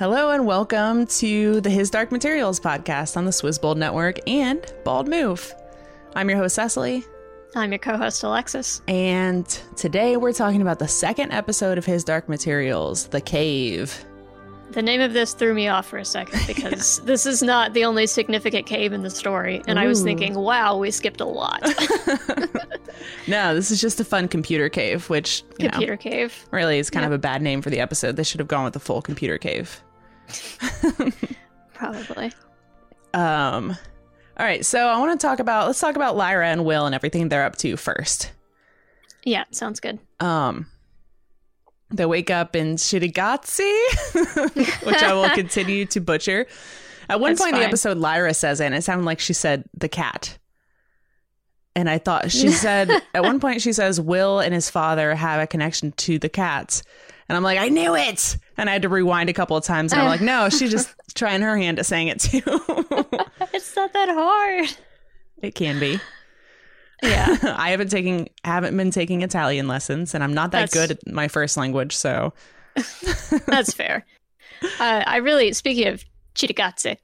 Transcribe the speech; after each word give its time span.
Hello 0.00 0.30
and 0.30 0.46
welcome 0.46 1.04
to 1.06 1.60
the 1.60 1.68
His 1.68 1.90
Dark 1.90 2.10
Materials 2.10 2.58
podcast 2.58 3.18
on 3.18 3.26
the 3.26 3.30
Swizzbold 3.30 3.76
Network 3.76 4.18
and 4.26 4.64
Bald 4.82 5.06
Move. 5.08 5.54
I'm 6.14 6.30
your 6.30 6.38
host, 6.38 6.54
Cecily, 6.54 7.04
I'm 7.54 7.70
your 7.70 7.78
co 7.80 7.98
host, 7.98 8.22
Alexis. 8.22 8.80
and 8.88 9.46
today 9.76 10.16
we're 10.16 10.32
talking 10.32 10.62
about 10.62 10.78
the 10.78 10.88
second 10.88 11.32
episode 11.32 11.76
of 11.76 11.84
His 11.84 12.02
Dark 12.02 12.30
Materials, 12.30 13.08
The 13.08 13.20
Cave. 13.20 14.06
The 14.70 14.80
name 14.80 15.02
of 15.02 15.12
this 15.12 15.34
threw 15.34 15.52
me 15.52 15.68
off 15.68 15.84
for 15.86 15.98
a 15.98 16.04
second 16.06 16.40
because 16.46 17.00
this 17.00 17.26
is 17.26 17.42
not 17.42 17.74
the 17.74 17.84
only 17.84 18.06
significant 18.06 18.64
cave 18.64 18.94
in 18.94 19.02
the 19.02 19.10
story. 19.10 19.60
And 19.66 19.78
I 19.78 19.86
was 19.86 20.02
thinking, 20.02 20.32
wow, 20.34 20.78
we 20.78 20.90
skipped 20.90 21.20
a 21.20 21.26
lot. 21.26 21.62
No, 23.26 23.54
this 23.54 23.70
is 23.70 23.80
just 23.80 24.00
a 24.00 24.04
fun 24.04 24.28
computer 24.28 24.68
cave, 24.68 25.08
which, 25.08 25.42
you 25.58 25.66
know, 25.66 25.70
Computer 25.70 25.96
cave. 25.96 26.46
really 26.50 26.78
is 26.78 26.90
kind 26.90 27.02
Yeah. 27.04 27.08
of 27.08 27.12
a 27.12 27.18
bad 27.18 27.40
name 27.40 27.62
for 27.62 27.70
the 27.70 27.78
episode. 27.80 28.16
They 28.16 28.24
should 28.24 28.40
have 28.40 28.48
gone 28.48 28.64
with 28.64 28.74
the 28.74 28.80
full 28.80 29.00
computer 29.00 29.38
cave. 29.38 29.82
Probably. 31.74 32.32
Um, 33.12 33.76
all 34.36 34.46
right, 34.46 34.64
so 34.64 34.86
I 34.86 34.98
want 34.98 35.18
to 35.18 35.26
talk 35.26 35.38
about, 35.38 35.66
let's 35.66 35.80
talk 35.80 35.96
about 35.96 36.16
Lyra 36.16 36.48
and 36.48 36.64
Will 36.64 36.86
and 36.86 36.94
everything 36.94 37.28
they're 37.28 37.44
up 37.44 37.56
to 37.56 37.76
first. 37.76 38.32
Yeah, 39.24 39.44
sounds 39.50 39.80
good. 39.80 39.98
Um, 40.18 40.66
they 41.90 42.06
wake 42.06 42.30
up 42.30 42.54
in 42.56 42.76
Shirigatsi, 42.76 43.74
which 44.86 45.02
I 45.02 45.12
will 45.12 45.28
continue 45.34 45.86
to 45.86 46.00
butcher. 46.00 46.46
At 47.08 47.20
one 47.20 47.32
That's 47.32 47.42
point 47.42 47.54
in 47.54 47.60
the 47.60 47.66
episode, 47.66 47.98
Lyra 47.98 48.32
says 48.34 48.60
it, 48.60 48.66
and 48.66 48.74
it 48.74 48.82
sounded 48.82 49.04
like 49.04 49.20
she 49.20 49.32
said 49.32 49.64
the 49.76 49.88
cat. 49.88 50.38
And 51.74 51.88
I 51.88 51.98
thought 51.98 52.30
she 52.30 52.50
said, 52.50 52.90
at 53.14 53.22
one 53.22 53.40
point, 53.40 53.62
she 53.62 53.72
says, 53.72 54.00
Will 54.00 54.40
and 54.40 54.52
his 54.54 54.70
father 54.70 55.14
have 55.14 55.40
a 55.40 55.46
connection 55.46 55.92
to 55.92 56.18
the 56.18 56.28
cats. 56.28 56.82
And 57.30 57.36
I'm 57.36 57.44
like, 57.44 57.60
I 57.60 57.68
knew 57.68 57.94
it. 57.94 58.36
And 58.56 58.68
I 58.68 58.72
had 58.72 58.82
to 58.82 58.88
rewind 58.88 59.30
a 59.30 59.32
couple 59.32 59.56
of 59.56 59.62
times. 59.62 59.92
And 59.92 60.02
I'm 60.02 60.08
like, 60.08 60.20
no, 60.20 60.48
she's 60.50 60.72
just 60.72 60.92
trying 61.14 61.42
her 61.42 61.56
hand 61.56 61.78
at 61.78 61.86
saying 61.86 62.08
it 62.08 62.18
too. 62.18 62.42
It's 63.52 63.74
not 63.76 63.92
that 63.92 64.08
hard. 64.08 64.76
it 65.42 65.54
can 65.54 65.78
be. 65.78 66.00
Yeah. 67.04 67.36
I 67.56 67.70
haven't 67.70 67.90
taken 67.90 68.26
haven't 68.42 68.76
been 68.76 68.90
taking 68.90 69.22
Italian 69.22 69.68
lessons, 69.68 70.12
and 70.12 70.24
I'm 70.24 70.34
not 70.34 70.50
that 70.50 70.70
That's- 70.70 70.88
good 70.88 70.98
at 71.06 71.12
my 71.12 71.28
first 71.28 71.56
language. 71.56 71.96
So 71.96 72.32
That's 73.46 73.72
fair. 73.72 74.04
Uh, 74.80 75.04
I 75.06 75.18
really, 75.18 75.52
speaking 75.52 75.86
of 75.86 76.04
Chitagazze, 76.34 76.96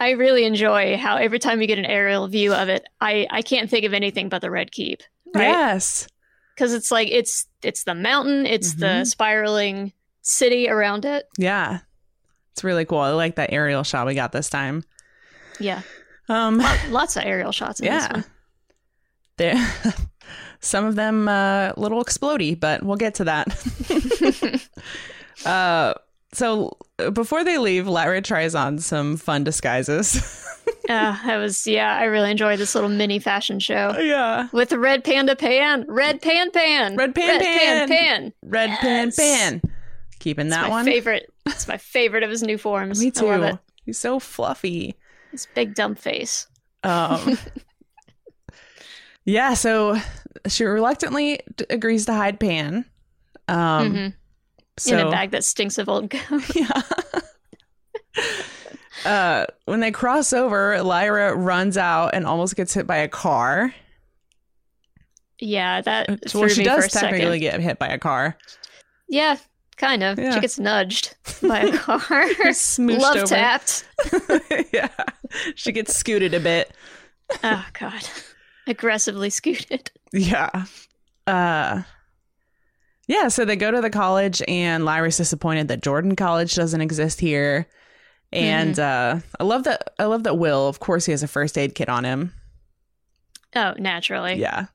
I 0.00 0.10
really 0.10 0.44
enjoy 0.44 0.96
how 0.96 1.16
every 1.16 1.38
time 1.38 1.60
you 1.60 1.68
get 1.68 1.78
an 1.78 1.86
aerial 1.86 2.26
view 2.26 2.52
of 2.52 2.68
it, 2.68 2.84
I, 3.00 3.26
I 3.30 3.42
can't 3.42 3.70
think 3.70 3.84
of 3.84 3.94
anything 3.94 4.28
but 4.28 4.40
the 4.42 4.50
Red 4.50 4.72
Keep. 4.72 5.02
Right? 5.32 5.44
yes, 5.44 6.08
Because 6.54 6.72
it's 6.72 6.90
like 6.90 7.08
it's 7.10 7.46
it's 7.62 7.84
the 7.84 7.94
mountain, 7.94 8.46
it's 8.46 8.74
the 8.74 8.86
Mhm. 8.86 9.06
spiraling 9.06 9.92
city 10.22 10.68
around 10.68 11.04
it. 11.04 11.28
yeah, 11.38 11.80
it's 12.52 12.62
really 12.64 12.84
cool. 12.84 12.98
I 12.98 13.10
like 13.10 13.34
that 13.36 13.52
aerial 13.52 13.82
shot 13.82 14.06
we 14.06 14.14
got 14.14 14.32
this 14.32 14.48
time. 14.48 14.84
Yeah, 15.60 15.82
Um, 16.28 16.58
lots 16.90 17.16
of 17.16 17.24
aerial 17.24 17.52
shots 17.52 17.80
in 17.80 17.86
this 17.86 18.04
yeah, 18.04 18.12
one. 18.12 18.24
there, 19.36 19.72
some 20.60 20.84
of 20.84 20.94
them 20.96 21.28
uh, 21.28 21.72
a 21.72 21.74
little 21.76 22.02
explody, 22.04 22.58
but 22.58 22.82
we'll 22.82 22.96
get 22.96 23.14
to 23.16 23.24
that. 23.24 24.68
uh, 25.46 25.94
so 26.32 26.76
before 27.12 27.44
they 27.44 27.58
leave, 27.58 27.86
Lyra 27.86 28.20
tries 28.22 28.54
on 28.54 28.78
some 28.78 29.16
fun 29.16 29.44
disguises. 29.44 30.46
Uh, 30.88 31.16
that 31.26 31.36
was 31.38 31.66
yeah. 31.66 31.96
I 31.96 32.04
really 32.04 32.30
enjoyed 32.30 32.58
this 32.58 32.74
little 32.74 32.90
mini 32.90 33.18
fashion 33.18 33.58
show 33.58 33.96
yeah, 33.98 34.48
with 34.52 34.68
the 34.68 34.78
red 34.78 35.02
panda 35.04 35.34
pan, 35.34 35.84
red 35.88 36.20
pan 36.20 36.50
pan, 36.50 36.96
Red 36.96 37.14
pan 37.14 37.40
pan. 37.40 37.88
pan 37.88 37.88
pan. 37.88 38.32
red 38.44 38.70
pan 38.80 39.06
Yes. 39.06 39.16
pan. 39.16 39.62
Keeping 40.18 40.46
It's 40.46 40.54
that 40.56 40.62
my 40.64 40.68
one. 40.68 40.84
favorite. 40.84 41.32
It's 41.46 41.66
my 41.68 41.76
favorite 41.78 42.22
of 42.22 42.30
his 42.30 42.42
new 42.42 42.58
forms. 42.58 43.00
Me 43.00 43.08
I 43.08 43.10
too. 43.10 43.58
He's 43.86 43.98
so 43.98 44.18
fluffy. 44.18 44.94
His 45.32 45.46
big 45.54 45.74
dumb 45.74 45.94
face. 45.94 46.46
Um, 46.82 47.38
yeah, 49.24 49.54
so 49.54 49.96
she 50.48 50.64
reluctantly 50.64 51.40
d- 51.56 51.64
agrees 51.70 52.06
to 52.06 52.12
hide 52.12 52.38
Pan. 52.40 52.84
Um, 53.48 53.94
Mhm. 53.94 54.14
so, 54.78 54.98
in 54.98 55.06
a 55.06 55.10
bag 55.10 55.30
that 55.32 55.44
stinks 55.44 55.78
of 55.78 55.88
old 55.88 56.10
goat. 56.10 56.22
Yeah. 56.54 56.82
Uh, 59.04 59.46
when 59.66 59.80
they 59.80 59.90
cross 59.90 60.32
over, 60.32 60.82
Lyra 60.82 61.34
runs 61.34 61.76
out 61.76 62.14
and 62.14 62.26
almost 62.26 62.56
gets 62.56 62.74
hit 62.74 62.86
by 62.86 62.96
a 62.96 63.08
car. 63.08 63.74
yeah, 65.40 65.80
that 65.82 66.08
well, 66.34 66.48
she 66.48 66.64
does 66.64 66.86
a 66.86 66.88
technically 66.88 67.38
get 67.38 67.60
hit 67.60 67.78
by 67.78 67.88
a 67.88 67.98
car. 67.98 68.36
Yeah, 69.08 69.36
kind 69.76 70.02
of. 70.02 70.18
Yeah. 70.18 70.34
She 70.34 70.40
gets 70.40 70.58
nudged 70.58 71.14
by 71.46 71.60
a 71.60 71.72
car. 71.78 71.98
Love 72.78 73.16
over. 73.16 73.26
tapped. 73.26 73.84
yeah, 74.72 74.88
she 75.54 75.72
gets 75.72 75.94
scooted 75.94 76.34
a 76.34 76.40
bit. 76.40 76.72
Oh 77.42 77.64
god, 77.78 78.08
aggressively 78.66 79.30
scooted. 79.30 79.90
Yeah. 80.12 80.50
Uh 81.26 81.82
Yeah, 83.08 83.28
so 83.28 83.44
they 83.44 83.56
go 83.56 83.70
to 83.70 83.80
the 83.80 83.90
college 83.90 84.42
and 84.46 84.84
Lyra's 84.84 85.16
disappointed 85.16 85.68
that 85.68 85.82
Jordan 85.82 86.16
College 86.16 86.54
doesn't 86.54 86.80
exist 86.80 87.20
here. 87.20 87.66
And 88.34 88.78
uh 88.78 89.20
I 89.38 89.44
love 89.44 89.64
that 89.64 89.94
I 89.98 90.04
love 90.04 90.24
that 90.24 90.38
Will, 90.38 90.68
of 90.68 90.80
course 90.80 91.04
he 91.06 91.12
has 91.12 91.22
a 91.22 91.28
first 91.28 91.56
aid 91.58 91.74
kit 91.74 91.88
on 91.88 92.04
him. 92.04 92.32
Oh, 93.56 93.74
naturally. 93.78 94.34
Yeah. 94.34 94.66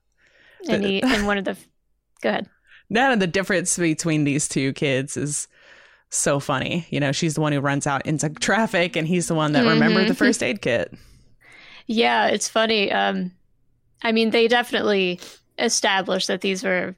And 0.68 0.84
he 0.84 1.02
and 1.02 1.26
one 1.26 1.38
of 1.38 1.44
the. 1.44 1.56
Go 2.22 2.30
ahead. 2.30 2.48
None 2.88 3.12
of 3.12 3.20
the 3.20 3.26
difference 3.26 3.76
between 3.78 4.24
these 4.24 4.48
two 4.48 4.72
kids 4.72 5.16
is 5.16 5.48
so 6.10 6.40
funny. 6.40 6.86
You 6.90 6.98
know, 7.00 7.12
she's 7.12 7.34
the 7.34 7.40
one 7.40 7.52
who 7.52 7.60
runs 7.60 7.86
out 7.86 8.04
into 8.06 8.28
traffic 8.40 8.96
and 8.96 9.06
he's 9.06 9.28
the 9.28 9.34
one 9.34 9.52
that 9.52 9.64
remembered 9.64 10.06
Mhm. 10.06 10.08
the 10.08 10.14
first 10.14 10.42
aid 10.42 10.60
kit. 10.62 10.92
Yeah, 11.86 12.26
it's 12.28 12.48
funny. 12.48 12.90
Um, 12.90 13.32
I 14.02 14.12
mean, 14.12 14.30
they 14.30 14.48
definitely 14.48 15.20
established 15.58 16.26
that 16.28 16.40
these 16.40 16.64
were 16.64 16.94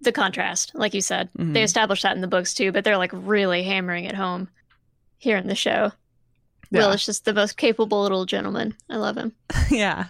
the 0.00 0.12
contrast, 0.12 0.72
like 0.74 0.94
you 0.94 1.00
said. 1.00 1.28
Mhm. 1.38 1.54
They 1.54 1.62
established 1.62 2.02
that 2.02 2.14
in 2.14 2.20
the 2.22 2.28
books 2.28 2.54
too, 2.54 2.72
but 2.72 2.84
they're 2.84 2.98
like 2.98 3.12
really 3.14 3.62
hammering 3.62 4.04
it 4.04 4.14
home 4.14 4.48
here 5.22 5.36
in 5.36 5.46
the 5.46 5.54
show. 5.54 5.92
Will 6.72 6.90
is 6.90 7.04
just 7.04 7.24
the 7.24 7.34
most 7.34 7.56
capable 7.56 8.02
little 8.02 8.24
gentleman. 8.26 8.74
I 8.88 8.96
love 8.96 9.16
him. 9.16 9.32
yeah. 9.70 10.06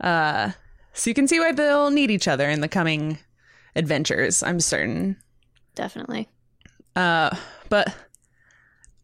Uh 0.00 0.52
so 0.92 1.10
you 1.10 1.14
can 1.14 1.26
see 1.26 1.40
why 1.40 1.52
they'll 1.52 1.90
need 1.90 2.10
each 2.10 2.28
other 2.28 2.48
in 2.48 2.60
the 2.60 2.68
coming 2.68 3.18
adventures, 3.74 4.42
I'm 4.42 4.60
certain. 4.60 5.16
Definitely. 5.74 6.28
Uh, 6.94 7.34
but 7.70 7.94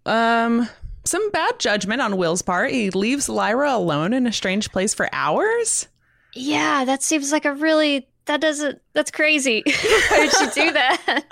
um, 0.05 0.69
some 1.05 1.31
bad 1.31 1.59
judgment 1.59 2.03
on 2.03 2.19
Will's 2.19 2.43
part. 2.43 2.71
He 2.71 2.91
leaves 2.91 3.29
Lyra 3.29 3.73
alone 3.73 4.13
in 4.13 4.27
a 4.27 4.33
strange 4.33 4.71
place 4.71 4.93
for 4.93 5.09
hours. 5.13 5.89
Yeah, 6.35 6.85
that 6.85 7.03
seems 7.03 7.33
like 7.33 7.47
a 7.47 7.55
really 7.55 8.07
that 8.27 8.43
doesn't 8.43 8.83
that's 8.93 9.11
crazy. 9.11 9.63
Why 10.11 10.19
would 10.21 10.53
she 10.55 10.61
do 10.61 10.73
that? 10.73 11.25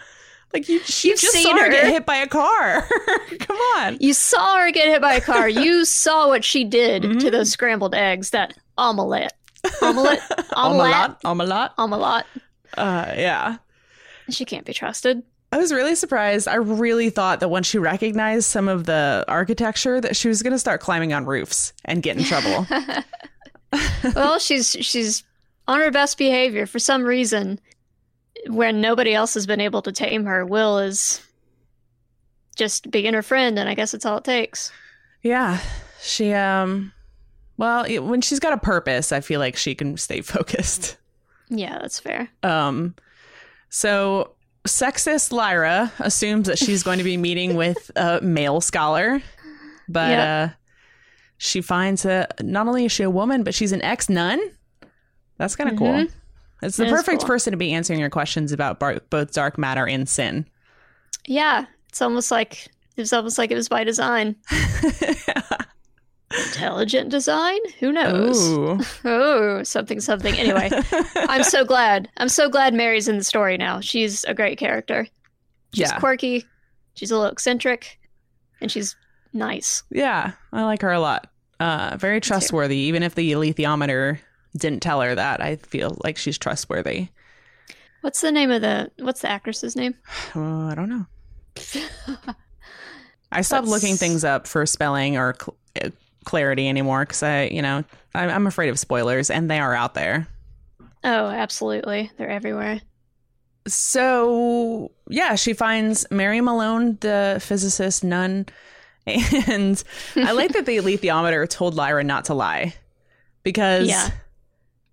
Like 0.56 0.68
you, 0.70 0.76
you 0.76 0.80
You've 0.80 1.20
just 1.20 1.32
seen 1.34 1.42
saw 1.42 1.52
her 1.56 1.64
her. 1.66 1.70
get 1.70 1.84
hit 1.86 2.06
by 2.06 2.16
a 2.16 2.26
car. 2.26 2.88
Come 3.40 3.56
on. 3.76 3.98
You 4.00 4.14
saw 4.14 4.56
her 4.58 4.70
get 4.72 4.88
hit 4.88 5.02
by 5.02 5.12
a 5.14 5.20
car. 5.20 5.48
You 5.66 5.84
saw 5.84 6.28
what 6.28 6.44
she 6.44 6.64
did 6.64 7.02
to 7.02 7.08
Mhm. 7.08 7.30
those 7.30 7.50
scrambled 7.50 7.94
eggs. 7.94 8.30
That 8.30 8.54
omelette, 8.78 9.34
omelette, 9.82 10.20
omelette, 10.54 10.54
Omelette. 10.54 11.16
Omelette. 11.24 11.70
omelette. 11.76 12.26
Uh, 12.76 13.12
yeah. 13.16 13.56
She 14.30 14.44
can't 14.46 14.64
be 14.64 14.72
trusted. 14.72 15.22
I 15.52 15.58
was 15.58 15.72
really 15.72 15.94
surprised. 15.94 16.48
I 16.48 16.54
really 16.56 17.10
thought 17.10 17.40
that 17.40 17.48
when 17.48 17.62
she 17.62 17.78
recognized 17.78 18.46
some 18.46 18.66
of 18.66 18.84
the 18.86 19.24
architecture, 19.28 20.00
that 20.00 20.16
she 20.16 20.28
was 20.28 20.42
going 20.42 20.52
to 20.52 20.58
start 20.58 20.80
climbing 20.80 21.12
on 21.12 21.24
roofs 21.26 21.72
and 21.84 22.02
get 22.02 22.16
in 22.16 22.24
trouble. 22.24 22.66
well, 24.14 24.38
she's 24.38 24.70
she's 24.80 25.22
on 25.68 25.80
her 25.80 25.90
best 25.90 26.18
behavior 26.18 26.66
for 26.66 26.78
some 26.78 27.02
reason. 27.04 27.60
When 28.48 28.80
nobody 28.80 29.14
else 29.14 29.34
has 29.34 29.46
been 29.46 29.60
able 29.60 29.82
to 29.82 29.92
tame 29.92 30.24
her, 30.24 30.44
Will 30.46 30.78
is 30.78 31.22
just 32.56 32.90
being 32.90 33.14
her 33.14 33.22
friend, 33.22 33.58
and 33.58 33.68
I 33.68 33.74
guess 33.74 33.92
that's 33.92 34.06
all 34.06 34.18
it 34.18 34.24
takes. 34.24 34.72
yeah. 35.22 35.58
She, 36.02 36.32
um, 36.34 36.92
well, 37.56 37.84
it- 37.84 37.98
when 38.04 38.20
she's 38.20 38.38
got 38.38 38.52
a 38.52 38.58
purpose, 38.58 39.10
I 39.12 39.20
feel 39.20 39.40
like 39.40 39.56
she 39.56 39.74
can 39.74 39.96
stay 39.96 40.20
focused. 40.22 40.96
Yeah, 41.48 41.78
that's 41.80 41.98
fair. 41.98 42.28
Um, 42.42 42.94
so 43.70 44.32
sexist 44.68 45.32
Lyra 45.32 45.90
assumes 45.98 46.46
that 46.48 46.58
she's 46.58 46.82
going 46.82 46.98
to 46.98 47.04
be 47.04 47.16
meeting 47.28 47.56
with 47.56 47.90
a 47.96 48.20
male 48.20 48.60
scholar, 48.60 49.20
but 49.88 50.10
Yeah. 50.10 50.48
uh, 50.50 50.54
she 51.38 51.60
finds 51.60 52.02
that 52.04 52.44
not 52.44 52.68
only 52.68 52.84
is 52.84 52.92
she 52.92 53.02
a 53.02 53.10
woman, 53.10 53.42
but 53.42 53.54
she's 53.54 53.72
an 53.72 53.82
ex 53.82 54.08
nun. 54.08 54.38
That's 55.38 55.56
kind 55.56 55.70
of 55.70 55.76
cool. 55.76 56.06
It's 56.62 56.76
the 56.78 56.86
It 56.86 56.90
perfect 56.90 57.20
cool. 57.20 57.28
person 57.28 57.50
to 57.52 57.56
be 57.56 57.72
answering 57.72 58.00
your 58.00 58.10
questions 58.10 58.50
about 58.52 58.78
bar- 58.80 59.00
both 59.10 59.32
dark 59.32 59.58
matter 59.58 59.86
and 59.86 60.08
sin. 60.08 60.46
Yeah, 61.26 61.66
it's 61.88 62.00
almost 62.00 62.30
like 62.30 62.68
it's 62.96 63.12
almost 63.12 63.36
like 63.38 63.50
it 63.50 63.56
was 63.56 63.68
by 63.68 63.84
design. 63.84 64.36
Intelligent 66.36 67.08
design? 67.10 67.58
Who 67.78 67.92
knows? 67.92 68.48
Ooh. 68.48 68.80
Oh, 69.04 69.62
something, 69.62 70.00
something. 70.00 70.34
Anyway, 70.34 70.68
I'm 71.14 71.44
so 71.44 71.64
glad. 71.72 72.08
I'm 72.16 72.28
so 72.28 72.48
glad 72.48 72.74
Mary's 72.74 73.06
in 73.06 73.16
the 73.18 73.24
story 73.24 73.56
now. 73.56 73.80
She's 73.80 74.24
a 74.24 74.34
great 74.34 74.58
character. 74.58 75.06
She's 75.72 75.88
Yeah. 75.90 75.98
quirky. 76.00 76.44
She's 76.94 77.10
a 77.10 77.16
little 77.16 77.30
eccentric, 77.30 77.98
and 78.60 78.72
she's 78.72 78.96
nice. 79.32 79.82
Yeah, 79.90 80.32
I 80.52 80.64
like 80.64 80.82
her 80.82 80.90
a 80.90 81.00
lot. 81.00 81.30
Uh, 81.60 81.96
very 81.98 82.20
trustworthy. 82.20 82.76
Even 82.78 83.02
if 83.02 83.14
the 83.14 83.32
alethiometer 83.32 84.18
didn't 84.56 84.80
tell 84.80 85.00
her 85.00 85.14
that, 85.14 85.40
I 85.40 85.56
feel 85.56 85.96
like 86.04 86.16
she's 86.16 86.38
trustworthy. 86.38 87.08
What's 88.02 88.20
the 88.20 88.30
name 88.32 88.50
of 88.50 88.62
the 88.62 88.90
What's 88.98 89.20
the 89.22 89.30
actress's 89.30 89.76
name? 89.76 89.94
Uh, 90.34 90.66
I 90.66 90.74
don't 90.74 90.88
know. 90.88 91.06
I 93.32 93.40
stopped 93.40 93.66
looking 93.66 93.96
things 93.96 94.24
up 94.24 94.46
for 94.46 94.64
spelling 94.66 95.16
or 95.16 95.34
cl- 95.40 95.56
uh, 95.82 95.90
clarity 96.24 96.68
anymore 96.68 97.00
because 97.00 97.22
I, 97.22 97.44
you 97.44 97.60
know, 97.62 97.84
I, 98.14 98.26
I'm 98.28 98.46
afraid 98.46 98.68
of 98.68 98.78
spoilers, 98.78 99.30
and 99.30 99.50
they 99.50 99.58
are 99.58 99.74
out 99.74 99.94
there. 99.94 100.28
Oh, 101.02 101.26
absolutely. 101.26 102.10
They're 102.16 102.28
everywhere. 102.30 102.80
So 103.66 104.92
yeah, 105.08 105.34
she 105.34 105.52
finds 105.52 106.06
Mary 106.10 106.40
Malone, 106.40 106.98
the 107.00 107.38
physicist 107.42 108.04
nun, 108.04 108.46
and 109.06 109.82
I 110.14 110.32
like 110.32 110.52
that 110.52 110.66
the 110.66 110.76
alethiometer 110.78 111.48
told 111.48 111.74
Lyra 111.74 112.04
not 112.04 112.26
to 112.26 112.34
lie 112.34 112.74
because 113.42 113.88
Yeah. 113.88 114.10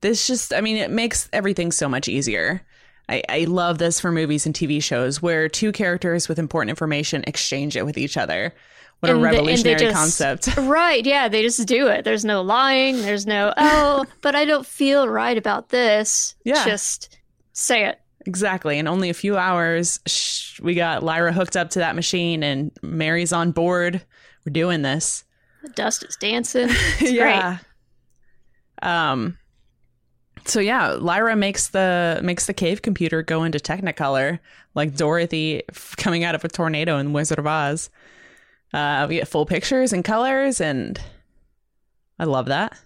This 0.04 0.28
just, 0.28 0.54
I 0.54 0.62
mean, 0.62 0.78
it 0.78 0.92
makes 0.92 1.28
everything 1.34 1.72
so 1.72 1.90
much 1.90 2.08
easier. 2.08 2.62
I, 3.10 3.24
I 3.28 3.40
love 3.46 3.80
this 3.80 4.00
for 4.00 4.12
movies 4.12 4.46
and 4.46 4.54
TV 4.56 4.82
shows 4.82 5.22
where 5.22 5.50
two 5.50 5.72
characters 5.72 6.30
with 6.30 6.38
important 6.40 6.70
information 6.70 7.24
exchange 7.28 7.76
it 7.76 7.86
with 7.86 7.98
each 7.98 8.16
other. 8.16 8.54
What 9.00 9.10
a 9.10 9.16
And 9.16 9.24
they 9.24 9.30
revolutionary 9.30 9.80
just- 9.80 9.96
concept. 9.96 10.58
Right, 10.58 11.06
yeah, 11.06 11.28
they 11.28 11.42
just 11.42 11.68
do 11.68 11.88
it. 11.88 12.06
There's 12.06 12.24
no 12.24 12.42
lying, 12.42 13.02
there's 13.02 13.26
no, 13.26 13.54
oh, 13.58 14.06
but 14.22 14.36
I 14.36 14.46
don't 14.46 14.66
feel 14.66 15.10
right 15.10 15.38
about 15.38 15.70
this. 15.70 16.36
Yeah. 16.46 16.64
Just 16.64 17.18
say 17.52 17.86
it. 17.88 18.00
Exactly. 18.26 18.78
In 18.80 18.88
only 18.88 19.10
a 19.10 19.14
few 19.14 19.36
hours, 19.36 20.00
we 20.62 20.76
got 20.76 21.04
Lyra 21.04 21.34
hooked 21.34 21.58
up 21.58 21.72
to 21.72 21.80
that 21.80 21.96
machine 21.96 22.42
and 22.44 22.72
Mary's 22.82 23.34
on 23.34 23.52
board. 23.52 24.02
We're 24.46 24.54
doing 24.54 24.82
this. 24.82 25.26
The 25.64 25.70
dust 25.70 26.04
is 26.04 26.16
dancing. 26.16 26.70
It's 27.00 27.12
great. 27.12 27.60
Um 28.82 29.38
so 30.46 30.60
yeah, 30.60 30.92
Lyra 30.92 31.36
makes 31.36 31.70
the 31.70 32.20
makes 32.24 32.46
the 32.46 32.54
cave 32.54 32.82
computer 32.82 33.22
go 33.24 33.44
into 33.44 33.60
Technicolor 33.60 34.40
like 34.76 34.96
Dorothy 34.96 35.64
f- 35.70 35.96
coming 35.98 36.24
out 36.24 36.36
of 36.36 36.44
a 36.44 36.48
tornado 36.48 36.98
in 36.98 37.14
Wizard 37.14 37.40
of 37.40 37.48
Oz. 37.48 37.90
Uh, 38.74 39.06
we 39.08 39.16
get 39.16 39.28
full 39.28 39.46
pictures 39.46 39.94
and 39.94 40.04
colors, 40.04 40.60
and 40.60 41.00
I 42.20 42.24
love 42.26 42.48
that. 42.48 42.78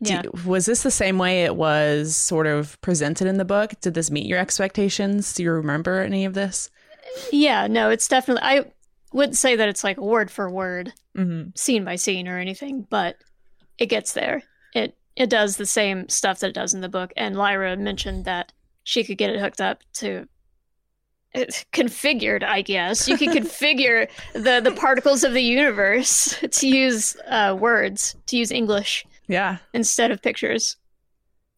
Yeah. 0.00 0.22
you- 0.24 0.32
was 0.44 0.66
this 0.66 0.82
the 0.82 0.90
same 0.90 1.18
way 1.18 1.44
it 1.44 1.56
was 1.56 2.16
sort 2.16 2.46
of 2.46 2.80
presented 2.80 3.26
in 3.26 3.36
the 3.38 3.44
book? 3.44 3.72
Did 3.80 3.94
this 3.94 4.10
meet 4.10 4.26
your 4.26 4.38
expectations? 4.38 5.32
Do 5.34 5.42
you 5.42 5.52
remember 5.52 6.00
any 6.00 6.24
of 6.24 6.34
this? 6.34 6.70
Yeah, 7.32 7.66
no, 7.66 7.88
it's 7.90 8.08
definitely, 8.08 8.42
I 8.42 8.64
wouldn't 9.12 9.36
say 9.38 9.56
that 9.56 9.68
it's 9.68 9.84
like 9.84 9.96
word 9.98 10.30
for 10.30 10.50
word, 10.50 10.92
Mm-hmm. 11.16 11.50
scene 11.54 11.82
by 11.84 11.96
scene 11.96 12.28
or 12.28 12.38
anything, 12.38 12.86
but 12.90 13.16
it 13.78 13.86
gets 13.86 14.12
there. 14.12 14.42
It 14.74 14.94
it 15.16 15.30
does 15.30 15.56
the 15.56 15.66
same 15.66 16.08
stuff 16.08 16.40
that 16.40 16.48
it 16.48 16.54
does 16.54 16.74
in 16.74 16.80
the 16.82 16.88
book. 16.88 17.12
And 17.16 17.36
Lyra 17.36 17.76
mentioned 17.76 18.24
that 18.26 18.52
she 18.84 19.02
could 19.02 19.18
get 19.18 19.30
it 19.30 19.40
hooked 19.40 19.60
up 19.60 19.82
to 19.94 20.28
it's 21.34 21.64
configured, 21.72 22.42
I 22.42 22.62
guess. 22.62 23.08
You 23.08 23.16
can 23.18 23.28
configure 23.44 24.08
the 24.32 24.60
the 24.62 24.72
particles 24.72 25.22
of 25.24 25.32
the 25.34 25.42
universe 25.42 26.38
to 26.50 26.68
use 26.68 27.16
uh, 27.28 27.56
words, 27.58 28.16
to 28.26 28.36
use 28.36 28.50
English 28.50 29.04
Yeah, 29.28 29.58
instead 29.74 30.10
of 30.10 30.22
pictures. 30.22 30.76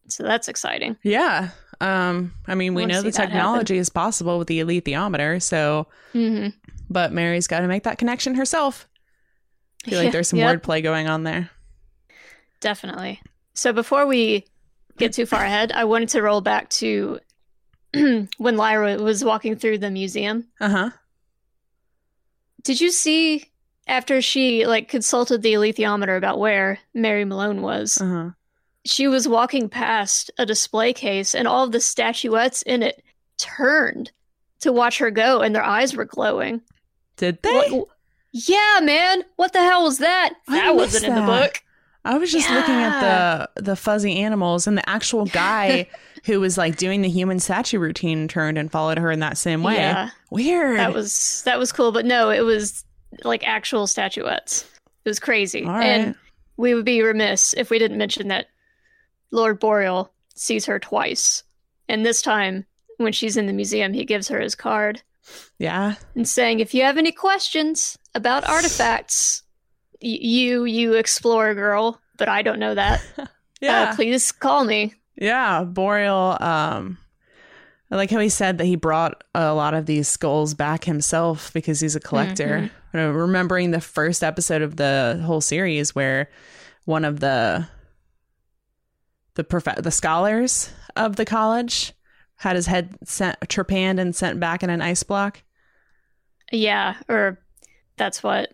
So 0.07 0.23
that's 0.23 0.47
exciting. 0.47 0.97
yeah. 1.03 1.49
Um, 1.81 2.33
I 2.45 2.55
mean, 2.55 2.73
we 2.73 2.85
know 2.85 3.01
the 3.01 3.11
technology 3.11 3.77
is 3.77 3.87
possible 3.89 4.37
with 4.37 4.47
the 4.49 4.59
alethiometer, 4.59 5.41
so 5.41 5.87
hmm 6.11 6.47
but 6.89 7.13
Mary's 7.13 7.45
got 7.47 7.59
to 7.59 7.67
make 7.67 7.83
that 7.83 7.99
connection 7.99 8.33
herself. 8.35 8.87
I 9.85 9.91
feel 9.91 9.99
like 9.99 10.11
there's 10.11 10.27
some 10.27 10.39
Yep. 10.39 10.63
wordplay 10.63 10.81
going 10.83 11.07
on 11.07 11.23
there. 11.23 11.51
Definitely. 12.59 13.21
So 13.53 13.73
before 13.73 14.05
we 14.05 14.45
get 14.97 15.13
too 15.13 15.25
far 15.25 15.43
ahead, 15.43 15.71
I 15.71 15.85
wanted 15.85 16.09
to 16.09 16.21
roll 16.21 16.41
back 16.41 16.69
to 16.71 17.19
when 17.93 18.57
Lyra 18.57 18.97
was 18.97 19.23
walking 19.23 19.55
through 19.55 19.79
the 19.79 19.91
museum. 19.91 20.47
Uh 20.59 20.69
huh. 20.69 20.89
Did 22.63 22.81
you 22.81 22.91
see 22.91 23.45
after 23.87 24.21
she 24.21 24.65
like 24.67 24.87
consulted 24.89 25.41
the 25.41 25.53
alethiometer 25.53 26.17
about 26.17 26.39
where 26.39 26.79
Mary 26.93 27.25
Malone 27.25 27.61
was? 27.61 27.99
Uh 27.99 28.05
huh. 28.07 28.29
She 28.85 29.07
was 29.07 29.27
walking 29.27 29.69
past 29.69 30.31
a 30.37 30.45
display 30.45 30.93
case 30.93 31.35
and 31.35 31.47
all 31.47 31.65
of 31.65 31.71
the 31.71 31.81
statuettes 31.81 32.61
in 32.61 32.81
it 32.83 33.03
turned 33.37 34.11
to 34.61 34.71
watch 34.71 34.97
her 34.99 35.11
go 35.11 35.41
and 35.41 35.53
their 35.55 35.63
eyes 35.63 35.95
were 35.95 36.05
glowing. 36.05 36.61
Did 37.17 37.41
they? 37.41 37.69
What- 37.69 37.87
yeah, 38.31 38.79
man. 38.83 39.23
What 39.37 39.53
the 39.53 39.59
hell 39.63 39.83
was 39.83 39.97
that? 39.97 40.33
I 40.47 40.57
That 40.57 40.75
wasn't 40.75 41.05
in 41.05 41.15
the 41.15 41.21
book. 41.21 41.61
I 42.05 42.17
was 42.17 42.31
just 42.31 42.49
looking 42.49 42.75
at 42.75 43.01
the 43.55 43.61
the 43.61 43.75
fuzzy 43.75 44.17
animals, 44.17 44.67
and 44.67 44.77
the 44.77 44.89
actual 44.89 45.25
guy 45.25 45.87
who 46.25 46.39
was 46.39 46.57
like 46.57 46.77
doing 46.77 47.01
the 47.01 47.09
human 47.09 47.39
statue 47.39 47.79
routine 47.79 48.27
turned 48.27 48.57
and 48.57 48.71
followed 48.71 48.97
her 48.97 49.11
in 49.11 49.19
that 49.19 49.37
same 49.37 49.63
way. 49.63 49.75
Yeah. 49.75 50.09
Weird. 50.31 50.79
That 50.79 50.93
was 50.93 51.41
that 51.45 51.59
was 51.59 51.71
cool, 51.71 51.91
but 51.91 52.05
no, 52.05 52.29
it 52.29 52.41
was 52.41 52.85
like 53.23 53.45
actual 53.47 53.87
statuettes. 53.87 54.65
It 55.05 55.09
was 55.09 55.19
crazy. 55.19 55.65
Right. 55.65 55.83
And 55.85 56.15
we 56.57 56.73
would 56.73 56.85
be 56.85 57.01
remiss 57.01 57.53
if 57.57 57.69
we 57.69 57.79
didn't 57.79 57.97
mention 57.97 58.27
that 58.29 58.47
Lord 59.31 59.59
Boreal 59.59 60.11
sees 60.35 60.65
her 60.65 60.79
twice. 60.79 61.43
And 61.87 62.05
this 62.05 62.21
time, 62.21 62.65
when 62.97 63.13
she's 63.13 63.37
in 63.37 63.47
the 63.47 63.53
museum, 63.53 63.93
he 63.93 64.05
gives 64.05 64.27
her 64.27 64.39
his 64.39 64.55
card 64.55 65.01
yeah. 65.57 65.95
and 66.15 66.27
saying, 66.27 66.59
if 66.59 66.73
you 66.73 66.83
have 66.83 66.97
any 66.97 67.11
questions 67.11 67.97
about 68.13 68.47
artifacts, 68.47 69.43
you, 70.01 70.65
you 70.65 70.93
explorer 70.93 71.53
girl, 71.55 71.99
but 72.17 72.29
I 72.29 72.41
don't 72.41 72.59
know 72.59 72.75
that, 72.75 73.01
Yeah. 73.61 73.91
uh, 73.91 73.95
please 73.95 74.31
call 74.31 74.63
me. 74.63 74.93
Yeah, 75.15 75.63
Boreal. 75.63 76.37
Um, 76.39 76.97
I 77.91 77.95
like 77.95 78.09
how 78.11 78.19
he 78.19 78.29
said 78.29 78.57
that 78.59 78.65
he 78.65 78.75
brought 78.75 79.23
a 79.35 79.53
lot 79.53 79.73
of 79.73 79.85
these 79.85 80.07
skulls 80.07 80.53
back 80.53 80.83
himself 80.85 81.51
because 81.53 81.79
he's 81.81 81.95
a 81.95 81.99
collector. 81.99 82.69
Uh, 82.93 83.07
Remembering 83.11 83.71
the 83.71 83.81
first 83.81 84.23
episode 84.23 84.61
of 84.61 84.75
the 84.77 85.21
whole 85.25 85.41
series 85.41 85.93
where 85.93 86.29
one 86.85 87.03
of 87.03 87.19
the 87.19 87.67
the 89.35 89.43
prof- 89.43 89.75
the 89.77 89.91
scholars 89.91 90.71
of 90.95 91.15
the 91.15 91.25
college 91.25 91.93
had 92.37 92.55
his 92.55 92.65
head 92.67 92.95
sent 93.03 93.39
trepanned 93.41 93.99
and 93.99 94.15
sent 94.15 94.39
back 94.39 94.63
in 94.63 94.69
an 94.69 94.81
ice 94.81 95.03
block. 95.03 95.43
Yeah, 96.51 96.95
or 97.07 97.39
that's 97.97 98.23
what 98.23 98.53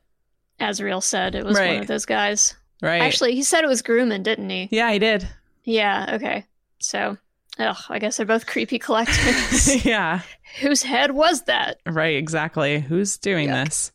Asriel 0.60 1.04
said. 1.04 1.36
It 1.36 1.46
was 1.46 1.58
one 1.58 1.78
of 1.78 1.88
those 1.88 2.06
guys. 2.06 2.56
Right. 2.82 3.02
Actually, 3.02 3.36
he 3.36 3.44
said 3.44 3.64
it 3.64 3.68
was 3.68 3.82
Grumman, 3.82 4.24
didn't 4.24 4.50
he? 4.50 4.68
yeah, 4.72 4.92
he 4.92 5.00
did. 5.00 5.28
Yeah, 5.64 6.12
okay. 6.14 6.46
So, 6.80 7.18
ugh, 7.58 7.78
I 7.90 8.00
guess 8.00 8.18
they're 8.18 8.26
both 8.26 8.46
creepy 8.46 8.78
collectors. 8.80 9.86
yeah. 9.86 10.22
Whose 10.62 10.84
head 10.84 11.12
was 11.12 11.44
that? 11.44 11.80
Right, 11.86 12.16
exactly. 12.18 12.80
Who's 12.80 13.18
doing 13.18 13.50
Yuck. 13.50 13.66
this? 13.66 13.92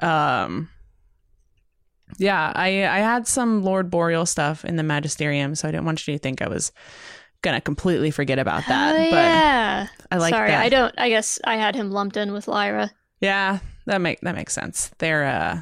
Um 0.00 0.68
Yeah, 2.18 2.52
I 2.54 2.86
I 2.86 2.98
had 2.98 3.26
some 3.26 3.62
Lord 3.64 3.90
Boreal 3.90 4.26
stuff 4.26 4.64
in 4.64 4.76
the 4.76 4.82
Magisterium, 4.82 5.54
so 5.54 5.66
I 5.66 5.70
didn't 5.72 5.86
want 5.86 6.06
you 6.06 6.14
to 6.14 6.18
think 6.18 6.40
I 6.42 6.48
was 6.48 6.72
gonna 7.42 7.60
completely 7.60 8.10
forget 8.10 8.38
about 8.38 8.64
that. 8.68 8.94
oh, 8.94 8.98
but 8.98 9.10
yeah. 9.10 9.88
I 10.10 10.16
like 10.18 10.32
Sorry, 10.32 10.50
that. 10.50 10.60
I 10.62 10.68
don't. 10.68 10.94
I 10.98 11.08
guess 11.08 11.38
I 11.44 11.56
had 11.56 11.74
him 11.74 11.90
lumped 11.90 12.16
in 12.16 12.32
with 12.32 12.48
Lyra. 12.48 12.90
Yeah, 13.20 13.58
that 13.88 14.00
make 14.00 14.20
that 14.20 14.34
makes 14.34 14.52
sense. 14.54 14.90
They're 14.98 15.24
uh 15.26 15.60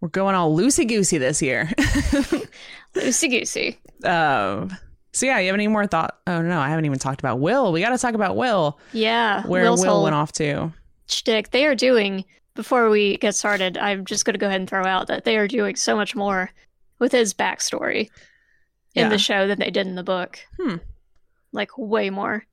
we're 0.00 0.08
going 0.08 0.34
all 0.34 0.56
loosey 0.56 0.86
goosey 0.88 1.18
this 1.18 1.40
year. 1.42 1.66
Loosey 2.94 3.30
goosey. 3.30 3.78
um 4.04 4.76
so 5.14 5.26
yeah, 5.26 5.38
you 5.40 5.46
have 5.48 5.54
any 5.54 5.68
more 5.68 5.86
thought? 5.86 6.18
Oh 6.26 6.40
no, 6.40 6.58
I 6.58 6.70
haven't 6.70 6.86
even 6.86 6.98
talked 6.98 7.20
about 7.20 7.38
Will. 7.38 7.70
We 7.70 7.80
got 7.82 7.90
to 7.90 7.98
talk 7.98 8.14
about 8.14 8.34
Will. 8.34 8.78
Yeah. 8.94 9.46
Where 9.46 9.62
Will's 9.64 9.82
Will 9.84 10.02
went 10.04 10.14
off 10.14 10.32
to. 10.32 10.72
shtick. 11.06 11.50
They 11.50 11.66
are 11.66 11.74
doing. 11.74 12.24
Before 12.54 12.88
we 12.90 13.16
get 13.18 13.34
started, 13.34 13.76
I'm 13.78 14.04
just 14.06 14.24
going 14.26 14.32
to 14.34 14.38
go 14.38 14.46
ahead 14.46 14.60
and 14.60 14.68
throw 14.68 14.84
out 14.86 15.06
that 15.08 15.24
they 15.24 15.36
are 15.38 15.48
doing 15.48 15.76
so 15.76 15.96
much 15.96 16.14
more 16.14 16.50
with 16.98 17.12
his 17.12 17.32
backstory 17.34 18.08
in 18.94 19.04
Yeah. 19.04 19.08
the 19.10 19.18
show 19.18 19.46
than 19.46 19.58
they 19.58 19.70
did 19.70 19.86
in 19.86 19.94
the 19.96 20.02
book. 20.02 20.38
Hmm. 20.58 20.76
Like 21.52 21.70
way 21.78 22.08
more. 22.10 22.44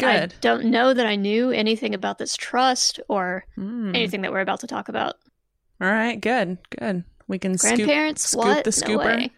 I 0.00 0.20
Good. 0.20 0.34
don't 0.40 0.64
know 0.66 0.92
that 0.94 1.06
I 1.06 1.14
knew 1.16 1.50
anything 1.50 1.94
about 1.94 2.18
this 2.18 2.36
trust 2.36 2.98
or 3.08 3.44
Hmm. 3.54 3.94
anything 3.94 4.22
that 4.22 4.32
we're 4.32 4.40
about 4.40 4.60
to 4.60 4.66
talk 4.66 4.88
about. 4.88 5.14
All 5.80 5.90
right, 5.90 6.20
good, 6.20 6.58
good. 6.78 7.04
We 7.28 7.38
can 7.38 7.56
scoop, 7.58 7.76
Grandparents, 7.76 8.28
scoop 8.28 8.44
what? 8.44 8.64
the 8.64 8.84
No 8.86 8.98
scooper. 8.98 9.04
way. 9.16 9.30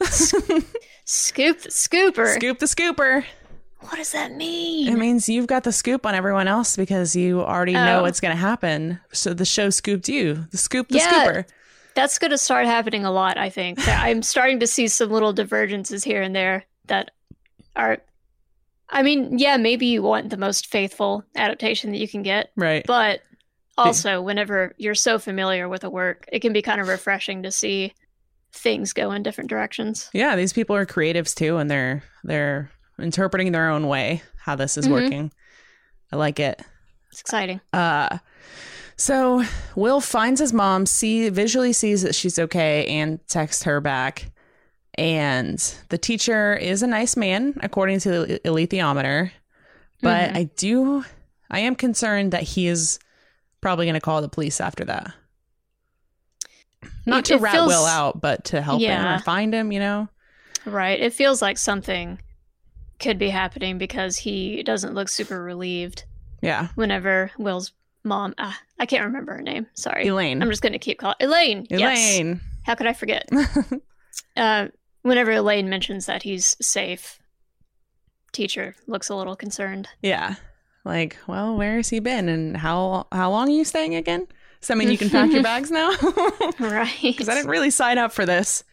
Scoop 1.04 1.60
the 1.62 1.70
scooper. 1.70 2.34
scoop 2.34 2.58
the 2.58 2.66
scooper. 2.66 3.24
What 3.80 3.96
does 3.96 4.12
that 4.12 4.32
mean? 4.32 4.88
It 4.92 4.96
means 4.98 5.28
you've 5.28 5.46
got 5.46 5.62
the 5.64 5.72
scoop 5.72 6.04
on 6.04 6.14
everyone 6.14 6.48
else 6.48 6.76
because 6.76 7.14
you 7.16 7.40
already 7.40 7.72
know 7.74 8.00
Oh. 8.00 8.02
what's 8.02 8.20
going 8.20 8.32
to 8.34 8.40
happen. 8.40 9.00
So 9.12 9.32
the 9.34 9.44
show 9.44 9.70
scooped 9.70 10.08
you. 10.08 10.46
The 10.50 10.58
scoop 10.58 10.88
the 10.88 10.98
Yeah. 10.98 11.10
scooper. 11.12 11.44
That's 11.94 12.18
going 12.18 12.30
to 12.32 12.38
start 12.38 12.66
happening 12.66 13.04
a 13.04 13.10
lot, 13.12 13.38
I 13.38 13.48
think. 13.50 13.78
I'm 13.88 14.22
starting 14.22 14.60
to 14.60 14.66
see 14.66 14.88
some 14.88 15.10
little 15.10 15.32
divergences 15.32 16.04
here 16.04 16.22
and 16.22 16.34
there 16.34 16.64
that 16.86 17.12
are 17.76 17.98
I 18.90 19.02
mean, 19.02 19.38
yeah, 19.38 19.56
maybe 19.58 19.86
you 19.86 20.02
want 20.02 20.30
the 20.30 20.36
most 20.36 20.66
faithful 20.66 21.24
adaptation 21.36 21.90
that 21.92 21.98
you 21.98 22.08
can 22.08 22.22
get, 22.22 22.50
Right. 22.56 22.84
but 22.86 23.20
also 23.76 24.20
whenever 24.22 24.74
you're 24.78 24.94
so 24.94 25.18
familiar 25.18 25.68
with 25.68 25.84
a 25.84 25.90
work, 25.90 26.24
it 26.32 26.40
can 26.40 26.52
be 26.52 26.62
kind 26.62 26.80
of 26.80 26.88
refreshing 26.88 27.42
to 27.42 27.50
see 27.52 27.92
things 28.52 28.92
go 28.92 29.12
in 29.12 29.22
different 29.22 29.50
directions. 29.50 30.08
yeah, 30.14 30.34
these 30.36 30.52
people 30.52 30.74
are 30.74 30.86
creatives 30.86 31.34
too, 31.34 31.58
and 31.58 31.70
they're 31.70 32.02
they're 32.24 32.70
interpreting 32.98 33.52
their 33.52 33.68
own 33.70 33.86
way 33.86 34.22
how 34.38 34.56
this 34.56 34.76
is 34.78 34.86
Mhm. 34.88 34.90
working. 34.90 35.32
I 36.10 36.16
like 36.16 36.40
it. 36.40 36.60
It's 37.12 37.20
exciting. 37.20 37.60
Uh 37.72 38.18
so 38.96 39.44
Will 39.76 40.00
finds 40.00 40.40
his 40.40 40.52
mom, 40.52 40.86
see 40.86 41.28
visually 41.28 41.72
sees 41.72 42.02
that 42.02 42.14
she's 42.14 42.38
okay 42.38 42.86
and 42.86 43.20
texts 43.28 43.62
her 43.64 43.80
back. 43.80 44.30
And 44.98 45.58
the 45.90 45.98
teacher 45.98 46.54
is 46.54 46.82
a 46.82 46.86
nice 46.86 47.16
man, 47.16 47.54
according 47.62 48.00
to 48.00 48.10
the 48.10 48.40
alethiometer. 48.44 49.30
But 50.02 50.30
Mhm. 50.30 50.36
I 50.36 50.42
do 50.56 51.04
I 51.50 51.60
am 51.60 51.74
concerned 51.76 52.32
that 52.32 52.42
he 52.42 52.66
is 52.66 52.98
probably 53.62 53.86
gonna 53.86 54.00
call 54.02 54.20
the 54.20 54.28
police 54.28 54.60
after 54.60 54.84
that. 54.84 55.14
Not 57.06 57.20
It- 57.20 57.24
to 57.26 57.34
it 57.34 57.40
rat 57.40 57.52
feels- 57.54 57.68
Will 57.68 57.86
out, 57.86 58.20
but 58.20 58.44
to 58.46 58.60
help 58.60 58.80
him 58.82 58.90
Yeah. 58.90 59.16
or 59.16 59.18
find 59.20 59.54
him, 59.54 59.72
you 59.72 59.80
know? 59.80 60.08
Right. 60.66 61.00
It 61.00 61.14
feels 61.14 61.40
like 61.40 61.56
something 61.56 62.20
could 63.00 63.18
be 63.18 63.30
happening 63.30 63.78
because 63.78 64.18
he 64.18 64.62
doesn't 64.62 64.94
look 64.94 65.08
super 65.08 65.42
relieved 65.42 66.04
Yeah. 66.42 66.68
whenever 66.74 67.30
Will's 67.38 67.72
mom, 68.04 68.34
ah, 68.38 68.58
I 68.78 68.84
can't 68.86 69.04
remember 69.04 69.34
her 69.34 69.42
name. 69.42 69.66
Sorry. 69.74 70.06
Elaine. 70.06 70.42
I'm 70.42 70.50
just 70.50 70.62
going 70.62 70.72
to 70.74 70.78
keep 70.78 70.98
calling 70.98 71.16
Elaine. 71.20 71.66
Yes. 71.70 71.80
Elaine. 71.98 72.40
How 72.64 72.74
could 72.74 72.86
I 72.86 72.92
forget? 72.92 73.26
uh, 74.36 74.66
whenever 75.02 75.32
Elaine 75.32 75.68
mentions 75.68 76.06
that 76.06 76.22
he's 76.22 76.56
safe, 76.60 77.18
teacher 78.32 78.74
looks 78.86 79.08
a 79.08 79.14
little 79.14 79.36
concerned. 79.36 79.88
Yeah. 80.02 80.36
Like, 80.84 81.16
well, 81.26 81.56
where 81.56 81.76
has 81.76 81.88
he 81.90 81.98
been 82.00 82.28
and 82.28 82.56
how 82.56 83.06
how 83.12 83.30
long 83.30 83.48
are 83.48 83.52
you 83.52 83.64
staying 83.64 83.94
again? 83.94 84.26
Does 84.60 84.68
that 84.68 84.76
mean 84.78 84.90
you 84.90 84.98
can 84.98 85.10
pack 85.10 85.30
your 85.30 85.42
bags 85.52 85.70
now? 85.70 85.92
Right. 86.60 86.96
Because 87.02 87.28
I 87.28 87.34
didn't 87.34 87.50
really 87.50 87.70
sign 87.70 87.98
up 87.98 88.10
for 88.12 88.24
this. 88.26 88.64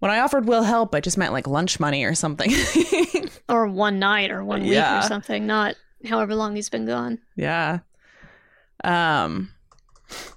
When 0.00 0.10
I 0.10 0.20
offered 0.20 0.46
Will 0.46 0.62
help, 0.62 0.94
I 0.94 1.00
just 1.00 1.16
meant 1.18 1.32
like 1.32 1.46
lunch 1.46 1.80
money 1.80 2.04
or 2.04 2.14
something. 2.14 2.52
or 3.48 3.66
one 3.66 3.98
night 3.98 4.30
or 4.30 4.44
one 4.44 4.62
week 4.62 4.72
Yeah. 4.72 4.98
or 4.98 5.02
something, 5.02 5.46
not 5.46 5.76
however 6.06 6.34
long 6.34 6.54
he's 6.56 6.68
been 6.68 6.84
gone. 6.86 7.18
yeah. 7.36 7.78
Um 8.82 9.50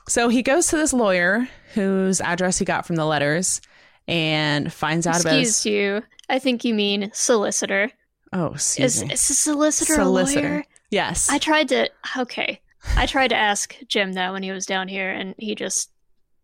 so 0.07 0.29
he 0.29 0.41
goes 0.41 0.67
to 0.67 0.77
this 0.77 0.93
lawyer 0.93 1.47
whose 1.73 2.21
address 2.21 2.57
he 2.57 2.65
got 2.65 2.85
from 2.85 2.95
the 2.95 3.05
letters 3.05 3.59
and 4.07 4.71
finds 4.71 5.05
out 5.07 5.21
about 5.21 5.39
Excuse 5.39 5.65
you. 5.65 6.03
I 6.29 6.39
think 6.39 6.63
you 6.65 6.73
mean 6.73 7.09
solicitor. 7.13 7.91
Oh, 8.33 8.47
excuse 8.53 8.97
Is, 8.97 9.03
me. 9.05 9.13
is 9.13 9.29
a 9.29 9.33
solicitor, 9.33 9.95
Solicitor. 9.95 10.39
a 10.39 10.49
lawyer? 10.51 10.65
Yes. 10.91 11.29
I 11.29 11.37
tried 11.37 11.69
to. 11.69 11.89
Okay, 12.17 12.61
I 12.95 13.05
tried 13.07 13.29
to 13.29 13.35
ask 13.35 13.75
Jim 13.87 14.13
that 14.13 14.31
when 14.33 14.43
he 14.43 14.51
was 14.51 14.65
down 14.65 14.87
here, 14.87 15.09
and 15.11 15.33
he 15.37 15.55
just 15.55 15.91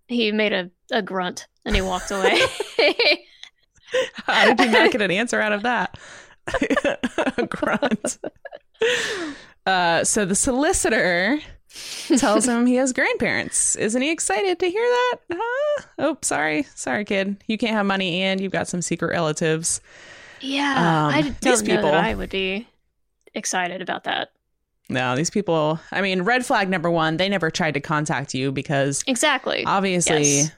he 0.08 0.32
made 0.32 0.54
a, 0.54 0.70
a 0.92 1.02
grunt 1.02 1.48
and 1.66 1.76
he 1.76 1.82
walked 1.82 2.12
away. 2.12 2.40
How 4.26 4.54
did 4.54 4.66
you 4.66 4.72
not 4.72 4.92
get 4.92 5.02
an 5.02 5.12
answer 5.12 5.40
out 5.40 5.52
of 5.54 5.64
that? 5.64 5.98
A 7.38 7.46
grunt. 7.48 8.18
Uh, 9.66 10.04
so 10.04 10.26
the 10.26 10.36
solicitor 10.36 11.40
tells 12.18 12.48
him 12.48 12.66
he 12.66 12.76
has 12.76 12.94
grandparents. 12.94 13.76
Isn't 13.76 14.02
he 14.02 14.12
excited 14.12 14.60
to 14.60 14.70
hear 14.70 14.82
that? 14.84 15.16
Huh? 15.34 15.84
Oh, 16.00 16.18
sorry. 16.22 16.64
Sorry, 16.76 17.06
kid. 17.06 17.44
You 17.48 17.58
can't 17.58 17.74
have 17.74 17.86
money 17.86 18.22
and 18.22 18.40
you've 18.40 18.52
got 18.52 18.68
some 18.68 18.82
secret 18.82 19.10
relatives. 19.10 19.82
yeah, 20.42 20.74
Um, 21.08 21.14
I 21.14 21.22
these 21.22 21.34
don't 21.40 21.68
know 21.68 21.76
people- 21.76 21.92
that 21.92 22.04
I 22.04 22.14
would 22.14 22.30
be 22.30 22.68
excited 23.34 23.82
about 23.82 24.04
that. 24.04 24.32
No, 24.90 25.16
these 25.16 25.30
people, 25.30 25.80
I 25.92 26.02
mean, 26.02 26.24
red 26.24 26.46
flag 26.46 26.70
number 26.70 26.92
one, 26.92 27.18
they 27.18 27.30
never 27.30 27.50
tried 27.50 27.74
to 27.76 27.80
contact 27.80 28.34
you 28.34 28.52
because 28.52 29.04
Exactly. 29.08 29.64
obviously 29.66 30.22
Yes. 30.24 30.52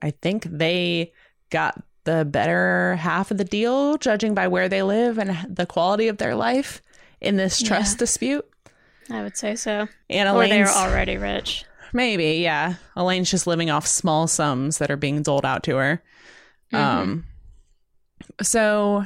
I 0.00 0.10
think 0.22 0.44
they 0.44 1.12
got 1.50 1.82
the 2.04 2.24
better 2.24 2.96
half 2.96 3.30
of 3.30 3.38
the 3.38 3.44
deal, 3.44 3.98
judging 3.98 4.34
by 4.34 4.48
where 4.48 4.68
they 4.68 4.82
live 4.82 5.18
and 5.18 5.36
the 5.54 5.66
quality 5.66 6.08
of 6.08 6.18
their 6.18 6.34
life 6.34 6.80
in 7.20 7.36
this 7.36 7.60
Yeah. 7.60 7.68
trust 7.68 7.98
dispute. 7.98 8.46
I 9.10 9.22
would 9.22 9.36
say 9.36 9.54
so. 9.56 9.88
And 10.08 10.28
Or 10.28 10.46
they're 10.48 10.68
already 10.68 11.16
rich. 11.16 11.64
maybe, 11.92 12.34
yeah. 12.42 12.74
Elaine's 12.96 13.30
just 13.30 13.46
living 13.46 13.70
off 13.70 13.86
small 13.86 14.26
sums 14.26 14.78
that 14.78 14.90
are 14.90 14.96
being 14.96 15.22
doled 15.22 15.44
out 15.44 15.62
to 15.64 15.76
her. 15.76 16.02
Mhm. 16.72 16.78
Um, 16.78 17.24
so 18.40 19.04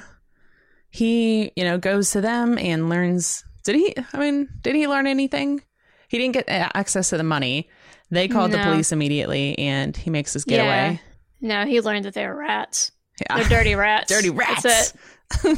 he, 0.91 1.53
you 1.57 1.65
know, 1.65 1.79
goes 1.79 2.11
to 2.13 2.21
them 2.21 2.59
and 2.59 2.89
learns. 2.89 3.45
Did 3.65 3.77
he? 3.77 3.95
I 4.13 4.19
mean, 4.19 4.49
did 4.63 4.75
he 4.75 4.87
learn 4.87 5.07
anything? 5.07 5.63
He 6.09 6.19
didn't 6.19 6.35
get 6.35 6.45
access 6.49 7.11
to 7.11 7.17
the 7.17 7.25
money. 7.25 7.69
They 8.11 8.29
called 8.29 8.53
the 8.53 8.59
police 8.59 8.93
immediately, 8.93 9.59
and 9.59 9.97
he 9.97 10.11
makes 10.11 10.33
his 10.35 10.45
Yeah. 10.47 10.57
getaway. 10.59 11.01
No, 11.41 11.67
he 11.67 11.81
learned 11.81 12.05
that 12.05 12.15
they 12.15 12.25
were 12.27 12.37
rats. 12.37 12.93
Yeah. 13.21 13.37
They're 13.39 13.49
dirty 13.49 13.75
rats. 13.75 14.09
Dirty 14.13 14.31
rats. 14.31 14.93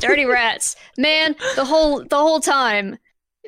Dirty 0.00 0.25
rats. 0.26 0.76
Man, 0.97 1.37
the 1.57 1.64
whole 1.66 2.02
the 2.04 2.16
whole 2.16 2.40
time 2.40 2.97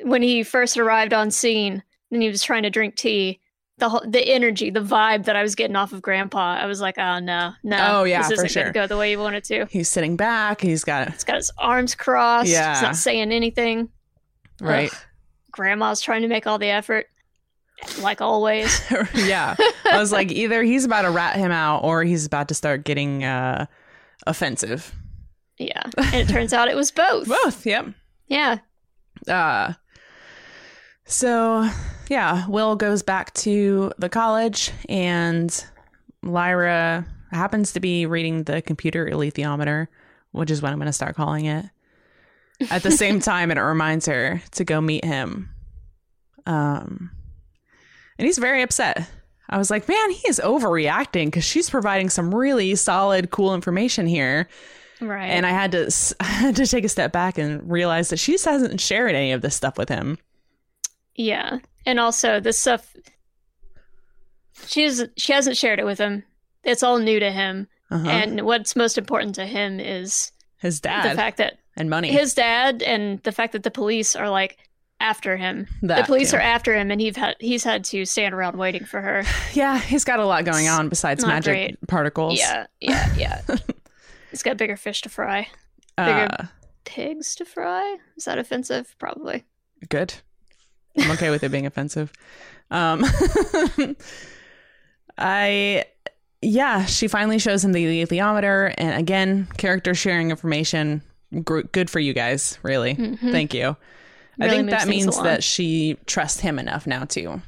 when 0.03 0.21
he 0.21 0.43
first 0.43 0.77
arrived 0.77 1.13
on 1.13 1.31
scene 1.31 1.83
and 2.11 2.21
he 2.21 2.29
was 2.29 2.43
trying 2.43 2.63
to 2.63 2.69
drink 2.69 2.95
tea, 2.95 3.39
the 3.77 3.89
whole, 3.89 4.03
the 4.07 4.21
energy, 4.27 4.69
the 4.69 4.81
vibe 4.81 5.25
that 5.25 5.35
I 5.35 5.41
was 5.41 5.55
getting 5.55 5.75
off 5.75 5.91
of 5.93 6.01
Grandpa, 6.01 6.55
I 6.55 6.65
was 6.67 6.81
like, 6.81 6.97
oh 6.99 7.19
no, 7.19 7.53
no, 7.63 7.99
Oh, 7.99 8.03
yeah, 8.03 8.21
this 8.21 8.31
isn't 8.31 8.51
sure. 8.51 8.63
gonna 8.63 8.73
go 8.73 8.87
the 8.87 8.97
way 8.97 9.09
you 9.11 9.17
want 9.19 9.35
it 9.35 9.43
to. 9.45 9.65
He's 9.71 9.89
sitting 9.89 10.15
back. 10.15 10.61
He's 10.61 10.83
got 10.83 11.11
He's 11.11 11.23
got 11.23 11.37
his 11.37 11.51
arms 11.57 11.95
crossed. 11.95 12.49
Yeah. 12.49 12.73
he's 12.73 12.81
not 12.83 12.95
saying 12.95 13.31
anything. 13.31 13.89
right. 14.59 14.91
Ugh. 14.91 14.97
Grandma's 15.51 15.99
trying 15.99 16.21
to 16.21 16.27
make 16.29 16.47
all 16.47 16.57
the 16.59 16.67
effort, 16.69 17.07
like 17.99 18.21
always. 18.21 18.79
yeah. 19.15 19.55
I 19.85 19.97
was 19.97 20.11
like, 20.11 20.31
either 20.31 20.63
he's 20.63 20.85
about 20.85 21.01
to 21.01 21.09
rat 21.11 21.35
him 21.35 21.51
out, 21.51 21.83
or 21.83 22.03
he's 22.03 22.25
about 22.25 22.47
to 22.49 22.53
start 22.53 22.85
getting 22.85 23.23
uh, 23.25 23.65
offensive. 24.27 24.93
Yeah, 25.57 25.81
and 25.97 26.15
it 26.15 26.29
turns 26.29 26.53
out 26.53 26.69
it 26.69 26.75
was 26.75 26.89
both. 26.91 27.27
Both. 27.27 27.65
Yep. 27.65 27.87
Yeah, 28.27 28.59
Uh, 29.27 29.73
so 31.11 31.69
yeah, 32.09 32.47
Will 32.47 32.75
goes 32.75 33.03
back 33.03 33.33
to 33.35 33.91
the 33.97 34.09
college, 34.09 34.71
and 34.89 35.65
Lyra 36.23 37.05
happens 37.31 37.73
to 37.73 37.79
be 37.79 38.05
reading 38.05 38.43
the 38.43 38.61
computer 38.61 39.05
alethiometer, 39.05 39.87
which 40.31 40.51
is 40.51 40.61
what 40.61 40.71
I'm 40.71 40.77
going 40.77 40.87
to 40.87 40.93
start 40.93 41.15
calling 41.15 41.45
it. 41.45 41.65
At 42.69 42.83
the 42.83 42.91
same 42.91 43.19
time, 43.21 43.49
and 43.49 43.59
it 43.59 43.63
reminds 43.63 44.05
her 44.07 44.41
to 44.51 44.63
go 44.63 44.81
meet 44.81 45.05
him. 45.05 45.49
Um, 46.45 47.11
and 48.17 48.25
he's 48.25 48.37
very 48.37 48.61
upset. 48.61 49.09
I 49.49 49.57
was 49.57 49.69
like, 49.69 49.87
man, 49.87 50.11
he 50.11 50.27
is 50.27 50.41
overreacting 50.43 51.25
because 51.25 51.43
she's 51.43 51.69
providing 51.69 52.09
some 52.09 52.33
really 52.33 52.75
solid, 52.75 53.31
cool 53.31 53.53
information 53.53 54.07
here. 54.07 54.47
right. 55.01 55.27
And 55.27 55.45
I 55.45 55.49
had 55.49 55.71
to 55.73 55.91
I 56.19 56.25
had 56.25 56.55
to 56.57 56.67
take 56.67 56.83
a 56.83 56.89
step 56.89 57.11
back 57.11 57.37
and 57.37 57.69
realize 57.69 58.09
that 58.09 58.17
she 58.17 58.33
just 58.33 58.45
hasn't 58.45 58.79
shared 58.79 59.15
any 59.15 59.31
of 59.31 59.41
this 59.41 59.55
stuff 59.55 59.77
with 59.77 59.89
him. 59.89 60.17
Yeah, 61.15 61.59
and 61.85 61.99
also 61.99 62.39
this 62.39 62.57
stuff. 62.59 62.95
She's 64.67 65.03
she 65.17 65.33
hasn't 65.33 65.57
shared 65.57 65.79
it 65.79 65.85
with 65.85 65.97
him. 65.99 66.23
It's 66.63 66.83
all 66.83 66.99
new 66.99 67.19
to 67.19 67.31
him, 67.31 67.67
Uh-huh. 67.89 68.07
and 68.07 68.41
what's 68.41 68.75
most 68.75 68.97
important 68.97 69.35
to 69.35 69.45
him 69.45 69.79
is 69.79 70.31
his 70.57 70.79
dad. 70.79 71.11
the 71.11 71.15
fact 71.15 71.37
that 71.37 71.57
and 71.75 71.89
money. 71.89 72.09
his 72.11 72.33
dad 72.33 72.83
and 72.83 73.21
the 73.23 73.31
fact 73.31 73.53
that 73.53 73.63
the 73.63 73.71
police 73.71 74.15
are 74.15 74.29
like 74.29 74.57
after 74.99 75.35
him. 75.37 75.67
the 75.81 76.03
police 76.05 76.31
too. 76.31 76.37
are 76.37 76.41
after 76.41 76.75
him, 76.75 76.91
and 76.91 77.01
he's 77.01 77.15
had 77.17 77.35
he's 77.39 77.63
had 77.63 77.83
to 77.85 78.05
stand 78.05 78.33
around 78.35 78.57
waiting 78.57 78.85
for 78.85 79.01
her. 79.01 79.23
yeah, 79.53 79.79
he's 79.79 80.03
got 80.03 80.19
a 80.19 80.25
lot 80.25 80.45
going 80.45 80.67
on 80.67 80.89
besides 80.89 81.23
Not 81.23 81.29
magic 81.29 81.53
great. 81.53 81.87
particles. 81.87 82.39
Yeah, 82.39 82.67
yeah, 82.79 83.13
yeah. 83.15 83.41
he's 84.29 84.43
got 84.43 84.57
bigger 84.57 84.77
fish 84.77 85.01
to 85.01 85.09
fry, 85.09 85.47
bigger- 85.97 86.27
Uh, 86.31 86.45
pigs 86.85 87.33
to 87.35 87.45
fry. 87.45 87.97
Is 88.15 88.25
that 88.25 88.37
offensive? 88.37 88.95
Probably. 88.99 89.43
good. 89.89 90.13
I'm 90.97 91.11
okay 91.11 91.29
with 91.29 91.43
it 91.43 91.49
being 91.51 91.65
offensive. 91.65 92.11
Um, 92.69 93.03
I, 95.17 95.85
yeah, 96.41 96.85
she 96.85 97.07
finally 97.07 97.39
shows 97.39 97.63
him 97.63 97.71
the 97.73 97.85
alethiometer, 98.05 98.73
and 98.77 98.99
again, 98.99 99.47
character 99.57 99.93
sharing 99.93 100.29
information. 100.31 101.01
Gr- 101.43 101.61
good 101.71 101.89
for 101.89 101.99
you 101.99 102.13
guys, 102.13 102.57
really. 102.63 102.95
Mhm. 102.95 103.31
Thank 103.31 103.53
you. 103.53 103.75
I 104.39 104.49
think 104.49 104.69
that 104.71 104.87
means 104.87 105.15
along. 105.15 105.25
that 105.25 105.43
she 105.43 105.97
trusts 106.07 106.39
him 106.39 106.57
enough 106.57 106.87
now 106.87 107.05
too. 107.05 107.41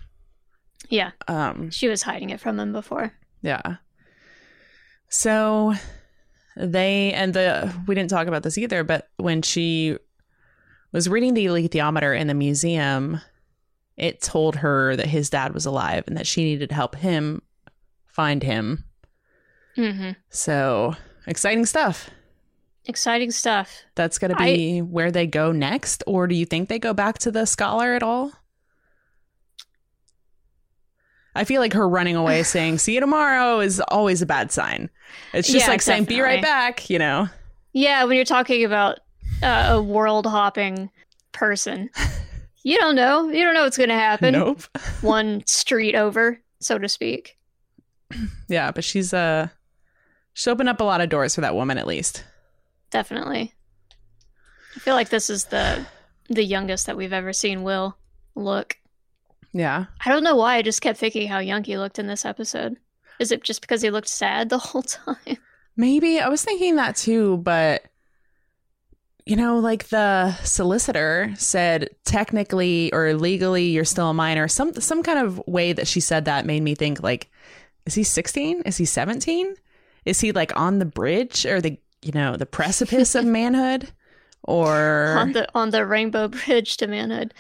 Yeah, 0.90 1.12
Um, 1.28 1.72
she 1.72 1.88
was 1.88 2.04
hiding 2.04 2.30
it 2.30 2.40
from 2.40 2.60
him 2.60 2.72
before. 2.72 3.12
Yeah. 3.42 3.78
So 5.10 5.74
they 6.56 7.14
and 7.14 7.34
the 7.34 7.74
we 7.88 7.96
didn't 7.96 8.10
talk 8.12 8.28
about 8.28 8.44
this 8.44 8.58
either, 8.58 8.84
but 8.84 9.10
when 9.18 9.42
she 9.42 9.98
was 10.92 11.10
reading 11.10 11.34
the 11.34 11.46
alethiometer 11.48 12.18
in 12.20 12.28
the 12.28 12.34
museum, 12.36 13.20
it 13.98 14.22
told 14.22 14.58
her 14.58 14.96
that 14.96 15.08
his 15.08 15.30
dad 15.30 15.54
was 15.54 15.66
alive 15.66 16.04
and 16.08 16.18
that 16.18 16.28
she 16.28 16.44
needed 16.44 16.70
to 16.70 16.76
help 16.76 16.96
him 16.96 17.42
find 18.08 18.44
him. 18.44 18.86
hmm 19.76 20.12
So 20.30 20.96
exciting 21.28 21.66
stuff. 21.66 22.10
Exciting 22.86 23.32
stuff. 23.32 23.84
That's 23.96 24.18
going 24.20 24.36
to 24.36 24.44
be 24.44 24.82
where 24.82 25.10
they 25.10 25.26
go 25.26 25.52
next, 25.54 26.04
or 26.06 26.28
do 26.28 26.36
you 26.36 26.46
think 26.46 26.68
they 26.68 26.80
go 26.80 26.94
back 26.94 27.18
to 27.20 27.32
the 27.32 27.46
scholar 27.46 27.94
at 27.94 28.04
all? 28.04 28.34
I 31.36 31.46
feel 31.46 31.62
like 31.62 31.74
her 31.74 31.88
running 31.88 32.16
away 32.16 32.44
saying 32.44 32.80
"see 32.80 32.94
you 32.96 33.00
tomorrow" 33.00 33.60
is 33.60 33.80
always 33.88 34.22
a 34.22 34.26
bad 34.26 34.52
sign. 34.52 34.90
It's 35.34 35.48
just 35.48 35.66
Yeah, 35.66 35.72
like 35.72 35.82
saying 35.82 36.06
"be 36.06 36.20
right 36.22 36.42
back," 36.42 36.90
you 36.90 37.00
know. 37.00 37.30
Yeah, 37.72 38.04
when 38.04 38.16
you're 38.16 38.26
talking 38.26 38.64
about 38.66 39.00
uh, 39.42 39.70
a 39.72 39.82
world 39.82 40.26
hopping 40.28 40.90
person, 41.32 41.90
you 42.64 42.78
don't 42.78 42.96
know. 42.96 43.30
You 43.30 43.44
don't 43.44 43.54
know 43.54 43.64
what's 43.64 43.78
going 43.78 43.90
to 43.90 43.96
happen. 43.96 44.34
Nope. 44.34 44.64
One 45.02 45.44
street 45.46 45.96
over, 45.96 46.40
so 46.60 46.78
to 46.78 46.90
speak. 46.90 47.38
Yeah, 48.48 48.72
but 48.72 48.84
she's 48.84 49.14
uh 49.14 49.48
she 50.34 50.50
opened 50.50 50.70
up 50.70 50.82
a 50.82 50.84
lot 50.84 51.02
of 51.02 51.10
doors 51.10 51.36
for 51.36 51.42
that 51.42 51.56
woman 51.56 51.78
at 51.78 51.88
least. 51.88 52.24
Definitely. 52.92 53.54
I 54.76 54.80
feel 54.80 54.96
like 54.96 55.10
this 55.10 55.30
is 55.30 55.46
the 55.46 55.86
the 56.30 56.44
youngest 56.44 56.86
that 56.86 56.98
we've 56.98 57.14
ever 57.14 57.34
seen 57.34 57.64
Will 57.64 57.98
look. 58.36 58.78
Yeah. 59.52 59.86
I 60.04 60.10
don't 60.10 60.24
know 60.24 60.36
why 60.36 60.56
I 60.56 60.62
just 60.62 60.82
kept 60.82 61.00
thinking 61.00 61.28
how 61.28 61.40
young 61.40 61.64
he 61.64 61.78
looked 61.78 62.00
in 62.00 62.08
this 62.08 62.26
episode. 62.26 62.78
Is 63.20 63.32
it 63.32 63.44
just 63.44 63.62
because 63.62 63.82
he 63.82 63.92
looked 63.92 64.08
sad 64.08 64.50
the 64.50 64.58
whole 64.58 64.82
time? 64.82 65.38
Maybe 65.76 66.20
I 66.20 66.28
was 66.30 66.44
thinking 66.44 66.76
that 66.76 66.96
too, 66.96 67.38
but 67.38 67.84
you 69.26 69.36
know, 69.36 69.58
like 69.60 69.88
the 69.90 70.34
solicitor 70.44 71.32
said 71.38 71.90
technically 72.06 72.92
or 72.94 73.14
legally 73.14 73.66
you're 73.66 73.86
still 73.86 74.10
a 74.10 74.14
minor. 74.14 74.48
Some 74.48 74.74
some 74.76 75.04
kind 75.04 75.20
of 75.20 75.42
way 75.48 75.74
that 75.74 75.88
she 75.88 76.00
said 76.00 76.26
that 76.26 76.46
made 76.46 76.62
me 76.64 76.76
think 76.76 77.02
like 77.02 77.30
is 77.86 77.96
he 77.96 78.04
16? 78.04 78.62
Is 78.66 78.78
he 78.78 78.86
17? 78.86 79.56
Is 80.06 80.20
he 80.20 80.32
like 80.32 80.56
on 80.60 80.80
the 80.80 80.86
bridge 80.86 81.46
or 81.46 81.62
the 81.62 81.78
you 82.02 82.12
know, 82.12 82.36
the 82.36 82.46
precipice 82.46 83.16
of 83.16 83.26
manhood 83.40 83.90
or 84.44 85.16
on 85.18 85.32
the 85.32 85.48
on 85.56 85.70
the 85.70 85.86
rainbow 85.86 86.28
bridge 86.28 86.76
to 86.78 86.88
manhood. 86.88 87.34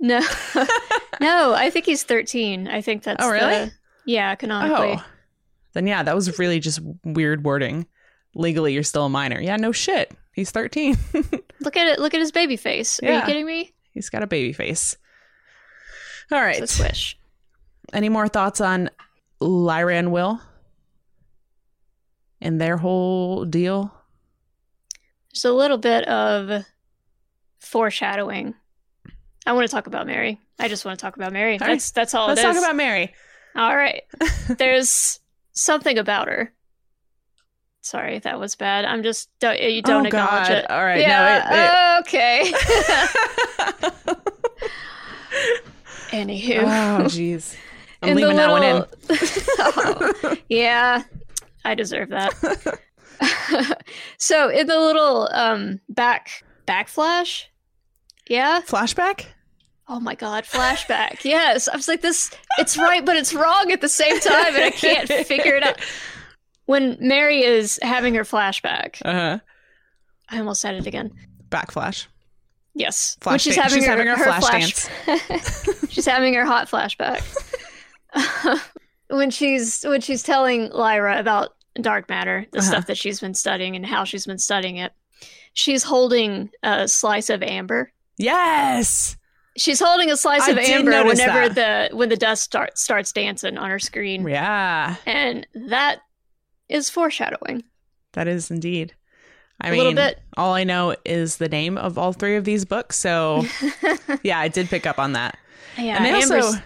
No. 0.00 0.20
no, 1.20 1.54
I 1.54 1.70
think 1.70 1.86
he's 1.86 2.02
13. 2.02 2.66
I 2.66 2.80
think 2.80 3.04
that's 3.04 3.24
Oh, 3.24 3.30
really? 3.30 3.66
the- 3.66 3.72
yeah, 4.06 4.34
canonically. 4.34 4.96
Oh. 4.98 5.04
Then 5.74 5.86
yeah, 5.86 6.02
that 6.02 6.14
was 6.16 6.38
really 6.40 6.58
just 6.58 6.80
weird 7.04 7.44
wording. 7.44 7.86
Legally 8.34 8.72
you're 8.74 8.82
still 8.82 9.04
a 9.04 9.08
minor. 9.08 9.40
Yeah, 9.40 9.56
no 9.56 9.70
shit. 9.70 10.10
He's 10.32 10.50
13. 10.50 10.96
Look 11.60 11.76
at 11.76 11.86
it. 11.88 11.98
Look 11.98 12.14
at 12.14 12.20
his 12.20 12.32
baby 12.32 12.56
face. 12.56 13.00
Are 13.02 13.06
Yeah. 13.06 13.20
you 13.20 13.26
kidding 13.26 13.46
me? 13.46 13.72
He's 13.92 14.08
got 14.10 14.22
a 14.22 14.26
baby 14.26 14.52
face. 14.52 14.96
All 16.30 16.40
right. 16.40 16.66
Swish. 16.68 17.18
Any 17.92 18.08
more 18.08 18.28
thoughts 18.28 18.60
on 18.60 18.88
Lyra 19.40 19.96
and 19.96 20.12
Will 20.12 20.40
and 22.40 22.60
their 22.60 22.76
whole 22.78 23.44
deal? 23.44 23.92
There's 25.32 25.44
a 25.44 25.52
little 25.52 25.78
bit 25.78 26.04
of 26.08 26.64
foreshadowing. 27.60 28.54
I 29.46 29.52
want 29.52 29.66
to 29.68 29.74
talk 29.74 29.86
about 29.86 30.06
Mary. 30.06 30.40
I 30.58 30.68
just 30.68 30.84
want 30.84 30.98
to 30.98 31.02
talk 31.02 31.16
about 31.16 31.32
Mary. 31.32 31.54
All 31.60 31.66
right. 31.66 31.72
That's 31.74 31.90
that's 31.90 32.14
all 32.14 32.28
Let's 32.28 32.40
it 32.40 32.48
is. 32.48 32.54
talk 32.54 32.64
about 32.64 32.76
Mary. 32.76 33.12
all 33.56 33.76
right. 33.76 34.02
There's 34.48 35.20
something 35.52 35.98
about 35.98 36.28
her. 36.28 36.52
Sorry, 37.82 38.20
that 38.20 38.38
was 38.38 38.54
bad. 38.54 38.84
I'm 38.84 39.02
just 39.02 39.28
don't, 39.40 39.60
you 39.60 39.82
don't 39.82 40.04
oh, 40.04 40.06
acknowledge 40.06 40.48
God. 40.48 40.58
it. 40.58 40.70
All 40.70 40.84
right. 40.84 41.00
yeah. 41.00 41.98
okay. 42.00 42.52
No, 42.52 42.58
it, 43.88 43.94
it- 44.06 44.18
Anywho. 46.10 46.58
oh, 46.62 47.04
jeez. 47.04 47.56
I'm 48.02 48.10
In 48.10 48.16
the 48.16 48.22
leaving 48.22 48.36
that 48.36 48.50
one 48.50 48.62
in. 48.62 48.84
Oh, 49.58 50.36
yeah, 50.48 51.02
I 51.64 51.74
deserve 51.74 52.10
that. 52.10 52.34
so 54.18 54.48
in 54.48 54.66
the 54.66 54.78
little 54.78 55.28
um 55.32 55.80
back 55.88 56.44
backflash, 56.66 57.44
yeah. 58.28 58.60
Flashback? 58.60 59.26
Oh 59.88 60.00
my 60.00 60.14
god, 60.14 60.44
flashback. 60.44 61.24
yes, 61.24 61.68
I 61.68 61.76
was 61.76 61.88
like 61.88 62.02
this. 62.02 62.30
It's 62.58 62.76
right, 62.76 63.04
but 63.04 63.16
it's 63.16 63.34
wrong 63.34 63.72
at 63.72 63.80
the 63.80 63.88
same 63.88 64.20
time, 64.20 64.54
and 64.54 64.64
I 64.64 64.70
can't 64.70 65.08
figure 65.26 65.54
it 65.54 65.62
out. 65.62 65.80
When 66.66 66.96
Mary 67.00 67.42
is 67.42 67.78
having 67.82 68.14
her 68.14 68.24
flashback, 68.24 68.96
Uh 69.04 69.12
huh. 69.12 69.38
I 70.28 70.38
almost 70.38 70.60
said 70.60 70.74
it 70.76 70.86
again. 70.86 71.10
Backflash. 71.50 72.06
Yes, 72.74 73.18
Flash 73.20 73.32
when 73.32 73.38
she's 73.40 73.56
dance. 73.56 73.64
having 73.74 73.80
She's 73.80 73.86
her, 73.86 73.90
having 73.92 74.06
her 74.06 74.16
her 74.16 74.40
flash 74.40 74.72
flash, 74.72 75.88
she's 75.90 76.06
having 76.06 76.32
her 76.34 76.46
hot 76.46 76.70
flashback. 76.70 77.22
when 79.08 79.30
she's 79.30 79.82
when 79.84 80.00
she's 80.00 80.22
telling 80.22 80.70
Lyra 80.70 81.18
about 81.18 81.50
dark 81.80 82.08
matter, 82.08 82.46
the 82.52 82.58
Uh-huh. 82.58 82.68
stuff 82.68 82.86
that 82.86 82.96
she's 82.96 83.20
been 83.20 83.34
studying 83.34 83.76
and 83.76 83.84
how 83.84 84.04
she's 84.04 84.26
been 84.26 84.38
studying 84.38 84.76
it, 84.78 84.92
she's 85.54 85.82
holding 85.82 86.50
a 86.62 86.88
slice 86.88 87.28
of 87.30 87.42
amber. 87.42 87.92
Yes. 88.18 89.16
She's 89.58 89.80
holding 89.80 90.10
a 90.10 90.16
slice 90.16 90.48
I 90.48 90.52
of 90.52 90.58
amber 90.58 91.04
whenever 91.04 91.48
the 91.52 91.90
when 91.92 92.08
the 92.08 92.16
dust 92.16 92.42
start, 92.42 92.78
starts 92.78 93.12
dancing 93.12 93.58
on 93.58 93.68
her 93.68 93.78
screen, 93.78 94.26
Yeah. 94.26 94.96
and 95.04 95.46
that 95.68 95.98
is 96.72 96.90
foreshadowing 96.90 97.62
That 98.14 98.26
is 98.28 98.50
indeed. 98.50 98.94
I 99.60 99.68
a 99.68 99.70
mean, 99.70 99.78
little 99.78 99.94
bit. 99.94 100.20
all 100.36 100.54
I 100.54 100.64
know 100.64 100.96
is 101.04 101.36
the 101.36 101.48
name 101.48 101.78
of 101.78 101.96
all 101.98 102.12
three 102.12 102.34
of 102.36 102.44
these 102.44 102.64
books. 102.64 102.98
So, 102.98 103.44
yeah, 104.24 104.40
I 104.40 104.48
did 104.48 104.68
pick 104.68 104.86
up 104.86 104.98
on 104.98 105.12
that. 105.12 105.36
Yeah, 105.78 105.96
and 105.98 106.06
amber's 106.06 106.30
also 106.46 106.58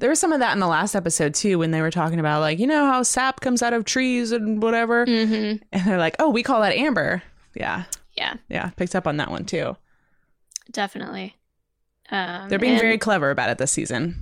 there 0.00 0.10
was 0.10 0.18
some 0.18 0.32
of 0.32 0.40
that 0.40 0.52
in 0.52 0.58
the 0.58 0.66
last 0.66 0.94
episode 0.96 1.32
too 1.34 1.58
when 1.58 1.70
they 1.70 1.80
were 1.80 1.90
talking 1.92 2.18
about 2.18 2.40
like 2.40 2.58
you 2.58 2.66
know 2.66 2.84
how 2.86 3.02
sap 3.04 3.40
comes 3.40 3.62
out 3.62 3.72
of 3.72 3.84
trees 3.84 4.32
and 4.32 4.60
whatever 4.60 5.06
Mhm. 5.06 5.60
and 5.72 5.86
they're 5.86 5.96
like 5.98 6.16
oh 6.18 6.28
we 6.28 6.42
call 6.42 6.60
that 6.60 6.74
amber 6.74 7.22
yeah 7.54 7.84
Yeah, 8.16 8.34
yeah 8.50 8.70
picked 8.76 8.94
up 8.96 9.06
on 9.06 9.16
that 9.18 9.30
one 9.30 9.44
too 9.46 9.76
definitely. 10.72 11.36
Um, 12.10 12.48
they're 12.50 12.58
being 12.58 12.78
very 12.78 12.98
clever 12.98 13.30
about 13.30 13.48
it 13.50 13.56
this 13.58 13.70
season 13.72 14.16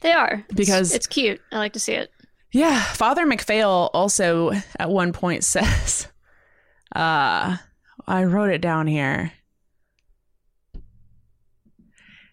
They 0.00 0.12
are 0.12 0.34
It's- 0.48 0.54
Because- 0.56 0.94
it's 0.94 1.06
cute. 1.06 1.40
I 1.52 1.58
like 1.58 1.72
to 1.74 1.80
see 1.80 1.92
it. 1.92 2.10
Yeah 2.56 2.80
father 2.82 3.26
mcphail 3.26 3.90
also 3.92 4.50
at 4.78 4.88
one 4.88 5.12
point 5.12 5.44
says 5.54 6.08
uh 6.94 7.56
i 8.06 8.24
wrote 8.24 8.50
it 8.50 8.60
down 8.62 8.86
here 8.86 9.32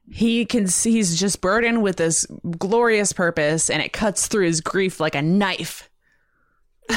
he 0.10 0.46
can 0.46 0.68
see 0.68 0.92
he's 0.94 1.20
just 1.20 1.42
burdened 1.42 1.82
with 1.82 1.98
this 1.98 2.26
glorious 2.58 3.12
purpose 3.14 3.70
and 3.70 3.82
it 3.82 3.92
cuts 3.92 4.28
through 4.28 4.46
his 4.46 4.62
grief 4.62 5.00
like 5.00 5.16
a 5.16 5.22
knife 5.22 5.90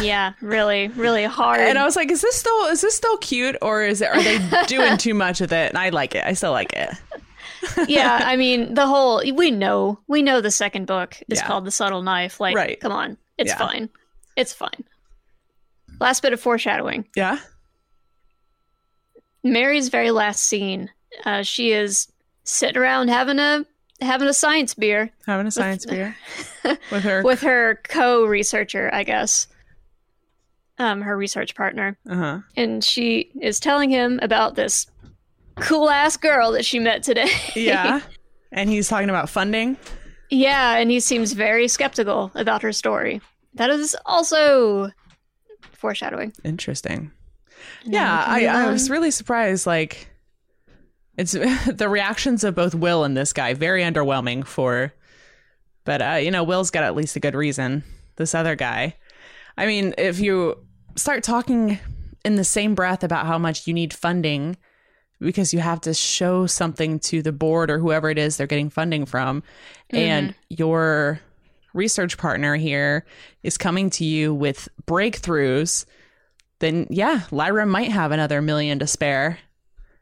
Yeah, 0.03 0.33
really, 0.43 0.89
really 0.89 1.23
hard. 1.25 1.61
And 1.61 1.79
I 1.79 1.85
was 1.85 1.95
like, 1.95 2.11
is 2.11 2.21
this 2.21 2.35
still 2.35 2.65
is 2.67 2.81
this 2.81 2.97
still 2.97 3.17
cute 3.19 3.57
or 3.63 3.85
is 3.85 4.01
it 4.03 4.09
are 4.09 4.21
they 4.21 4.39
doing 4.67 4.97
too 4.99 5.15
much 5.15 5.41
with 5.41 5.53
it? 5.53 5.69
And 5.71 5.79
I 5.79 5.91
like 5.91 6.17
it. 6.17 6.25
I 6.25 6.33
still 6.33 6.51
like 6.51 6.73
it. 6.73 6.91
yeah, 7.89 8.21
I 8.25 8.37
mean, 8.37 8.75
the 8.75 8.87
whole 8.87 9.23
we 9.35 9.51
know 9.51 9.99
we 10.07 10.23
know 10.23 10.41
the 10.41 10.51
second 10.51 10.87
book 10.87 11.17
is 11.29 11.39
Yeah. 11.41 11.47
called 11.47 11.65
The 11.65 11.71
Subtle 11.71 12.03
Knife. 12.03 12.41
Like, 12.41 12.55
Right. 12.57 12.79
come 12.81 12.93
on, 12.93 13.17
it's 13.39 13.51
Yeah. 13.51 13.59
fine, 13.59 13.89
it's 14.37 14.53
fine. 14.53 14.85
Last 16.01 16.23
bit 16.23 16.33
of 16.33 16.41
foreshadowing. 16.41 17.07
Yeah. 17.17 17.39
Mary's 19.43 19.89
very 19.89 20.11
last 20.11 20.43
scene. 20.43 20.91
Uh, 21.25 21.43
she 21.43 21.73
is 21.73 22.11
sitting 22.45 22.77
around 22.77 23.09
having 23.09 23.39
a 23.39 23.65
having 24.01 24.29
a 24.29 24.35
science 24.35 24.75
beer 24.75 25.11
Having 25.27 25.47
a 25.47 25.51
science 25.51 25.87
beer 25.87 26.15
with 26.91 27.03
her. 27.03 27.23
with 27.23 27.41
her 27.41 27.81
co-researcher, 27.85 28.91
I 28.93 29.05
guess. 29.05 29.47
Um, 30.79 31.01
her 31.01 31.17
research 31.17 31.55
partner. 31.55 31.97
uh-huh. 32.07 32.41
and 32.55 32.85
she 32.85 33.31
is 33.41 33.59
telling 33.59 33.89
him 33.89 34.19
about 34.21 34.57
this 34.57 34.87
cool 35.57 35.91
ass 35.91 36.17
girl 36.17 36.53
that 36.53 36.65
she 36.65 36.79
met 36.79 37.03
today. 37.03 37.29
Yeah. 37.55 38.01
and 38.53 38.69
he's 38.71 38.89
talking 38.89 39.11
about 39.11 39.29
funding. 39.29 39.77
yeah, 40.31 40.77
and 40.77 40.91
he 40.91 41.01
seems 41.01 41.33
very 41.33 41.69
skeptical 41.69 42.31
about 42.35 42.63
her 42.63 42.73
story. 42.73 43.21
That 43.55 43.71
is 43.71 43.97
also 44.07 44.91
foreshadowing. 45.73 46.33
Interesting. 46.45 47.11
And 47.85 47.93
Yeah, 47.95 48.25
I, 48.27 48.47
I 48.47 48.71
was 48.71 48.91
really 48.91 49.11
surprised. 49.11 49.67
Like, 49.67 50.11
it's 51.17 51.33
the 51.73 51.89
reactions 51.89 52.45
of 52.45 52.55
both 52.55 52.75
Will 52.75 53.05
and 53.05 53.17
this 53.17 53.33
guy 53.33 53.55
very 53.55 53.83
underwhelming 53.83 54.47
for. 54.47 54.93
But 55.85 56.03
uh, 56.03 56.15
you 56.15 56.31
know, 56.31 56.45
Will's 56.45 56.71
got 56.71 56.85
at 56.85 56.95
least 56.97 57.17
a 57.17 57.21
good 57.21 57.35
reason. 57.35 57.85
This 58.17 58.35
other 58.35 58.57
guy, 58.57 58.97
I 59.57 59.67
mean, 59.67 59.95
if 59.99 60.19
you 60.21 60.59
start 60.97 61.23
talking 61.23 61.79
in 62.25 62.37
the 62.37 62.45
same 62.45 62.75
breath 62.75 63.05
about 63.05 63.27
how 63.27 63.39
much 63.39 63.67
you 63.67 63.75
need 63.75 63.93
funding 63.95 64.57
because 65.21 65.53
you 65.55 65.61
have 65.61 65.81
to 65.83 65.95
show 65.95 66.47
something 66.47 66.99
to 67.01 67.23
the 67.23 67.33
board 67.33 67.71
or 67.71 67.79
whoever 67.79 68.11
it 68.11 68.19
is 68.19 68.37
they're 68.37 68.47
getting 68.47 68.71
funding 68.71 69.07
from, 69.07 69.43
and 69.91 70.35
your 70.49 71.21
research 71.75 72.17
partner 72.17 72.57
here 72.57 73.05
is 73.43 73.59
coming 73.59 73.91
to 73.91 74.05
you 74.05 74.35
with 74.35 74.69
breakthroughs 74.87 75.85
then 76.59 76.87
yeah, 76.91 77.23
Lyra 77.31 77.67
might 77.67 77.91
have 77.91 78.13
another 78.13 78.41
million 78.41 78.79
to 78.79 78.87
spare 78.87 79.39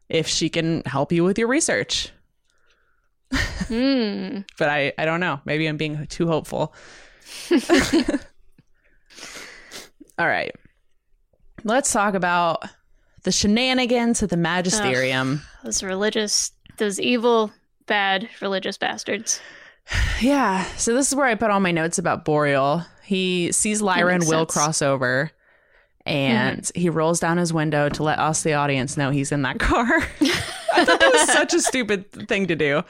if 0.08 0.28
she 0.28 0.48
can 0.48 0.82
help 0.86 1.12
you 1.12 1.24
with 1.24 1.38
your 1.38 1.48
research. 1.48 2.10
Hmm. 3.32 4.40
But 4.58 4.68
I, 4.68 4.92
I 4.98 5.04
don't 5.04 5.20
know. 5.20 5.40
Maybe 5.44 5.66
I'm 5.66 5.76
being 5.76 6.06
too 6.06 6.26
hopeful. 6.28 6.74
All 10.18 10.26
right. 10.26 10.54
Let's 11.64 11.92
talk 11.92 12.14
about 12.14 12.64
the 13.24 13.32
shenanigans 13.32 14.22
of 14.22 14.30
the 14.30 14.36
magisterium. 14.36 15.42
Those 15.64 15.82
religious, 15.82 16.52
those 16.78 16.98
evil, 17.00 17.52
bad 17.86 18.28
religious 18.40 18.78
bastards. 18.78 19.40
Yeah. 20.22 20.64
So 20.78 20.94
this 20.94 21.08
is 21.08 21.14
where 21.14 21.26
I 21.26 21.34
put 21.34 21.50
all 21.50 21.60
my 21.60 21.70
notes 21.72 21.98
about 21.98 22.24
Boreal. 22.24 22.86
He 23.04 23.52
sees 23.52 23.82
Lyra 23.82 24.14
and 24.14 24.22
Will 24.26 24.40
sense. 24.46 24.52
cross 24.52 24.80
over 24.82 25.30
and 26.06 26.70
he 26.74 26.88
rolls 26.88 27.20
down 27.20 27.36
his 27.36 27.52
window 27.52 27.88
to 27.90 28.02
let 28.02 28.18
us, 28.18 28.42
the 28.42 28.54
audience, 28.54 28.96
know 28.96 29.10
he's 29.10 29.30
in 29.32 29.42
that 29.42 29.58
car. 29.58 29.84
I 29.86 30.84
thought 30.84 31.00
that 31.00 31.10
was 31.12 31.28
such 31.32 31.52
a 31.52 31.60
stupid 31.60 32.10
thing 32.28 32.46
to 32.46 32.56
do. 32.56 32.82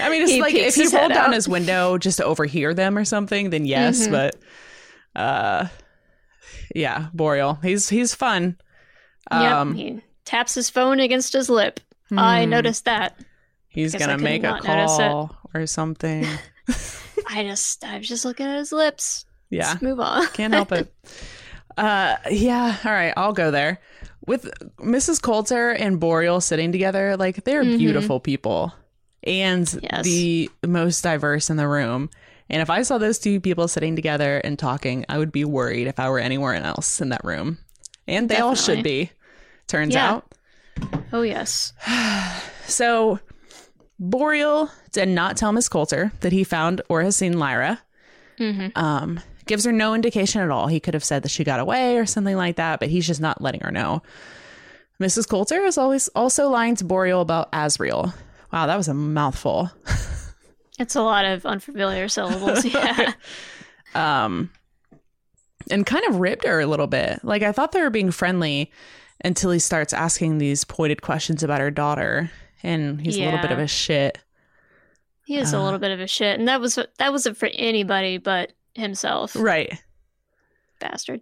I 0.00 0.08
mean, 0.10 0.22
it's 0.22 0.30
He 0.30 0.40
like 0.40 0.54
if 0.54 0.74
he 0.76 0.86
rolled 0.88 1.10
down 1.12 1.28
out. 1.30 1.34
his 1.34 1.48
window 1.48 1.98
just 1.98 2.18
to 2.18 2.24
overhear 2.24 2.72
them 2.74 2.96
or 2.96 3.04
something, 3.04 3.50
then 3.50 3.64
yes, 3.64 4.06
Mhm. 4.06 4.10
but 4.12 4.36
uh 5.20 5.66
yeah, 6.74 7.08
Boreal. 7.12 7.54
He's 7.62 7.88
he's 7.88 8.14
fun. 8.14 8.56
Yep. 9.30 9.52
Um 9.52 9.74
He 9.74 10.00
taps 10.24 10.54
his 10.54 10.70
phone 10.70 11.00
against 11.00 11.32
his 11.32 11.48
lip. 11.48 11.80
I 12.16 12.44
hmm, 12.44 12.50
noticed 12.50 12.84
that. 12.86 13.18
he's 13.68 13.94
gonna 13.94 14.18
make 14.18 14.42
a 14.42 14.48
not 14.48 14.64
notice 14.64 14.98
it. 14.98 15.02
call 15.08 15.36
or 15.54 15.66
something. 15.66 16.26
I 17.30 17.42
just, 17.44 17.84
I 17.84 17.98
was 17.98 18.08
just 18.08 18.24
looking 18.24 18.46
at 18.46 18.56
his 18.56 18.72
lips. 18.72 19.24
Yeah. 19.50 19.68
Let's 19.70 19.82
move 19.82 20.00
on. 20.00 20.26
Can't 20.28 20.54
help 20.54 20.72
it. 20.72 20.92
Uh, 21.76 22.16
yeah. 22.28 22.76
All 22.84 22.90
right. 22.90 23.12
I'll 23.16 23.32
go 23.32 23.52
there. 23.52 23.78
With 24.26 24.50
Mrs. 24.78 25.22
Coulter 25.22 25.70
and 25.70 26.00
Boreal 26.00 26.40
sitting 26.40 26.72
together, 26.72 27.16
like 27.16 27.44
they're 27.44 27.62
Mhm. 27.62 27.78
beautiful 27.78 28.18
people 28.18 28.74
and 29.22 29.72
Yes. 29.80 30.04
the 30.04 30.50
most 30.66 31.02
diverse 31.02 31.50
in 31.50 31.56
the 31.56 31.68
room. 31.68 32.10
And 32.50 32.60
if 32.62 32.68
I 32.68 32.82
saw 32.82 32.98
those 32.98 33.20
two 33.20 33.38
people 33.40 33.68
sitting 33.68 33.94
together 33.94 34.38
and 34.38 34.58
talking, 34.58 35.04
I 35.08 35.18
would 35.18 35.30
be 35.30 35.44
worried 35.44 35.86
if 35.86 36.00
I 36.00 36.10
were 36.10 36.18
anywhere 36.18 36.54
else 36.54 37.00
in 37.00 37.10
that 37.10 37.22
room. 37.22 37.58
And 38.08 38.28
they 38.28 38.38
all 38.38 38.56
should 38.56 38.82
be, 38.82 39.12
turns 39.68 39.94
Yeah. 39.94 40.10
out. 40.14 40.34
Oh 41.12 41.22
yes. 41.22 41.72
So 42.66 43.18
Boreal 43.98 44.70
did 44.92 45.08
not 45.08 45.36
tell 45.38 45.52
Miss 45.52 45.68
Coulter 45.70 46.12
that 46.20 46.32
he 46.32 46.44
found 46.44 46.82
or 46.90 47.02
has 47.02 47.16
seen 47.16 47.38
Lyra. 47.38 47.80
hmm 48.36 48.66
um, 48.76 49.20
gives 49.46 49.64
her 49.64 49.72
no 49.72 49.94
indication 49.94 50.42
at 50.42 50.50
all. 50.50 50.66
He 50.66 50.78
could 50.80 50.92
have 50.92 51.02
said 51.02 51.22
that 51.22 51.30
she 51.30 51.44
got 51.44 51.60
away 51.60 51.96
or 51.96 52.04
something 52.04 52.36
like 52.36 52.56
that, 52.56 52.78
but 52.80 52.90
he's 52.90 53.06
just 53.06 53.22
not 53.22 53.40
letting 53.40 53.62
her 53.62 53.70
know. 53.70 54.02
Mrs. 55.00 55.26
Coulter 55.26 55.62
is 55.64 55.78
always 55.78 56.08
also 56.08 56.50
lying 56.50 56.76
to 56.76 56.84
Boreal 56.84 57.22
about 57.22 57.50
Asriel. 57.52 58.12
Wow, 58.52 58.66
that 58.66 58.76
was 58.76 58.88
a 58.88 58.94
mouthful. 58.94 59.70
It's 60.80 60.94
a 60.94 61.02
lot 61.02 61.24
of 61.24 61.44
unfamiliar 61.46 62.06
syllables. 62.08 62.64
Yeah. 62.72 63.12
Um, 63.96 64.50
and 65.70 65.84
kind 65.84 66.04
of 66.06 66.16
ribbed 66.20 66.44
her 66.44 66.60
a 66.60 66.66
little 66.66 66.86
bit. 66.86 67.24
Like 67.24 67.42
I 67.42 67.50
thought 67.50 67.72
they 67.72 67.80
were 67.82 67.90
being 67.90 68.10
friendly 68.12 68.70
until 69.24 69.50
he 69.50 69.58
starts 69.58 69.92
asking 69.92 70.38
these 70.38 70.64
pointed 70.64 71.02
questions 71.02 71.42
about 71.42 71.60
her 71.60 71.70
daughter, 71.70 72.30
and 72.62 73.00
he's 73.00 73.16
a 73.16 73.24
little 73.24 73.40
bit 73.40 73.52
of 73.52 73.58
a 73.58 73.66
shit. 73.68 74.18
He 75.26 75.36
is 75.36 75.52
a 75.52 75.58
Uh. 75.58 75.62
little 75.64 75.78
bit 75.78 75.90
of 75.90 76.00
a 76.00 76.06
shit, 76.06 76.38
and 76.38 76.48
that 76.48 76.60
was 76.60 76.76
that 76.98 77.12
wasn't 77.12 77.36
for 77.36 77.50
anybody 77.52 78.18
but 78.18 78.52
himself. 78.74 79.34
Right. 79.36 79.80
Bastard. 80.80 81.20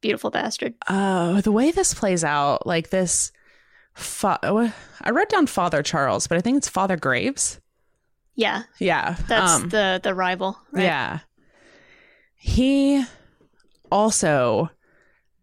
Beautiful 0.00 0.30
bastard. 0.30 0.74
Uh, 0.86 1.40
the 1.40 1.50
way 1.52 1.70
this 1.70 1.94
plays 1.94 2.22
out, 2.24 2.66
like 2.66 2.90
this. 2.90 3.32
Fa- 3.94 4.38
I 4.42 5.10
wrote 5.10 5.28
down 5.30 5.46
Father 5.46 5.82
Charles, 5.82 6.26
but 6.26 6.36
I 6.36 6.40
think 6.40 6.56
it's 6.58 6.68
Father 6.68 6.96
Graves. 6.96 7.60
Yeah, 8.34 8.64
Yeah. 8.80 9.16
that's 9.28 9.52
um, 9.62 9.68
the 9.68 10.00
the 10.02 10.14
rival. 10.14 10.58
Right? 10.72 10.82
Yeah. 10.84 11.20
He 12.36 13.04
also 13.90 14.70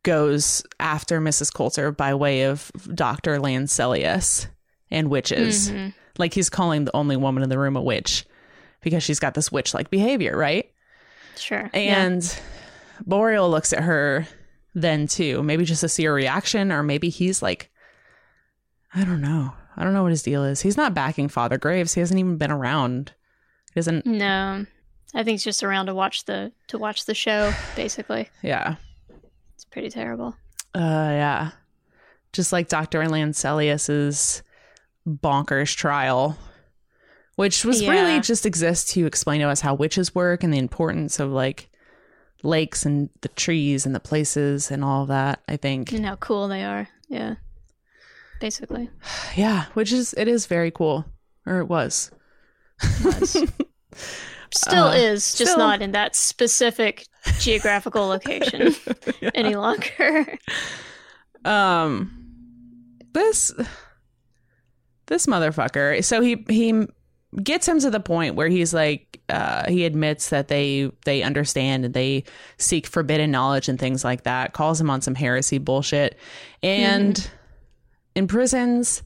goes 0.03 0.63
after 0.79 1.19
Mrs. 1.21 1.53
Coulter 1.53 1.91
by 1.91 2.13
way 2.13 2.43
of 2.43 2.71
Dr. 2.93 3.37
Lanselius 3.39 4.47
and 4.89 5.09
witches. 5.09 5.69
Mhm. 5.71 5.93
Like 6.17 6.33
he's 6.33 6.49
calling 6.49 6.85
the 6.85 6.95
only 6.95 7.15
woman 7.17 7.43
in 7.43 7.49
the 7.49 7.59
room 7.59 7.75
a 7.77 7.81
witch 7.81 8.25
because 8.81 9.03
she's 9.03 9.19
got 9.19 9.33
this 9.33 9.51
witch 9.51 9.73
like 9.73 9.89
behavior, 9.89 10.35
right? 10.37 10.69
Sure. 11.37 11.69
yeah. 11.73 12.03
And 12.03 12.39
Boreal 13.05 13.49
looks 13.49 13.73
at 13.73 13.83
her 13.83 14.27
then 14.75 15.07
too, 15.07 15.43
maybe 15.43 15.65
just 15.65 15.81
to 15.81 15.89
see 15.89 16.03
her 16.05 16.13
reaction, 16.13 16.71
or 16.71 16.83
maybe 16.83 17.09
he's 17.09 17.41
like, 17.41 17.69
I 18.93 19.03
don't 19.03 19.21
know. 19.21 19.53
I 19.77 19.83
don't 19.83 19.93
know 19.93 20.03
what 20.03 20.11
his 20.11 20.23
deal 20.23 20.43
is. 20.43 20.61
He's 20.61 20.77
not 20.77 20.93
backing 20.93 21.29
Father 21.29 21.57
Graves. 21.57 21.93
He 21.93 22.01
hasn't 22.01 22.19
even 22.19 22.37
been 22.37 22.51
around. 22.51 23.13
He 23.73 23.79
doesn't, 23.79 24.05
No, 24.05 24.65
I 25.13 25.23
think 25.23 25.35
he's 25.35 25.43
just 25.45 25.63
around 25.63 25.85
to 25.85 25.95
watch 25.95 26.25
the 26.25 26.51
to 26.67 26.77
watch 26.77 27.05
the 27.05 27.13
show. 27.15 27.53
Basically, 27.75 28.29
yeah. 28.43 28.75
Pretty 29.71 29.89
terrible. 29.89 30.35
Uh, 30.75 30.79
yeah. 30.79 31.51
Just 32.33 32.51
like 32.51 32.69
Dr. 32.69 32.99
Lanselius's 33.07 34.43
bonkers 35.07 35.75
trial, 35.75 36.37
which 37.35 37.65
was 37.65 37.81
Yeah. 37.81 37.91
really 37.91 38.19
just 38.21 38.45
exists 38.45 38.93
to 38.93 39.05
explain 39.05 39.41
to 39.41 39.47
us 39.47 39.61
how 39.61 39.73
witches 39.73 40.13
work 40.15 40.43
and 40.43 40.53
the 40.53 40.57
importance 40.59 41.19
of 41.19 41.29
like 41.31 41.69
lakes 42.43 42.85
and 42.85 43.09
the 43.21 43.27
trees 43.29 43.85
and 43.85 43.93
the 43.95 43.99
places 43.99 44.71
and 44.71 44.83
all 44.83 45.05
that. 45.07 45.41
I 45.47 45.57
think, 45.57 45.91
And 45.91 46.05
how 46.05 46.15
cool 46.17 46.47
they 46.47 46.63
are. 46.63 46.87
Yeah. 47.09 47.35
Basically, 48.39 48.89
yeah, 49.35 49.65
which 49.73 49.91
is 49.91 50.13
it 50.17 50.27
is 50.27 50.45
very 50.47 50.71
cool, 50.71 51.05
or 51.45 51.59
it 51.59 51.65
was. 51.67 52.11
was. 53.03 53.31
still 54.53 54.85
Uh, 54.85 54.93
is, 54.95 55.33
just 55.35 55.51
still- 55.51 55.57
not 55.57 55.81
in 55.81 55.91
that 55.91 56.15
specific 56.15 57.05
geographical 57.39 58.07
location 58.07 58.73
any 59.33 59.55
longer. 59.55 60.37
um 61.45 62.17
this 63.13 63.51
this 65.07 65.25
motherfucker 65.25 66.03
so 66.03 66.21
he 66.21 66.45
he 66.49 66.85
gets 67.43 67.67
him 67.67 67.79
to 67.79 67.89
the 67.89 67.99
point 67.99 68.35
where 68.35 68.47
he's 68.47 68.73
like 68.73 69.19
uh 69.29 69.67
he 69.69 69.85
admits 69.85 70.29
that 70.29 70.47
they 70.49 70.91
they 71.05 71.23
understand 71.23 71.83
and 71.83 71.93
they 71.93 72.23
seek 72.57 72.85
forbidden 72.85 73.31
knowledge 73.31 73.67
and 73.67 73.79
things 73.79 74.03
like 74.03 74.23
that 74.23 74.53
calls 74.53 74.79
him 74.79 74.89
on 74.89 75.01
some 75.01 75.15
heresy 75.15 75.57
bullshit 75.57 76.17
and 76.61 77.29
imprisons 78.15 79.01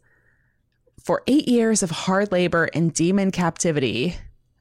for 1.03 1.23
eight 1.27 1.47
years 1.47 1.83
of 1.83 1.91
hard 1.91 2.31
labor 2.31 2.69
and 2.73 2.93
demon 2.93 3.31
captivity 3.31 4.15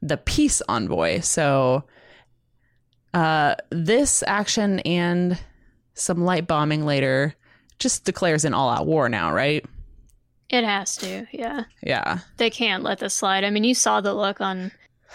the 0.05 0.19
peace 0.19 0.61
envoy. 0.69 1.21
So 1.21 1.85
uh 3.15 3.55
this 3.71 4.23
action 4.27 4.81
and 4.81 5.39
some 5.95 6.25
light 6.25 6.47
bombing 6.47 6.85
later 6.85 7.35
just 7.79 8.05
declares 8.05 8.45
an 8.45 8.53
all-out 8.55 8.87
war 8.87 9.09
now 9.09 9.33
right 9.33 9.65
It 10.51 10.65
has 10.65 10.97
to, 10.99 11.27
yeah. 11.33 11.65
yeah 11.83 12.19
They 12.37 12.51
can't 12.51 12.83
let 12.85 12.99
this 12.99 13.15
slide. 13.15 13.45
I 13.45 13.51
mean, 13.51 13.65
you 13.65 13.75
saw 13.75 14.01
the 14.01 14.15
look 14.15 14.41
on 14.41 14.71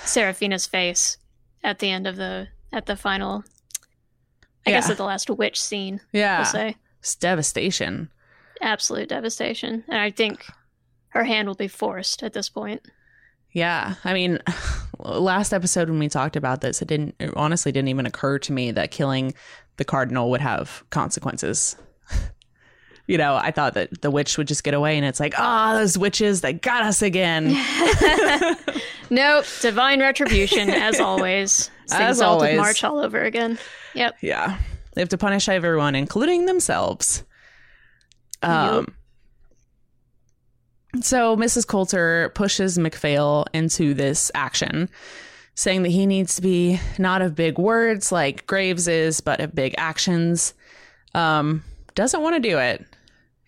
Seraphina's 0.06 0.66
face 0.66 1.18
at 1.64 1.80
the 1.80 1.90
end 1.90 2.08
of 2.08 2.16
the 2.16 2.48
at 2.74 2.86
the 2.86 2.96
final. 2.96 3.44
I 4.66 4.72
guess 4.72 4.90
at 4.90 4.98
the 4.98 5.04
last 5.06 5.30
witch 5.30 5.62
scene, 5.62 6.02
yeah 6.12 6.40
we'll 6.40 6.46
say. 6.46 6.76
it's 7.00 7.16
devastation 7.16 8.10
Absolute 8.62 9.10
devastation, 9.10 9.84
and 9.88 10.00
I 10.00 10.12
think 10.12 10.46
her 11.10 11.24
hand 11.24 11.48
will 11.48 11.56
be 11.56 11.70
forced 11.70 12.22
at 12.24 12.34
this 12.34 12.50
point. 12.50 12.82
Yeah, 13.52 13.96
I 14.04 14.14
mean, 14.14 14.40
last 15.00 15.54
episode 15.54 15.90
when 15.90 16.00
we 16.00 16.10
talked 16.10 16.36
about 16.36 16.62
this, 16.62 16.82
it 16.82 16.88
didn't. 16.88 17.16
It 17.20 17.34
honestly 17.36 17.72
didn't 17.72 17.90
even 17.90 18.06
occur 18.06 18.40
to 18.40 18.52
me 18.54 18.72
that 18.72 18.92
killing 18.92 19.34
the 19.78 19.86
cardinal 19.86 20.30
would 20.32 20.42
have 20.42 20.84
consequences. 20.90 21.76
you 23.08 23.18
know, 23.18 23.36
I 23.36 23.52
thought 23.52 23.74
that 23.74 24.02
the 24.02 24.12
witch 24.12 24.38
would 24.38 24.48
just 24.48 24.64
get 24.64 24.74
away, 24.74 24.98
and 24.98 25.06
it's 25.06 25.20
like, 25.20 25.34
ah, 25.38 25.74
those 25.74 25.98
witches, 25.98 26.42
they 26.42 26.54
got 26.54 26.84
us 26.84 27.02
again. 27.02 27.56
Nope, 29.10 29.46
divine 29.62 30.02
retribution 30.02 30.70
as 30.70 31.00
always. 31.00 31.72
It's 31.84 31.94
the 31.94 32.02
As 32.02 32.22
always. 32.22 32.58
march 32.58 32.84
all 32.84 33.00
over 33.00 33.24
again. 33.24 33.58
Yep. 33.96 34.18
yeah, 34.22 34.60
they 34.94 35.02
have 35.02 35.10
to 35.10 35.18
punish 35.18 35.50
everyone, 35.50 35.96
including 35.96 36.46
themselves. 36.46 37.24
Um. 38.44 38.94
So 41.02 41.38
Mrs. 41.38 41.68
Coulter 41.68 42.32
pushes 42.34 42.78
McPhail 42.78 43.46
into 43.54 43.94
this 43.94 44.32
action, 44.34 44.90
saying 45.56 45.84
that 45.84 45.90
he 45.90 46.06
needs 46.06 46.36
to 46.36 46.42
be 46.42 46.80
not 46.98 47.22
of 47.22 47.36
big 47.36 47.58
words 47.60 48.12
like 48.12 48.48
Graves 48.48 48.88
is, 48.88 49.22
but 49.22 49.40
of 49.40 49.54
big 49.54 49.76
actions. 49.78 50.54
Um, 51.14 51.64
doesn't 51.96 52.22
want 52.22 52.36
to 52.36 52.50
do 52.50 52.58
it. 52.58 52.86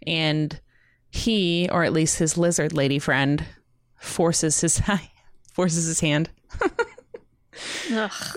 And 0.05 0.59
he, 1.09 1.67
or 1.71 1.83
at 1.83 1.93
least 1.93 2.19
his 2.19 2.37
lizard 2.37 2.73
lady 2.73 2.99
friend, 2.99 3.43
forces 3.97 4.61
his 4.61 4.81
forces 5.53 5.85
his 5.85 5.99
hand 5.99 6.29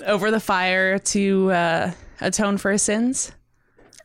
over 0.07 0.31
the 0.31 0.41
fire 0.41 0.99
to 0.99 1.51
uh, 1.53 1.91
atone 2.21 2.59
for 2.59 2.73
his 2.73 2.83
sins. 2.83 3.33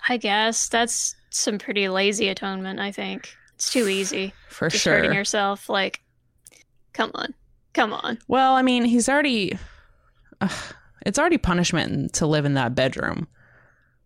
I 0.07 0.17
guess 0.17 0.69
that's 0.69 1.15
some 1.31 1.57
pretty 1.57 1.89
lazy 1.89 2.29
atonement. 2.29 2.79
I 2.79 2.91
think 2.91 3.35
it's 3.59 3.69
too 3.71 3.89
easy. 3.89 4.33
For 4.47 4.69
Just 4.69 4.83
sure. 4.85 4.95
hurting 4.95 5.11
yourself. 5.13 5.67
Like, 5.67 5.99
come 6.93 7.11
on, 7.13 7.33
come 7.73 7.91
on. 7.91 8.17
Well, 8.29 8.53
I 8.53 8.61
mean, 8.61 8.85
he's 8.85 9.09
already. 9.09 9.57
ugh, 10.39 10.73
it's 11.05 11.19
already 11.19 11.37
punishment 11.37 12.13
to 12.13 12.25
live 12.25 12.45
in 12.45 12.53
that 12.53 12.73
bedroom. 12.73 13.27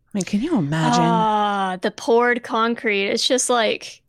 I 0.07 0.09
mean, 0.17 0.23
can 0.25 0.41
you 0.41 0.57
imagine? 0.57 1.01
Ah, 1.03 1.77
the 1.81 1.91
poured 1.91 2.41
concrete. 2.43 3.07
It's 3.09 3.27
just 3.27 3.47
like, 3.47 4.01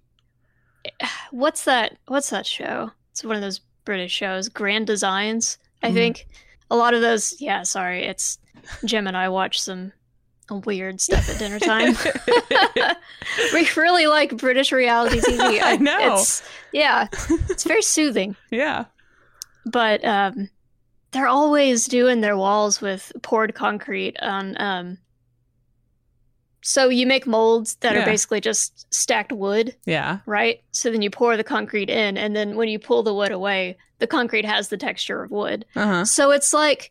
what's 1.31 1.65
that? 1.65 1.99
What's 2.09 2.31
that 2.31 2.47
show? 2.47 2.91
It's 3.11 3.23
one 3.23 3.37
of 3.37 3.43
those 3.43 3.61
British 3.85 4.13
shows, 4.13 4.49
Grand 4.49 4.87
Designs. 4.87 5.59
I 5.83 5.91
Mhm. 5.91 5.95
think 5.95 6.27
a 6.71 6.77
lot 6.77 6.95
of 6.95 7.03
those. 7.03 7.39
Yeah, 7.39 7.65
sorry, 7.65 8.05
it's 8.05 8.39
Jim 8.87 9.07
and 9.07 9.17
I 9.17 9.29
watch 9.29 9.61
some 9.61 9.93
weird 10.51 11.01
stuff 11.01 11.29
at 11.31 11.39
dinner 11.39 11.59
time. 11.59 11.95
we 13.55 13.69
really 13.77 14.07
like 14.07 14.37
British 14.37 14.73
reality 14.73 15.21
TV. 15.21 15.61
I 15.63 15.77
know. 15.77 16.15
It's, 16.15 16.43
yeah, 16.73 17.09
it's 17.49 17.65
very 17.65 17.83
soothing. 17.83 18.37
yeah. 18.51 18.85
But 19.67 20.05
um, 20.05 20.51
they're 21.13 21.27
always 21.27 21.87
doing 21.87 22.21
their 22.21 22.37
walls 22.37 22.81
with 22.81 23.13
poured 23.23 23.55
concrete 23.55 24.17
on. 24.21 24.61
Um, 24.61 24.99
so 26.61 26.89
you 26.89 27.07
make 27.07 27.27
molds 27.27 27.77
that 27.77 27.95
Yeah. 27.95 28.03
are 28.03 28.07
basically 28.07 28.41
just 28.41 28.87
stacked 28.93 29.33
wood, 29.33 29.75
Yeah. 29.87 30.19
right? 30.27 30.63
So 30.73 30.91
then 30.91 31.03
you 31.03 31.11
pour 31.11 31.37
the 31.37 31.45
concrete 31.45 31.91
in, 31.91 32.17
and 32.17 32.35
then 32.35 32.57
when 32.57 32.69
you 32.69 32.79
pull 32.79 33.03
the 33.03 33.15
wood 33.15 33.33
away, 33.33 33.77
the 33.99 34.07
concrete 34.07 34.45
has 34.47 34.69
the 34.69 34.77
texture 34.77 35.23
of 35.23 35.31
wood. 35.31 35.65
Uh 35.77 35.87
huh. 35.87 36.05
So 36.05 36.31
it's 36.31 36.53
like. 36.53 36.91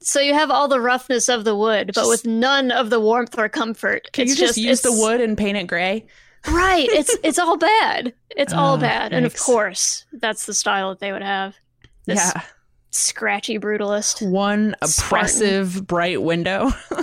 So 0.00 0.20
you 0.20 0.34
have 0.34 0.50
all 0.50 0.68
the 0.68 0.80
roughness 0.80 1.28
of 1.28 1.44
the 1.44 1.56
wood, 1.56 1.92
but 1.94 2.06
with 2.08 2.26
none 2.26 2.70
of 2.70 2.90
the 2.90 3.00
warmth 3.00 3.38
or 3.38 3.48
comfort. 3.48 4.10
Can 4.12 4.22
it's 4.28 4.38
you 4.38 4.46
just, 4.46 4.58
use 4.58 4.80
the 4.82 4.92
wood 4.92 5.20
and 5.20 5.36
paint 5.36 5.56
it 5.56 5.66
gray? 5.66 6.06
Right. 6.48 6.88
It's 6.90 7.16
it's 7.24 7.38
all 7.38 7.56
bad. 7.56 8.12
It's 8.30 8.52
all 8.52 8.74
Ah, 8.74 8.80
bad. 8.80 9.12
And 9.12 9.26
of 9.26 9.36
course, 9.38 10.04
that's 10.12 10.46
the 10.46 10.54
style 10.54 10.90
that 10.90 11.00
they 11.00 11.12
would 11.12 11.22
have. 11.22 11.56
This 12.04 12.18
yeah. 12.18 12.42
scratchy 12.90 13.58
brutalist. 13.58 14.28
One 14.30 14.76
Spartan. 14.84 15.04
oppressive 15.06 15.86
bright 15.86 16.22
window. 16.22 16.70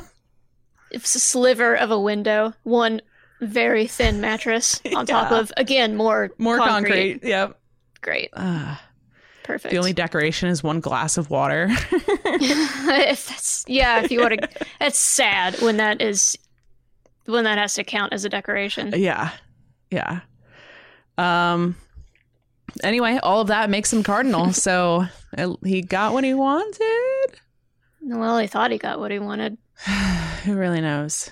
It's 0.91 1.15
a 1.15 1.19
sliver 1.19 1.73
of 1.75 1.89
a 1.89 1.99
window, 1.99 2.53
one 2.61 3.01
very 3.41 3.87
thin 3.87 4.21
mattress 4.21 4.79
on 4.95 5.07
top 5.07 5.31
of 5.31 5.51
again 5.57 5.95
more 5.95 6.29
More 6.37 6.57
concrete. 6.59 7.23
Yep. 7.23 7.59
Great. 8.01 8.29
Ah, 8.35 8.79
Perfect. 9.43 9.71
the 9.71 9.77
only 9.77 9.93
decoration 9.93 10.49
is 10.49 10.63
one 10.63 10.79
glass 10.79 11.17
of 11.17 11.29
water. 11.29 11.67
if 11.69 13.27
that's 13.27 13.65
yeah, 13.67 14.01
if 14.01 14.11
you 14.11 14.21
want 14.21 14.41
to 14.41 14.65
it's 14.79 14.97
sad 14.97 15.59
when 15.61 15.77
that 15.77 16.01
is 16.01 16.37
when 17.25 17.43
that 17.43 17.57
has 17.57 17.73
to 17.75 17.83
count 17.83 18.13
as 18.13 18.25
a 18.25 18.29
decoration. 18.29 18.93
yeah. 18.95 19.31
Yeah. 19.91 20.21
Um. 21.17 21.75
Anyway, 22.83 23.19
all 23.21 23.41
of 23.41 23.47
that 23.47 23.69
makes 23.69 23.93
him 23.93 24.01
cardinal. 24.01 24.51
so 24.53 25.05
uh, 25.37 25.53
he 25.63 25.81
got 25.81 26.13
what 26.13 26.23
he 26.23 26.33
wanted. 26.33 27.39
Well, 28.01 28.39
he 28.39 28.47
thought 28.47 28.71
he 28.71 28.77
got 28.77 28.99
what 28.99 29.11
he 29.11 29.19
wanted. 29.19 29.57
Who 30.43 30.55
really 30.55 30.81
knows? 30.81 31.29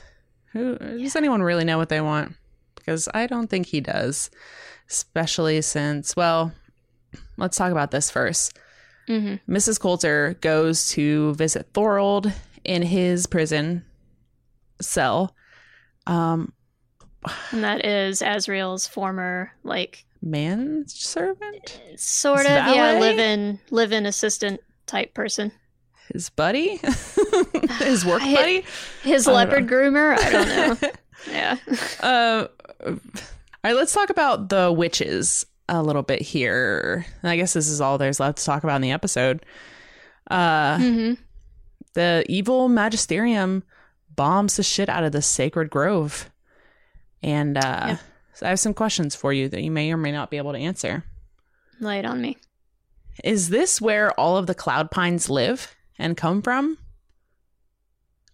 Who 0.53 0.77
does 0.77 1.15
anyone 1.15 1.41
really 1.41 1.63
know 1.65 1.77
what 1.77 1.89
they 1.89 2.01
want? 2.01 2.35
Because 2.75 3.09
I 3.13 3.27
don't 3.27 3.49
think 3.49 3.67
he 3.67 3.81
does. 3.81 4.29
Especially 4.89 5.61
since, 5.61 6.15
well, 6.15 6.51
let's 7.37 7.57
talk 7.57 7.71
about 7.71 7.91
this 7.91 8.09
first. 8.11 8.57
hmm 9.07 9.35
Mrs. 9.49 9.79
Coulter 9.79 10.37
goes 10.41 10.89
to 10.91 11.33
visit 11.35 11.67
Thorold 11.73 12.31
in 12.63 12.81
his 12.83 13.27
prison 13.27 13.83
cell. 14.81 15.35
Um, 16.07 16.53
And 17.51 17.63
that 17.63 17.85
is 17.85 18.21
Asriel's 18.21 18.87
former 18.87 19.51
like 19.63 20.05
manservant, 20.23 21.81
sort 21.97 22.41
of 22.41 22.51
yeah 22.51 22.73
valet? 22.93 22.99
live-in 22.99 23.59
live-in 23.69 24.05
assistant 24.05 24.59
type 24.87 25.13
person. 25.13 25.51
his 26.13 26.29
buddy, 26.29 26.77
his 27.79 28.05
work 28.05 28.21
buddy. 28.21 28.63
His 29.03 29.27
leopard 29.27 29.67
groomer. 29.67 30.17
I 30.17 30.29
don't 30.31 30.81
know. 30.81 30.89
yeah. 31.31 31.57
Uh, 32.01 32.47
all 32.83 32.97
right, 33.63 33.75
let's 33.75 33.93
talk 33.93 34.09
about 34.09 34.49
the 34.49 34.71
witches 34.71 35.45
a 35.71 35.81
little 35.81 36.03
bit 36.03 36.21
here. 36.21 37.05
I 37.23 37.35
guess 37.37 37.53
this 37.53 37.67
is 37.69 37.81
all 37.81 37.97
there's 37.97 38.19
left 38.19 38.37
to 38.39 38.45
talk 38.45 38.63
about 38.63 38.75
in 38.75 38.81
the 38.83 38.91
episode. 38.91 39.45
Uh, 40.29 40.77
hmm 40.77 41.13
the 41.93 42.23
evil 42.29 42.69
magisterium 42.69 43.63
bombs 44.15 44.55
the 44.55 44.63
shit 44.63 44.87
out 44.87 45.03
of 45.03 45.11
the 45.11 45.21
sacred 45.21 45.69
grove. 45.69 46.29
And 47.21 47.57
uh, 47.57 47.83
Yeah. 47.87 47.97
so 48.33 48.45
I 48.45 48.49
have 48.49 48.61
some 48.61 48.73
questions 48.73 49.13
for 49.13 49.33
you 49.33 49.49
that 49.49 49.61
you 49.61 49.71
may 49.71 49.91
or 49.91 49.97
may 49.97 50.13
not 50.13 50.29
be 50.31 50.37
able 50.37 50.53
to 50.53 50.57
answer. 50.57 51.03
Lay 51.81 51.99
it 51.99 52.05
on 52.05 52.21
me. 52.21 52.37
Is 53.25 53.49
this 53.49 53.81
where 53.81 54.17
all 54.17 54.37
of 54.37 54.47
the 54.47 54.55
cloud 54.55 54.89
pines 54.89 55.29
live 55.29 55.75
and 55.99 56.15
come 56.15 56.41
from? 56.41 56.77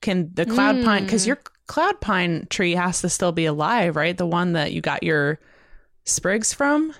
Can 0.01 0.29
the 0.35 0.45
cloud 0.45 0.83
pine, 0.83 1.05
because 1.05 1.23
Mm. 1.23 1.27
your 1.27 1.39
cloud 1.65 1.99
pine 1.99 2.45
tree 2.51 2.75
has 2.75 3.01
to 3.01 3.09
still 3.09 3.31
be 3.31 3.45
alive, 3.45 3.95
right? 3.95 4.15
The 4.15 4.27
one 4.27 4.53
that 4.53 4.71
you 4.71 4.81
got 4.81 5.01
your 5.01 5.39
sprigs 6.05 6.53
from? 6.53 6.93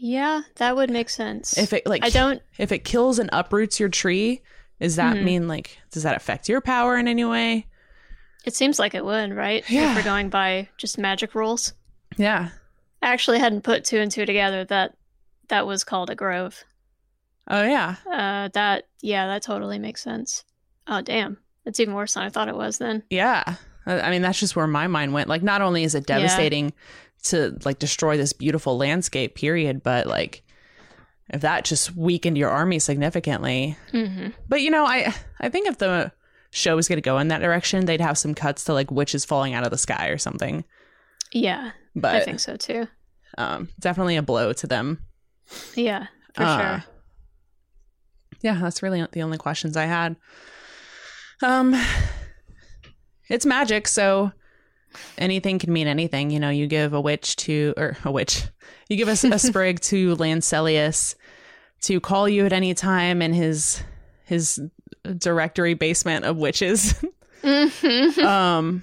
Yeah, 0.00 0.42
that 0.56 0.76
would 0.76 0.90
make 0.90 1.10
sense. 1.10 1.56
If 1.58 1.72
it 1.72 1.86
like 1.86 2.04
I 2.04 2.10
don't. 2.10 2.40
if 2.56 2.70
it 2.72 2.84
kills 2.84 3.18
and 3.18 3.28
uproots 3.32 3.80
your 3.80 3.88
tree, 3.88 4.42
does 4.80 4.96
that 4.96 5.16
Mhm. 5.16 5.24
mean 5.24 5.48
like 5.48 5.76
does 5.90 6.04
that 6.04 6.16
affect 6.16 6.48
your 6.48 6.60
power 6.60 6.96
in 6.96 7.08
any 7.08 7.24
way? 7.24 7.66
It 8.44 8.54
seems 8.54 8.78
like 8.78 8.94
it 8.94 9.04
would, 9.04 9.34
right? 9.34 9.68
Yeah. 9.68 9.90
If 9.90 9.96
we're 9.96 10.04
going 10.04 10.28
by 10.30 10.68
just 10.78 10.98
magic 10.98 11.34
rules. 11.34 11.72
Yeah. 12.16 12.50
I 13.02 13.08
actually 13.12 13.38
hadn't 13.40 13.62
put 13.62 13.84
two 13.84 13.98
and 13.98 14.10
two 14.10 14.24
together 14.24 14.64
that 14.66 14.94
that 15.48 15.66
was 15.66 15.82
called 15.84 16.10
a 16.10 16.14
grove. 16.14 16.64
Oh 17.48 17.62
yeah. 17.64 17.96
Uh, 18.10 18.48
that 18.54 18.84
yeah, 19.02 19.26
that 19.26 19.42
totally 19.42 19.78
makes 19.78 20.02
sense. 20.02 20.44
Oh 20.86 21.00
damn, 21.02 21.38
it's 21.66 21.80
even 21.80 21.94
worse 21.94 22.14
than 22.14 22.22
I 22.22 22.28
thought 22.28 22.48
it 22.48 22.56
was. 22.56 22.78
Then 22.78 23.02
Yeah. 23.10 23.42
I 23.86 24.00
I 24.00 24.10
mean, 24.10 24.22
that's 24.22 24.38
just 24.38 24.54
where 24.54 24.66
my 24.66 24.86
mind 24.86 25.12
went. 25.12 25.28
Like, 25.28 25.42
not 25.42 25.60
only 25.62 25.82
is 25.82 25.94
it 25.94 26.06
Yeah. 26.08 26.68
To 27.24 27.56
like 27.64 27.78
destroy 27.78 28.16
this 28.16 28.32
beautiful 28.32 28.76
landscape, 28.76 29.34
period, 29.34 29.82
but 29.82 30.06
like 30.06 30.42
if 31.30 31.40
that 31.42 31.64
just 31.64 31.94
weakened 31.94 32.38
your 32.38 32.48
army 32.50 32.78
significantly. 32.78 33.76
hmm 33.90 34.28
But 34.48 34.62
you 34.62 34.70
know, 34.70 34.84
I 34.86 35.14
I 35.40 35.48
think 35.48 35.68
if 35.68 35.78
the 35.78 36.12
show 36.50 36.76
was 36.76 36.88
going 36.88 36.96
to 36.96 37.02
go 37.02 37.18
in 37.18 37.28
that 37.28 37.40
direction, 37.42 37.84
they'd 37.84 38.00
have 38.00 38.16
some 38.16 38.34
cuts 38.34 38.64
to 38.64 38.72
like 38.72 38.90
witches 38.90 39.24
falling 39.24 39.52
out 39.54 39.64
of 39.64 39.70
the 39.70 39.78
sky 39.78 40.08
or 40.08 40.18
something. 40.18 40.64
yeah, 41.32 41.72
but 41.94 42.14
I 42.14 42.20
think 42.24 42.40
so 42.40 42.56
too. 42.56 42.88
um, 43.36 43.68
definitely 43.78 44.16
a 44.16 44.22
blow 44.22 44.52
to 44.54 44.66
them. 44.66 45.02
Yeah, 45.74 46.06
for 46.34 46.42
Uh, 46.44 46.58
sure. 46.80 46.84
Yeah, 48.40 48.58
that's 48.60 48.82
really 48.82 49.04
the 49.12 49.22
only 49.22 49.36
questions 49.38 49.76
I 49.76 49.84
had. 49.86 50.16
Um, 51.42 51.74
it's 53.28 53.44
magic, 53.44 53.88
so 53.88 54.32
anything 55.16 55.58
can 55.58 55.72
mean 55.72 55.86
anything. 55.86 56.30
You 56.30 56.40
know, 56.40 56.50
you 56.50 56.66
give 56.66 56.92
a 56.92 57.00
witch 57.00 57.36
to, 57.36 57.74
or 57.76 57.96
a 58.04 58.10
witch, 58.10 58.44
you 58.88 58.96
give 58.96 59.08
us 59.08 59.24
a, 59.24 59.38
sprig 59.38 59.80
to 59.80 60.16
Lanselius 60.16 61.14
to 61.82 62.00
call 62.00 62.28
you 62.28 62.44
at 62.46 62.52
any 62.52 62.74
time 62.74 63.22
in 63.22 63.32
his 63.32 63.82
his 64.24 64.60
directory 65.16 65.74
basement 65.74 66.24
of 66.24 66.36
witches. 66.36 66.94
Mhm. 67.44 68.18
um, 68.24 68.82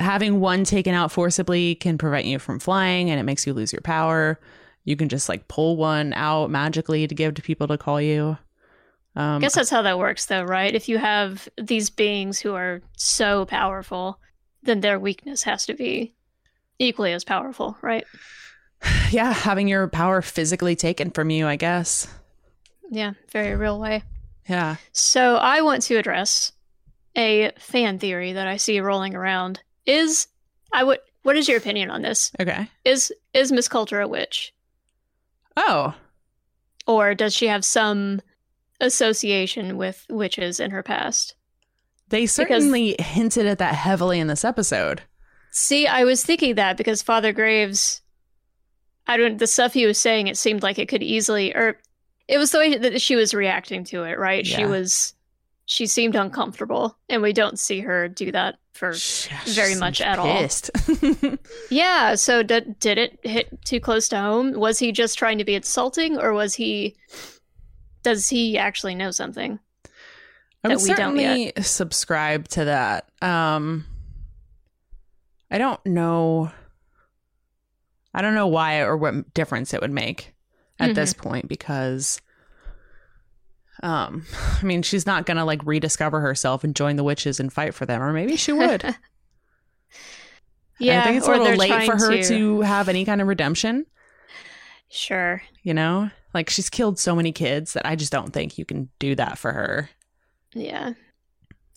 having 0.00 0.40
one 0.40 0.64
taken 0.64 0.92
out 0.92 1.12
forcibly 1.12 1.76
can 1.76 1.98
prevent 1.98 2.26
you 2.26 2.40
from 2.40 2.58
flying, 2.58 3.10
and 3.10 3.20
it 3.20 3.22
makes 3.22 3.46
you 3.46 3.54
lose 3.54 3.72
your 3.72 3.80
power. 3.80 4.40
You 4.84 4.96
can 4.96 5.08
just 5.08 5.28
like 5.28 5.46
pull 5.46 5.76
one 5.76 6.12
out 6.14 6.50
magically 6.50 7.06
to 7.06 7.14
give 7.14 7.34
to 7.34 7.42
people 7.42 7.68
to 7.68 7.78
call 7.78 8.00
you. 8.00 8.36
Um, 9.14 9.36
I 9.36 9.38
guess 9.38 9.54
that's 9.54 9.70
how 9.70 9.82
that 9.82 9.98
works, 10.00 10.26
though, 10.26 10.42
right? 10.42 10.74
If 10.74 10.88
you 10.88 10.98
have 10.98 11.48
these 11.56 11.90
beings 11.90 12.40
who 12.40 12.54
are 12.54 12.82
so 12.96 13.44
powerful, 13.44 14.18
then 14.62 14.80
their 14.80 14.98
weakness 14.98 15.42
has 15.44 15.66
to 15.66 15.74
be 15.74 16.14
equally 16.78 17.12
as 17.12 17.24
powerful, 17.24 17.76
right? 17.82 18.04
yeah, 19.10 19.32
having 19.32 19.68
your 19.68 19.88
power 19.88 20.22
physically 20.22 20.76
taken 20.76 21.10
from 21.10 21.30
you, 21.30 21.46
I 21.46 21.56
guess. 21.56 22.06
Yeah, 22.90 23.12
very 23.30 23.54
real 23.56 23.78
way. 23.80 24.02
Yeah. 24.48 24.76
So 24.92 25.36
I 25.36 25.62
want 25.62 25.82
to 25.84 25.96
address 25.96 26.52
a 27.16 27.52
fan 27.58 27.98
theory 27.98 28.32
that 28.32 28.46
I 28.46 28.56
see 28.56 28.80
rolling 28.80 29.14
around. 29.14 29.60
Is 29.86 30.26
I 30.72 30.84
would 30.84 30.98
what 31.22 31.36
is 31.36 31.48
your 31.48 31.58
opinion 31.58 31.90
on 31.90 32.02
this? 32.02 32.32
Okay. 32.40 32.68
Is 32.84 33.12
is 33.32 33.52
Miss 33.52 33.68
Coulter 33.68 34.00
a 34.00 34.08
witch? 34.08 34.52
Oh, 35.56 35.94
Or 36.86 37.14
does 37.14 37.34
she 37.34 37.46
have 37.46 37.64
some 37.64 38.20
association 38.80 39.76
with 39.76 40.04
witches 40.10 40.58
in 40.58 40.70
her 40.70 40.82
past? 40.82 41.34
They 42.12 42.26
certainly 42.26 42.94
hinted 42.98 43.46
at 43.46 43.56
that 43.58 43.74
heavily 43.74 44.20
in 44.20 44.26
this 44.26 44.44
episode. 44.44 45.00
See, 45.50 45.86
I 45.86 46.04
was 46.04 46.22
thinking 46.22 46.56
that 46.56 46.76
because 46.76 47.00
Father 47.00 47.32
Graves, 47.32 48.02
I 49.06 49.16
don't, 49.16 49.38
the 49.38 49.46
stuff 49.46 49.72
he 49.72 49.86
was 49.86 49.98
saying, 49.98 50.26
it 50.26 50.36
seemed 50.36 50.62
like 50.62 50.78
it 50.78 50.88
could 50.88 51.02
easily, 51.02 51.54
or 51.54 51.78
it 52.28 52.36
was 52.36 52.50
the 52.50 52.58
way 52.58 52.76
that 52.76 53.00
she 53.00 53.16
was 53.16 53.32
reacting 53.32 53.84
to 53.84 54.02
it, 54.04 54.18
right? 54.18 54.46
She 54.46 54.66
was, 54.66 55.14
she 55.64 55.86
seemed 55.86 56.14
uncomfortable, 56.14 56.98
and 57.08 57.22
we 57.22 57.32
don't 57.32 57.58
see 57.58 57.80
her 57.80 58.08
do 58.08 58.30
that 58.30 58.56
for. 58.74 58.92
She- 58.92 59.34
very 59.46 59.72
she 59.72 59.80
much 59.80 60.02
at 60.02 60.18
all. 60.18 60.26
Yeah, 61.70 62.14
so 62.14 62.42
did, 62.42 62.78
did 62.78 62.98
it 62.98 63.18
hit 63.22 63.64
too 63.64 63.80
close 63.80 64.06
to 64.08 64.18
home? 64.18 64.52
Was 64.52 64.78
he 64.78 64.92
just 64.92 65.18
trying 65.18 65.38
to 65.38 65.44
be 65.44 65.54
insulting, 65.54 66.18
or 66.18 66.34
was 66.34 66.54
he, 66.54 66.94
does 68.02 68.28
he 68.28 68.58
actually 68.58 68.94
know 68.94 69.10
something? 69.12 69.58
I 70.64 70.68
that 70.68 70.76
would 70.76 70.82
we 70.82 70.88
don't 70.94 71.16
certainly 71.16 71.52
subscribe 71.60 72.48
to 72.48 72.66
that. 72.66 73.08
Um, 73.20 73.84
I 75.50 75.58
don't 75.58 75.84
know. 75.84 76.50
I 78.14 78.22
don't 78.22 78.34
know 78.34 78.46
why 78.46 78.80
or 78.80 78.96
what 78.96 79.34
difference 79.34 79.74
it 79.74 79.80
would 79.80 79.90
make 79.90 80.34
at 80.78 80.94
this 80.94 81.12
point 81.14 81.46
because 81.48 82.20
um 83.82 84.24
I 84.60 84.64
mean 84.64 84.82
she's 84.82 85.06
not 85.06 85.26
gonna 85.26 85.44
like 85.44 85.64
rediscover 85.64 86.20
herself 86.20 86.64
and 86.64 86.74
join 86.74 86.96
the 86.96 87.04
witches 87.04 87.38
and 87.40 87.52
fight 87.52 87.72
for 87.74 87.86
them 87.86 88.02
or 88.02 88.12
maybe 88.12 88.36
she 88.36 88.52
would. 88.52 88.82
yeah, 90.78 91.00
I 91.00 91.04
think 91.04 91.18
it's 91.18 91.26
a 91.26 91.30
little 91.30 91.56
late 91.56 91.84
for 91.84 91.96
her 91.96 92.22
to 92.22 92.60
have 92.62 92.88
any 92.88 93.04
kind 93.04 93.20
of 93.20 93.28
redemption, 93.28 93.86
Sure. 94.88 95.42
you 95.62 95.72
know? 95.74 96.10
Like 96.34 96.50
she's 96.50 96.68
killed 96.70 96.98
so 96.98 97.14
many 97.14 97.32
kids 97.32 97.74
that 97.74 97.86
I 97.86 97.94
just 97.96 98.12
don't 98.12 98.32
think 98.32 98.58
you 98.58 98.64
can 98.64 98.88
do 98.98 99.14
that 99.14 99.38
for 99.38 99.52
her. 99.52 99.90
Yeah, 100.54 100.90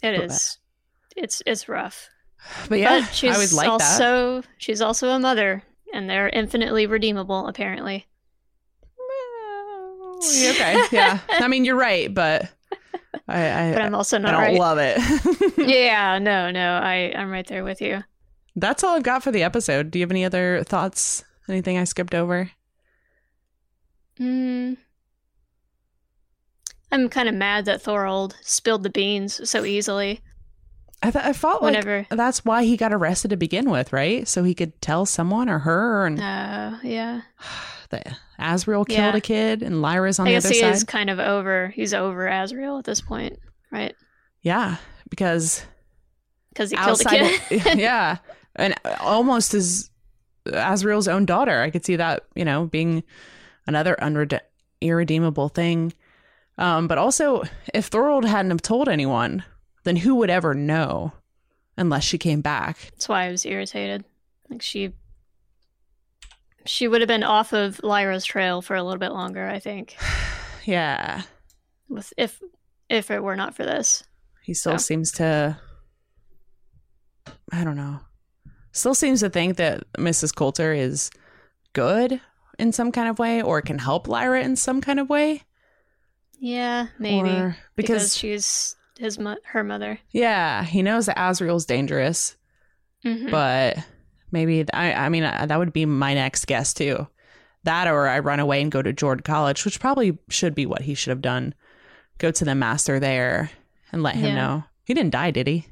it 0.01 0.17
But- 0.17 0.25
is. 0.25 0.57
It's 1.15 1.41
it's 1.45 1.69
rough. 1.69 2.09
But 2.69 2.79
yeah, 2.79 2.99
but 2.99 3.13
she's 3.15 3.35
I 3.35 3.37
would 3.39 3.53
like 3.53 3.65
that. 3.79 4.01
also 4.01 4.43
she's 4.57 4.81
also 4.81 5.09
a 5.09 5.19
mother, 5.19 5.63
and 5.93 6.09
they're 6.09 6.29
infinitely 6.29 6.85
redeemable. 6.85 7.47
Apparently, 7.47 8.05
okay, 10.21 10.83
yeah. 10.91 11.19
I 11.29 11.47
mean, 11.47 11.65
you're 11.65 11.75
right, 11.75 12.13
but 12.13 12.51
I 13.27 13.69
I, 13.69 13.73
but 13.73 13.81
I'm 13.81 13.95
also 13.95 14.17
not. 14.17 14.33
I 14.33 14.37
don't 14.37 14.41
right. 14.41 14.59
love 14.59 14.77
it. 14.79 15.57
yeah, 15.67 16.19
no, 16.19 16.51
no, 16.51 16.73
I 16.73 17.13
I'm 17.15 17.31
right 17.31 17.47
there 17.47 17.63
with 17.63 17.81
you. 17.81 18.03
That's 18.55 18.83
all 18.83 18.95
I've 18.95 19.03
got 19.03 19.23
for 19.23 19.31
the 19.31 19.43
episode. 19.43 19.89
Do 19.91 19.99
you 19.99 20.03
have 20.03 20.11
any 20.11 20.23
other 20.25 20.63
thoughts? 20.63 21.23
Anything 21.49 21.77
I 21.77 21.83
skipped 21.83 22.15
over? 22.15 22.51
Mm. 24.19 24.77
I'm 26.91 27.09
kind 27.09 27.27
of 27.27 27.35
mad 27.35 27.65
that 27.65 27.81
Thorold 27.81 28.35
spilled 28.41 28.83
the 28.83 28.89
beans 28.89 29.49
so 29.49 29.65
easily. 29.65 30.21
I 31.03 31.11
th- 31.11 31.25
I 31.25 31.33
felt 31.33 31.61
like 31.61 31.75
Whenever, 31.75 32.07
that's 32.09 32.45
why 32.45 32.63
he 32.63 32.77
got 32.77 32.93
arrested 32.93 33.29
to 33.29 33.37
begin 33.37 33.69
with, 33.69 33.91
right? 33.93 34.27
So 34.27 34.43
he 34.43 34.55
could 34.55 34.79
tell 34.81 35.05
someone 35.05 35.49
or 35.49 35.59
her, 35.59 36.05
and 36.05 36.19
uh, 36.19 36.77
yeah, 36.83 37.21
the 37.89 38.01
Asriel 38.39 38.87
killed 38.87 38.89
Yeah. 39.13 39.15
a 39.15 39.21
kid, 39.21 39.61
and 39.61 39.81
Lyra's 39.81 40.19
on 40.19 40.27
I 40.27 40.31
the 40.31 40.35
guess 40.37 40.45
other 40.45 40.53
he 40.53 40.59
side. 40.61 40.73
is 40.73 40.83
kind 40.83 41.09
of 41.09 41.19
over. 41.19 41.67
He's 41.75 41.93
over 41.93 42.25
Asriel 42.27 42.79
at 42.79 42.85
this 42.85 43.01
point, 43.01 43.37
right? 43.71 43.93
Yeah, 44.41 44.77
because 45.09 45.65
Because 46.49 46.71
he 46.71 46.77
killed 46.77 47.01
a 47.01 47.09
kid. 47.09 47.41
yeah, 47.77 48.17
and 48.55 48.73
almost 49.01 49.53
as 49.53 49.91
Asriel's 50.47 51.07
own 51.09 51.25
daughter, 51.25 51.61
I 51.61 51.69
could 51.71 51.85
see 51.85 51.97
that 51.97 52.23
you 52.35 52.45
know 52.45 52.65
being 52.65 53.03
another 53.67 53.95
unrede- 54.01 54.39
irredeemable 54.81 55.49
thing. 55.49 55.93
Um, 56.57 56.87
but 56.87 56.97
also, 56.97 57.43
if 57.73 57.87
Thorold 57.87 58.25
hadn't 58.25 58.51
have 58.51 58.61
told 58.61 58.87
anyone, 58.87 59.43
then 59.83 59.97
who 59.97 60.15
would 60.15 60.29
ever 60.29 60.53
know 60.53 61.11
unless 61.77 62.03
she 62.03 62.17
came 62.17 62.41
back? 62.41 62.77
That's 62.91 63.09
why 63.09 63.25
I 63.25 63.31
was 63.31 63.45
irritated. 63.45 64.05
Like 64.49 64.61
she, 64.61 64.93
she 66.65 66.87
would 66.87 67.01
have 67.01 67.07
been 67.07 67.23
off 67.23 67.51
of 67.53 67.81
Lyra's 67.83 68.23
trail 68.25 68.61
for 68.61 68.75
a 68.75 68.83
little 68.83 68.99
bit 68.99 69.11
longer. 69.11 69.45
I 69.45 69.59
think, 69.59 69.97
Yeah, 70.65 71.23
with 71.89 72.13
if 72.17 72.41
if 72.89 73.11
it 73.11 73.21
were 73.21 73.35
not 73.35 73.55
for 73.55 73.63
this. 73.65 74.03
he 74.43 74.53
still 74.53 74.73
Yeah. 74.73 74.77
seems 74.77 75.11
to. 75.13 75.59
I 77.51 77.63
don't 77.63 77.75
know. 77.75 77.99
Still 78.71 78.95
seems 78.95 79.19
to 79.21 79.29
think 79.29 79.57
that 79.57 79.83
Mrs. 79.93 80.33
Coulter 80.35 80.73
is 80.73 81.09
good 81.73 82.19
in 82.59 82.71
some 82.71 82.91
kind 82.91 83.09
of 83.09 83.19
way, 83.19 83.41
or 83.41 83.61
can 83.61 83.79
help 83.79 84.07
Lyra 84.07 84.41
in 84.41 84.55
some 84.55 84.81
kind 84.81 84.99
of 84.99 85.09
way. 85.09 85.43
Yeah, 86.39 86.87
maybe 86.99 87.29
Or- 87.29 87.57
because, 87.75 87.87
because 88.03 88.17
she's 88.17 88.75
his 88.97 89.17
mo- 89.19 89.37
her 89.45 89.63
mother. 89.63 89.99
Yeah, 90.11 90.63
he 90.63 90.81
knows 90.81 91.05
that 91.07 91.17
Asriel's 91.17 91.65
dangerous, 91.65 92.35
Mhm. 93.03 93.31
but 93.31 93.77
maybe 94.31 94.55
th- 94.57 94.69
I 94.73 94.93
I 94.93 95.09
mean 95.09 95.23
uh, 95.23 95.45
that 95.47 95.57
would 95.59 95.73
be 95.73 95.85
my 95.85 96.13
next 96.13 96.45
guess 96.45 96.73
too. 96.73 97.07
That 97.63 97.87
or 97.87 98.07
I 98.07 98.19
run 98.19 98.39
away 98.39 98.61
and 98.61 98.71
go 98.71 98.81
to 98.81 98.93
Jordan 98.93 99.23
College, 99.23 99.65
which 99.65 99.79
probably 99.79 100.17
should 100.29 100.53
be 100.55 100.65
what 100.65 100.81
he 100.83 100.93
should 100.93 101.09
have 101.09 101.21
done. 101.21 101.53
Go 102.19 102.31
to 102.31 102.45
the 102.45 102.53
master 102.55 102.99
there 102.99 103.49
and 103.91 104.03
let 104.03 104.15
him 104.15 104.27
Yeah. 104.27 104.35
know. 104.35 104.63
He 104.85 104.93
didn't 104.93 105.11
die, 105.11 105.31
did 105.31 105.47
he? 105.47 105.67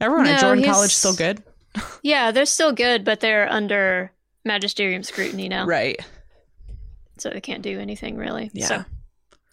Everyone 0.00 0.26
at 0.26 0.40
Jordan 0.40 0.64
College 0.64 0.92
still 0.92 1.14
good? 1.14 1.42
yeah, 2.02 2.30
they're 2.32 2.44
still 2.46 2.72
good, 2.72 3.04
but 3.04 3.20
they're 3.20 3.50
under 3.50 4.12
magisterium 4.44 5.02
scrutiny 5.02 5.48
now, 5.48 5.64
Right. 5.66 5.98
so 7.18 7.30
they 7.30 7.40
can't 7.40 7.62
do 7.62 7.80
anything 7.80 8.16
really. 8.16 8.50
Yeah. 8.52 8.66
So 8.66 8.84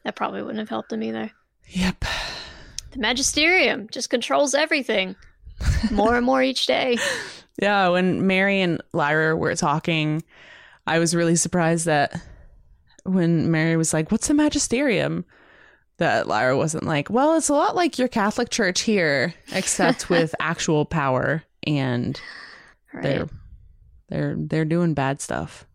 that 0.04 0.16
probably 0.16 0.42
wouldn't 0.42 0.60
have 0.60 0.70
helped 0.70 0.90
them 0.90 1.04
either. 1.04 1.32
Yep. 1.70 2.06
The 2.92 3.00
magisterium 3.00 3.88
just 3.92 4.10
controls 4.10 4.54
everything, 4.54 5.16
more 5.92 6.16
and 6.16 6.26
more 6.26 6.42
each 6.44 6.66
day. 6.66 6.98
Yeah, 7.62 7.90
when 7.90 8.28
Mary 8.28 8.62
and 8.62 8.82
Lyra 8.94 9.36
were 9.38 9.56
talking, 9.56 10.24
I 10.88 11.00
was 11.00 11.16
really 11.16 11.36
surprised 11.36 11.86
that 11.86 12.20
when 13.04 13.50
Mary 13.52 13.78
was 13.78 13.94
like, 13.94 14.12
"What's 14.12 14.28
the 14.28 14.34
magisterium?" 14.34 15.26
that 15.98 16.28
Lyra 16.28 16.58
wasn't 16.58 16.86
like, 16.86 17.10
"Well, 17.12 17.36
it's 17.38 17.50
a 17.50 17.54
lot 17.54 17.76
like 17.76 18.00
your 18.00 18.08
Catholic 18.08 18.50
Church 18.50 18.82
here, 18.82 19.34
except 19.54 20.10
with 20.10 20.34
actual 20.40 20.84
power 20.86 21.44
and 21.66 22.20
Right. 22.94 23.04
they're 23.04 23.28
they're 24.10 24.36
they're 24.38 24.66
doing 24.66 24.94
bad 24.96 25.22
stuff, 25.22 25.66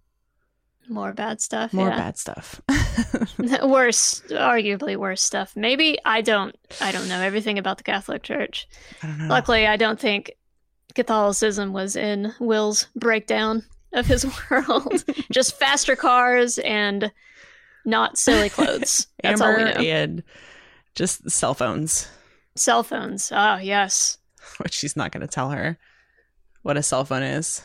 More 0.88 1.12
bad 1.12 1.40
stuff. 1.40 1.72
more 1.72 1.88
yeah. 1.88 1.96
bad 1.96 2.18
stuff." 2.18 2.60
worse, 3.62 4.22
arguably 4.30 4.96
worse 4.96 5.22
stuff. 5.22 5.54
Maybe 5.56 5.98
I 6.04 6.20
don't. 6.20 6.56
I 6.80 6.92
don't 6.92 7.08
know 7.08 7.20
everything 7.20 7.58
about 7.58 7.78
the 7.78 7.84
Catholic 7.84 8.22
Church. 8.22 8.68
I 9.02 9.06
don't 9.06 9.18
know. 9.18 9.26
Luckily, 9.28 9.66
I 9.66 9.76
don't 9.76 9.98
think 10.00 10.32
Catholicism 10.94 11.72
was 11.72 11.96
in 11.96 12.34
Will's 12.40 12.88
breakdown 12.96 13.64
of 13.92 14.06
his 14.06 14.26
world. 14.50 15.04
Just 15.32 15.58
faster 15.58 15.96
cars 15.96 16.58
and 16.58 17.10
not 17.84 18.18
silly 18.18 18.48
clothes. 18.48 19.06
That's 19.22 19.40
all 19.40 19.54
we 19.54 19.62
Amber 19.62 19.78
know. 19.78 19.86
and 19.86 20.22
just 20.94 21.30
cell 21.30 21.54
phones, 21.54 22.08
Cell 22.56 22.82
phones. 22.82 23.30
Oh 23.34 23.56
yes. 23.56 24.18
which 24.58 24.74
she's 24.74 24.96
not 24.96 25.12
going 25.12 25.20
to 25.20 25.26
tell 25.26 25.50
her 25.50 25.78
what 26.62 26.76
a 26.76 26.82
cell 26.82 27.04
phone 27.04 27.22
is. 27.22 27.62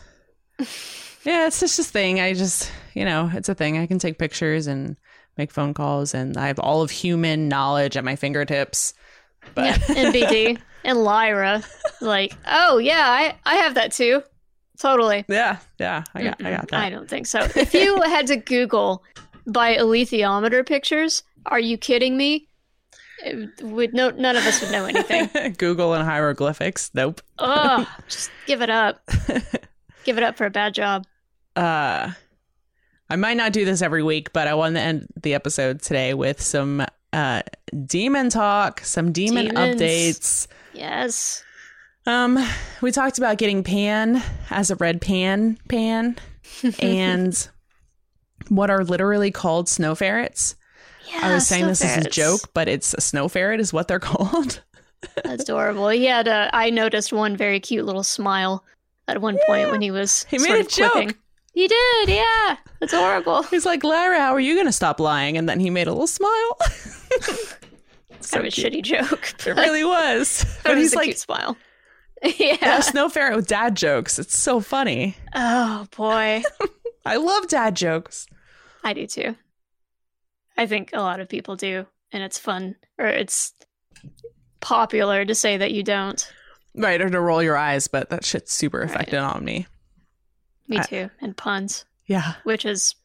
Yeah, 1.24 1.48
it's 1.48 1.60
just 1.60 1.78
this 1.78 1.90
thing. 1.92 2.20
I 2.20 2.34
just, 2.34 2.72
you 2.94 3.06
know, 3.06 3.30
it's 3.34 3.50
a 3.50 3.56
thing. 3.56 3.78
I 3.78 3.88
can 3.88 4.00
take 4.00 4.18
pictures 4.18 4.68
and 4.68 4.98
make 5.38 5.52
phone 5.52 5.74
calls, 5.74 6.14
and 6.14 6.38
I 6.38 6.48
have 6.48 6.60
all 6.60 6.82
of 6.82 6.92
human 6.92 7.48
knowledge 7.48 7.98
at 7.98 8.04
my 8.04 8.16
fingertips. 8.16 8.94
But 9.56 9.66
Yeah. 9.66 9.96
And 9.96 10.14
BD 10.14 10.60
and 10.84 11.04
Lyra. 11.04 11.64
Like, 12.02 12.34
oh 12.48 12.78
yeah, 12.78 13.06
I 13.08 13.36
I 13.46 13.56
have 13.56 13.76
that 13.76 13.92
too. 13.92 14.24
Totally. 14.80 15.26
yeah, 15.28 15.58
yeah, 15.80 16.04
I 16.16 16.24
got, 16.24 16.44
I 16.44 16.52
got 16.52 16.68
that. 16.70 16.84
I 16.84 16.90
don't 16.90 17.08
think 17.08 17.28
so. 17.28 17.40
If 17.56 17.74
you 17.76 18.02
had 18.06 18.26
to 18.28 18.38
Google 18.38 19.04
by 19.46 19.76
alethiometer 19.76 20.66
pictures, 20.66 21.22
are 21.46 21.60
you 21.60 21.78
kidding 21.78 22.18
me? 22.18 22.48
It 23.24 23.62
would 23.62 23.94
no 23.94 24.10
none 24.10 24.36
of 24.36 24.44
us 24.48 24.60
would 24.62 24.72
know 24.72 24.86
anything. 24.86 25.54
Google 25.60 25.94
and 25.94 26.04
hieroglyphics. 26.04 26.90
Nope. 26.96 27.22
Oh, 27.38 27.88
just 28.08 28.32
give 28.48 28.64
it 28.64 28.72
up. 28.72 29.08
Give 30.04 30.18
it 30.18 30.24
up 30.24 30.36
for 30.36 30.46
a 30.48 30.50
bad 30.50 30.74
job. 30.74 31.06
Uh 31.62 32.12
I 33.10 33.16
might 33.18 33.36
not 33.36 33.52
do 33.52 33.66
this 33.66 33.82
every 33.82 34.04
week, 34.04 34.32
but 34.32 34.48
I 34.48 34.54
want 34.54 34.76
to 34.76 34.82
end 34.82 35.08
the 35.22 35.34
episode 35.34 35.82
today 35.82 36.14
with 36.14 36.42
some 36.42 36.86
uh 37.14 37.42
demon 37.86 38.30
talk, 38.30 38.80
some 38.82 39.12
demon 39.12 39.48
Demons. 39.48 39.80
updates. 39.82 40.48
Yes. 40.74 41.44
Um 42.06 42.40
we 42.82 42.92
talked 42.92 43.18
about 43.18 43.38
getting 43.38 43.64
Pan 43.64 44.24
as 44.50 44.72
a 44.72 44.76
red 44.76 45.02
pan 45.02 45.58
pan 45.68 46.18
and 46.80 47.48
what 48.50 48.70
are 48.70 48.84
literally 48.84 49.32
called 49.32 49.70
snow 49.70 49.94
ferrets. 49.96 50.56
Yeah, 51.12 51.20
I 51.24 51.34
was 51.34 51.48
saying 51.48 51.68
this 51.68 51.84
as 51.84 52.06
a 52.06 52.10
joke, 52.10 52.42
but 52.54 52.68
it's 52.68 52.94
a 52.94 53.02
snow 53.02 53.28
ferret 53.28 53.60
is 53.60 53.74
what 53.74 53.88
they're 53.88 54.00
called. 54.12 54.62
That's 55.24 55.44
adorable. 55.44 55.90
He 55.90 56.06
had 56.06 56.28
a. 56.28 56.50
I 56.54 56.70
noticed 56.70 57.12
one 57.12 57.36
very 57.36 57.60
cute 57.60 57.86
little 57.86 58.04
smile 58.04 58.64
at 59.08 59.20
one 59.22 59.38
point 59.48 59.72
when 59.72 59.82
he 59.82 59.92
was. 59.92 60.26
He 60.30 60.38
sort 60.40 60.50
made 60.52 60.58
a 60.58 60.62
of 60.62 60.72
quipping. 60.72 61.10
joke. 61.10 61.18
He 61.54 61.68
did. 61.68 62.10
Yeah, 62.10 62.58
that's 62.80 62.94
horrible. 62.94 63.44
He's 63.50 63.66
like, 63.66 63.84
Lara, 63.84 64.20
how 64.20 64.34
are 64.34 64.40
you 64.40 64.56
gonna 64.56 64.72
stop 64.72 65.00
lying? 65.00 65.38
And 65.38 65.50
then 65.50 65.60
he 65.60 65.70
made 65.70 65.88
a 65.88 65.92
little 65.92 66.08
smile. 66.08 66.58
It's 66.62 68.32
kind 68.32 68.46
of 68.48 68.54
a 68.54 68.56
shitty 68.56 68.84
joke. 68.84 69.34
It 69.46 69.56
really 69.56 69.84
was. 69.84 70.46
But 70.64 70.76
was 70.76 70.84
he's 70.84 70.94
a 70.94 70.96
like 70.96 71.06
cute 71.06 71.20
smile. 71.20 71.58
yeah, 72.24 72.58
yeah. 72.62 72.80
snow 72.82 73.10
ferret 73.10 73.36
with 73.36 73.48
dad 73.48 73.76
jokes. 73.76 74.18
It's 74.20 74.38
so 74.38 74.60
funny. 74.60 75.18
Oh 75.36 75.88
boy, 75.98 76.44
I 77.06 77.16
love 77.18 77.48
dad 77.48 77.76
jokes. 77.76 78.28
I 78.84 78.94
do 78.94 79.08
too. 79.08 79.36
I 80.58 80.68
think 80.68 80.92
a 80.94 81.02
lot 81.02 81.20
of 81.20 81.28
people 81.30 81.56
do, 81.56 81.86
and 82.12 82.22
it's 82.24 82.38
fun, 82.38 82.76
or 83.00 83.08
it's 83.08 83.54
popular 84.60 85.26
to 85.26 85.34
say 85.36 85.58
that 85.58 85.72
you 85.72 85.84
don't. 85.84 86.32
Right, 86.76 87.02
or 87.02 87.10
to 87.10 87.20
roll 87.20 87.42
your 87.44 87.58
eyes, 87.58 87.88
but 87.88 88.10
that 88.10 88.24
shit's 88.24 88.54
super 88.54 88.82
effective 88.82 89.22
on 89.24 89.44
me. 89.44 89.68
Me 90.72 90.80
I- 90.80 90.84
too, 90.84 91.10
and 91.22 91.38
puns, 91.38 91.86
Yeah. 92.08 92.34
which 92.44 92.66
is 92.66 92.96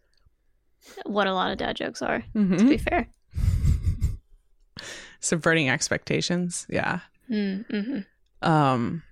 what 1.05 1.27
a 1.27 1.35
lot 1.35 1.51
of 1.51 1.59
dad 1.59 1.77
jokes 1.77 2.01
are. 2.01 2.21
To 2.21 2.27
hmm 2.33 2.69
be 2.69 2.79
fair. 2.79 3.09
Subverting 5.21 5.69
expectations. 5.69 6.67
Yeah. 6.69 7.01
Mm-hmm. 7.31 8.01
Um 8.49 9.03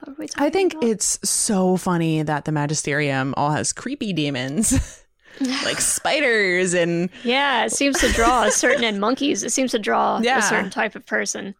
What 0.00 0.08
were 0.10 0.14
we 0.18 0.28
talking 0.28 0.46
I 0.46 0.50
think 0.50 0.74
about? 0.74 0.84
it's 0.84 1.18
so 1.28 1.76
funny 1.76 2.22
that 2.22 2.44
the 2.44 2.52
Magisterium 2.52 3.32
all 3.36 3.50
has 3.52 3.72
creepy 3.72 4.12
demons. 4.12 5.02
like 5.64 5.80
spiders 5.80 6.74
and 6.74 7.08
Yeah, 7.24 7.64
it 7.64 7.72
seems 7.72 7.98
to 8.00 8.12
draw 8.12 8.44
a 8.44 8.50
certain 8.50 8.84
and 8.84 9.00
monkeys. 9.00 9.42
It 9.42 9.52
seems 9.52 9.70
to 9.72 9.78
draw 9.78 10.20
Yeah. 10.22 10.38
a 10.38 10.42
certain 10.42 10.70
type 10.70 10.94
of 10.96 11.06
person. 11.06 11.54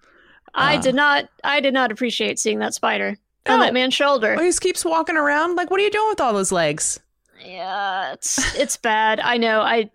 I 0.55 0.77
Uh. 0.77 0.83
did 0.83 0.95
not. 0.95 1.29
I 1.45 1.61
did 1.61 1.73
not 1.75 1.91
appreciate 1.93 2.39
seeing 2.39 2.59
that 2.59 2.75
spider 2.75 3.17
on 3.49 3.61
that 3.61 3.75
man's 3.75 3.95
shoulder. 3.95 4.35
oh, 4.39 4.43
he 4.43 4.49
just 4.49 4.61
keeps 4.61 4.85
walking 4.85 5.17
around. 5.17 5.57
Like, 5.57 5.71
what 5.71 5.81
are 5.81 5.85
you 5.85 5.91
doing 5.91 6.09
with 6.09 6.21
all 6.21 6.33
those 6.33 6.53
legs? 6.53 7.01
Yeah, 7.45 8.13
it's 8.13 8.55
it's 8.57 8.77
bad. 8.77 9.21
I 9.21 9.37
know. 9.37 9.61
I 9.61 9.91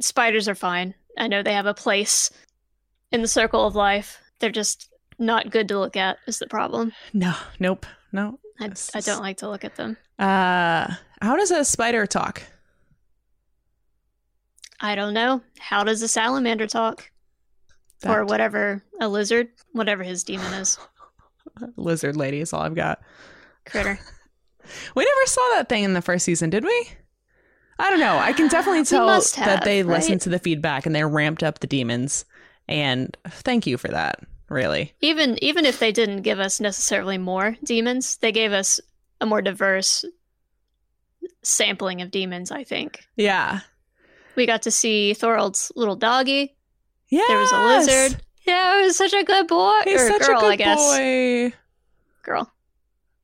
spiders 0.00 0.48
are 0.48 0.54
fine. 0.54 0.94
I 1.16 1.26
know 1.28 1.42
they 1.42 1.52
have 1.54 1.66
a 1.66 1.74
place 1.74 2.30
in 3.12 3.22
the 3.22 3.28
circle 3.28 3.66
of 3.66 3.74
life. 3.74 4.20
They're 4.38 4.50
just 4.50 4.88
not 5.18 5.50
good 5.50 5.68
to 5.68 5.78
look 5.78 5.96
at. 5.96 6.18
Is 6.26 6.38
the 6.38 6.46
problem? 6.46 6.92
No, 7.12 7.34
nope, 7.58 7.86
no. 8.12 8.38
I, 8.60 8.70
I 8.94 9.00
don't 9.00 9.20
like 9.22 9.38
to 9.38 9.48
look 9.48 9.64
at 9.64 9.76
them. 9.76 9.96
Uh, 10.18 10.94
how 11.20 11.36
does 11.36 11.50
a 11.50 11.64
spider 11.64 12.06
talk? 12.06 12.42
I 14.80 14.94
don't 14.94 15.14
know. 15.14 15.42
How 15.58 15.84
does 15.84 16.02
a 16.02 16.08
salamander 16.08 16.66
talk? 16.66 17.10
Or 18.06 18.24
whatever 18.24 18.82
a 19.00 19.08
lizard, 19.08 19.48
whatever 19.72 20.04
his 20.04 20.22
demon 20.22 20.52
is, 20.54 20.78
lizard 21.76 22.16
lady 22.16 22.40
is 22.40 22.52
all 22.52 22.62
I've 22.62 22.74
got. 22.74 23.00
critter. 23.66 23.98
We 24.94 25.02
never 25.02 25.26
saw 25.26 25.40
that 25.54 25.70
thing 25.70 25.84
in 25.84 25.94
the 25.94 26.02
first 26.02 26.26
season, 26.26 26.50
did 26.50 26.62
we? 26.62 26.88
I 27.78 27.88
don't 27.88 28.00
know. 28.00 28.18
I 28.18 28.34
can 28.34 28.48
definitely 28.50 28.84
tell 28.84 29.06
must 29.06 29.36
that 29.36 29.64
they 29.64 29.82
right? 29.82 29.96
listened 29.96 30.20
to 30.22 30.28
the 30.28 30.38
feedback 30.38 30.84
and 30.84 30.94
they 30.94 31.02
ramped 31.04 31.42
up 31.42 31.60
the 31.60 31.66
demons. 31.66 32.26
And 32.68 33.16
thank 33.28 33.66
you 33.66 33.78
for 33.78 33.88
that. 33.88 34.20
Really. 34.50 34.92
even 35.00 35.42
even 35.42 35.64
if 35.64 35.78
they 35.78 35.90
didn't 35.92 36.20
give 36.22 36.38
us 36.38 36.60
necessarily 36.60 37.16
more 37.16 37.56
demons, 37.64 38.16
they 38.18 38.30
gave 38.32 38.52
us 38.52 38.78
a 39.22 39.26
more 39.26 39.40
diverse 39.40 40.04
sampling 41.42 42.02
of 42.02 42.10
demons. 42.10 42.50
I 42.50 42.64
think 42.64 43.06
Yeah. 43.16 43.60
we 44.36 44.46
got 44.46 44.62
to 44.62 44.70
see 44.70 45.14
Thorold's 45.14 45.72
little 45.76 45.96
doggy. 45.96 46.56
Yeah. 47.08 47.22
There 47.26 47.38
was 47.38 47.52
a 47.52 47.58
lizard. 47.66 48.20
Yeah, 48.48 48.78
it 48.80 48.82
was 48.86 48.96
such 48.96 49.12
a 49.12 49.22
good 49.24 49.46
boy 49.46 49.72
He's 49.84 50.00
or 50.00 50.08
such 50.08 50.26
girl, 50.26 50.38
a 50.38 50.40
good 50.40 50.52
I 50.52 50.56
guess. 50.56 50.78
boy. 50.78 51.56
Girl. 52.22 52.52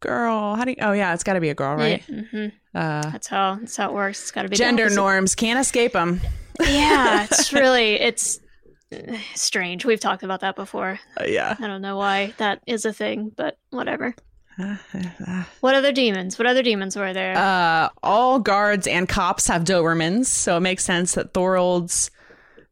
Girl. 0.00 0.54
How 0.54 0.64
do 0.64 0.72
you? 0.72 0.76
Oh 0.80 0.92
yeah, 0.92 1.14
it's 1.14 1.24
got 1.24 1.32
to 1.34 1.40
be 1.40 1.48
a 1.48 1.54
girl, 1.54 1.76
right? 1.76 2.02
Yeah, 2.08 2.20
mhm. 2.32 2.52
Uh, 2.74 3.10
That's 3.10 3.26
how 3.26 3.56
that's 3.60 3.76
how 3.76 3.88
it 3.88 3.94
works. 3.94 4.20
It's 4.22 4.30
got 4.30 4.42
to 4.42 4.48
be 4.48 4.56
gender 4.56 4.90
norms 4.90 5.34
can't 5.34 5.58
escape 5.58 5.92
them. 5.94 6.20
Yeah, 6.60 7.24
it's 7.30 7.52
really 7.52 7.94
it's 7.94 8.38
strange. 9.34 9.84
We've 9.84 10.00
talked 10.00 10.22
about 10.22 10.40
that 10.40 10.56
before. 10.56 11.00
Uh, 11.20 11.24
yeah. 11.24 11.56
I 11.58 11.66
don't 11.66 11.80
know 11.82 11.96
why 11.96 12.34
that 12.38 12.60
is 12.66 12.84
a 12.84 12.92
thing, 12.92 13.32
but 13.34 13.58
whatever. 13.70 14.14
What 15.60 15.74
other 15.74 15.90
demons? 15.90 16.38
What 16.38 16.46
other 16.46 16.62
demons 16.62 16.94
were 16.96 17.12
there? 17.12 17.36
Uh, 17.36 17.88
all 18.04 18.38
guards 18.38 18.86
and 18.86 19.08
cops 19.08 19.48
have 19.48 19.64
Dobermans, 19.64 20.26
so 20.26 20.58
it 20.58 20.60
makes 20.60 20.84
sense 20.84 21.14
that 21.14 21.32
Thorold's, 21.34 22.10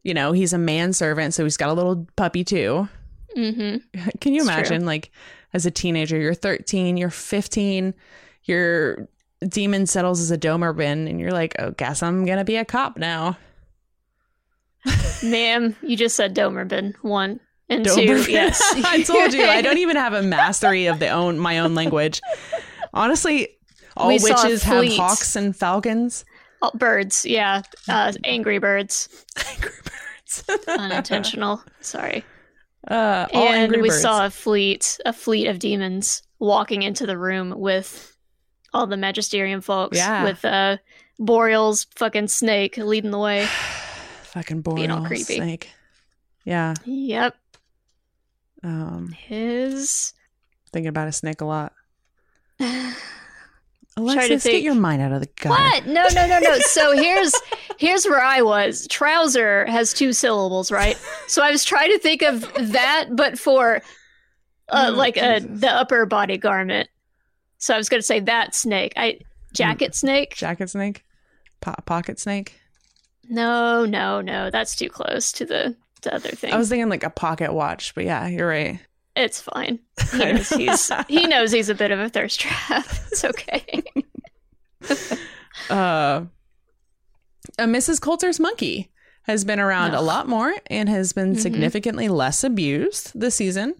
you 0.02 0.14
know, 0.14 0.32
he's 0.32 0.52
a 0.52 0.58
manservant, 0.58 1.34
so 1.34 1.44
he's 1.44 1.56
got 1.56 1.68
a 1.68 1.72
little 1.74 2.06
puppy 2.16 2.44
too. 2.44 2.88
mm-hmm. 3.36 3.76
Can 4.20 4.32
you 4.34 4.40
It's 4.42 4.46
true. 4.50 4.54
imagine, 4.54 4.84
like, 4.86 5.10
as 5.52 5.66
a 5.66 5.70
teenager, 5.70 6.18
you're 6.18 6.34
13, 6.34 6.96
you're 6.96 7.10
15, 7.10 7.94
your 8.44 9.08
demon 9.48 9.86
settles 9.86 10.20
as 10.20 10.30
a 10.30 10.38
Doberman, 10.38 11.08
and 11.08 11.20
you're 11.20 11.32
like, 11.32 11.54
oh, 11.58 11.70
guess 11.72 12.02
I'm 12.02 12.24
gonna 12.24 12.44
be 12.44 12.56
a 12.56 12.64
cop 12.64 12.96
now. 12.96 13.36
Ma'am, 15.22 15.76
you 15.82 15.96
just 15.96 16.16
said 16.16 16.34
Doberman. 16.34 16.94
One 17.02 17.38
and 17.68 17.84
two. 17.84 18.24
Yes. 18.28 18.60
I 18.84 19.02
told 19.02 19.32
you, 19.32 19.44
I 19.44 19.62
don't 19.62 19.78
even 19.78 19.96
have 19.96 20.12
a 20.14 20.22
mastery 20.22 20.86
of 20.86 20.98
the 20.98 21.08
own 21.08 21.38
my 21.38 21.58
own 21.60 21.74
language. 21.74 22.20
Honestly, 22.92 23.48
all 23.96 24.08
We 24.08 24.18
witches 24.18 24.62
have 24.64 24.86
hawks 24.94 25.36
and 25.36 25.54
falcons. 25.56 26.24
Oh, 26.62 26.70
birds. 26.74 27.24
Yeah. 27.24 27.62
Uh, 27.88 28.12
angry 28.24 28.58
birds. 28.58 29.08
Angry 29.52 29.70
birds. 29.84 29.91
Unintentional. 30.68 31.62
Sorry. 31.80 32.24
Uh, 32.86 33.26
and 33.32 33.72
we 33.72 33.88
birds. 33.88 34.02
saw 34.02 34.26
a 34.26 34.30
fleet, 34.30 34.98
a 35.06 35.12
fleet 35.12 35.46
of 35.46 35.58
demons 35.58 36.22
walking 36.38 36.82
into 36.82 37.06
the 37.06 37.16
room 37.16 37.54
with 37.56 38.16
all 38.72 38.86
the 38.86 38.96
magisterium 38.96 39.60
folks. 39.60 39.96
Yeah. 39.96 40.24
With 40.24 40.44
uh, 40.44 40.78
Boreal's 41.18 41.84
fucking 41.94 42.28
snake 42.28 42.76
leading 42.76 43.10
the 43.10 43.18
way. 43.18 43.46
fucking 44.24 44.62
being 44.62 44.90
all 44.90 44.98
boreal 44.98 45.06
creepy. 45.06 45.36
snake. 45.36 45.70
Yeah. 46.44 46.74
Yep. 46.84 47.36
Um, 48.64 49.08
His. 49.08 50.14
thinking 50.72 50.88
about 50.88 51.08
a 51.08 51.12
snake 51.12 51.40
a 51.40 51.44
lot. 51.44 51.72
what? 53.96 54.14
Alexis, 54.14 54.42
get 54.44 54.50
think. 54.52 54.64
your 54.64 54.74
mind 54.74 55.02
out 55.02 55.12
of 55.12 55.20
the 55.20 55.28
gutter. 55.40 55.50
What? 55.50 55.86
No, 55.86 56.06
no, 56.14 56.26
no, 56.26 56.38
no. 56.38 56.58
So 56.60 56.96
here's 56.96 57.34
here's 57.78 58.04
where 58.06 58.22
I 58.22 58.42
was. 58.42 58.86
Trouser 58.88 59.66
has 59.66 59.92
two 59.92 60.12
syllables, 60.12 60.70
right? 60.70 60.96
So 61.26 61.42
I 61.42 61.50
was 61.50 61.64
trying 61.64 61.90
to 61.90 61.98
think 61.98 62.22
of 62.22 62.40
that, 62.72 63.08
but 63.12 63.38
for 63.38 63.82
uh, 64.68 64.88
Oh, 64.88 64.96
like 64.96 65.16
a 65.16 65.40
the 65.40 65.70
upper 65.70 66.06
body 66.06 66.38
garment. 66.38 66.88
So 67.58 67.74
I 67.74 67.76
was 67.76 67.88
going 67.88 68.00
to 68.00 68.06
say 68.06 68.20
that 68.20 68.54
snake. 68.54 68.94
I 68.96 69.20
jacket 69.52 69.94
snake. 69.94 70.34
Jacket 70.34 70.70
snake, 70.70 71.04
po- 71.60 71.74
pocket 71.84 72.18
snake. 72.18 72.58
No, 73.28 73.84
no, 73.84 74.20
no. 74.20 74.50
That's 74.50 74.74
too 74.74 74.88
close 74.88 75.30
to 75.32 75.44
the, 75.44 75.76
the 76.02 76.14
other 76.14 76.30
thing. 76.30 76.52
I 76.52 76.56
was 76.56 76.68
thinking 76.68 76.88
like 76.88 77.04
a 77.04 77.10
pocket 77.10 77.52
watch, 77.52 77.94
but 77.94 78.04
yeah, 78.04 78.26
you're 78.26 78.48
right. 78.48 78.80
It's 79.16 79.40
fine. 79.40 79.78
He 80.12 80.18
knows 80.18 80.48
he's 80.50 80.90
he 81.08 81.26
knows 81.26 81.52
he's 81.52 81.68
a 81.68 81.74
bit 81.74 81.90
of 81.90 81.98
a 82.00 82.08
thirst 82.08 82.40
trap. 82.40 82.86
It's 83.12 83.24
okay. 83.24 83.82
Uh, 85.70 86.24
a 87.58 87.64
Mrs. 87.64 88.00
Coulter's 88.00 88.40
monkey 88.40 88.90
has 89.24 89.44
been 89.44 89.60
around 89.60 89.94
a 89.94 90.00
lot 90.00 90.28
more 90.28 90.52
and 90.68 90.88
has 90.88 91.12
been 91.12 91.34
Mhm. 91.34 91.40
significantly 91.40 92.08
less 92.08 92.42
abused 92.42 93.12
this 93.14 93.34
season. 93.36 93.74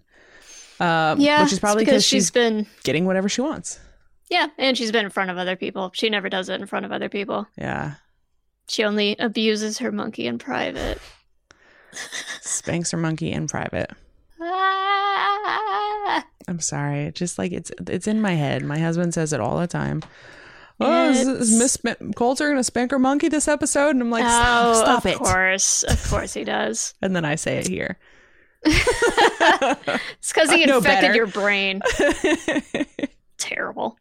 Uh, 0.79 1.15
yeah, 1.17 1.43
which 1.43 1.51
is 1.53 1.59
probably 1.59 1.83
because 1.85 2.03
she's 2.03 2.23
she's 2.25 2.31
been 2.31 2.65
getting 2.83 3.05
whatever 3.05 3.27
she 3.27 3.41
wants. 3.41 3.79
yeah, 4.29 4.47
and 4.57 4.77
she's 4.77 4.91
been 4.91 5.05
in 5.05 5.11
front 5.11 5.29
of 5.29 5.37
other 5.37 5.55
people. 5.55 5.91
She 5.93 6.09
never 6.09 6.29
does 6.29 6.47
it 6.49 6.59
in 6.61 6.67
front 6.67 6.85
of 6.85 6.91
other 6.91 7.09
people. 7.09 7.47
Yeah, 7.57 7.95
She 8.69 8.83
only 8.83 9.15
abuses 9.19 9.79
her 9.79 9.91
monkey 9.91 10.25
in 10.25 10.37
private. 10.39 10.99
spanks 12.41 12.91
her 12.91 12.97
monkey 12.97 13.31
in 13.31 13.47
private. 13.47 13.91
Ah! 14.41 15.02
I'm 16.47 16.59
sorry. 16.59 17.11
Just 17.13 17.37
like 17.37 17.51
it's 17.51 17.71
it's 17.87 18.07
in 18.07 18.21
my 18.21 18.33
head. 18.33 18.63
My 18.63 18.79
husband 18.79 19.13
says 19.13 19.33
it 19.33 19.39
all 19.39 19.59
the 19.59 19.67
time. 19.67 20.01
Oh, 20.79 21.09
is, 21.11 21.27
is 21.27 21.57
Miss 21.57 21.77
Coulter 22.15 22.49
gonna 22.49 22.63
spank 22.63 22.91
her 22.91 22.99
monkey 22.99 23.29
this 23.29 23.47
episode? 23.47 23.91
And 23.91 24.01
I'm 24.01 24.09
like, 24.11 24.23
oh, 24.25 24.27
stop, 24.27 24.75
stop 24.75 25.05
of 25.05 25.11
it. 25.11 25.17
course, 25.17 25.83
of 25.83 26.09
course 26.09 26.33
he 26.33 26.43
does. 26.43 26.93
And 27.01 27.15
then 27.15 27.25
I 27.25 27.35
say 27.35 27.57
it 27.59 27.67
here. 27.67 27.97
It's 28.65 30.31
because 30.33 30.51
he 30.51 30.63
infected 30.63 31.15
your 31.15 31.27
brain. 31.27 31.81
Terrible. 33.37 33.97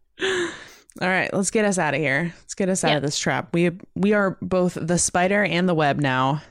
All 1.01 1.09
right, 1.09 1.33
let's 1.33 1.51
get 1.51 1.65
us 1.65 1.79
out 1.79 1.95
of 1.95 2.01
here. 2.01 2.33
Let's 2.43 2.55
get 2.55 2.69
us 2.69 2.85
out 2.85 2.91
Yeah. 2.91 2.97
of 2.97 3.03
this 3.03 3.19
trap. 3.19 3.49
We 3.55 3.73
we 3.95 4.13
are 4.13 4.39
both 4.41 4.77
the 4.81 4.99
spider 4.99 5.43
and 5.43 5.69
the 5.69 5.75
web 5.75 5.99
now, 6.01 6.43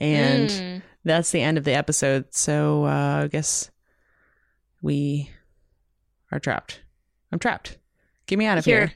and 0.00 0.48
Mm. 0.50 0.82
that's 1.04 1.30
the 1.30 1.40
end 1.40 1.56
of 1.58 1.64
the 1.64 1.74
episode. 1.74 2.26
So 2.30 2.84
uh, 2.84 3.22
I 3.24 3.28
guess 3.28 3.70
we 4.82 5.30
are 6.30 6.38
trapped. 6.38 6.80
I'm 7.32 7.38
trapped. 7.38 7.78
Get 8.26 8.38
me 8.38 8.46
out 8.46 8.58
of 8.58 8.66
You're- 8.66 8.88
here. 8.88 8.92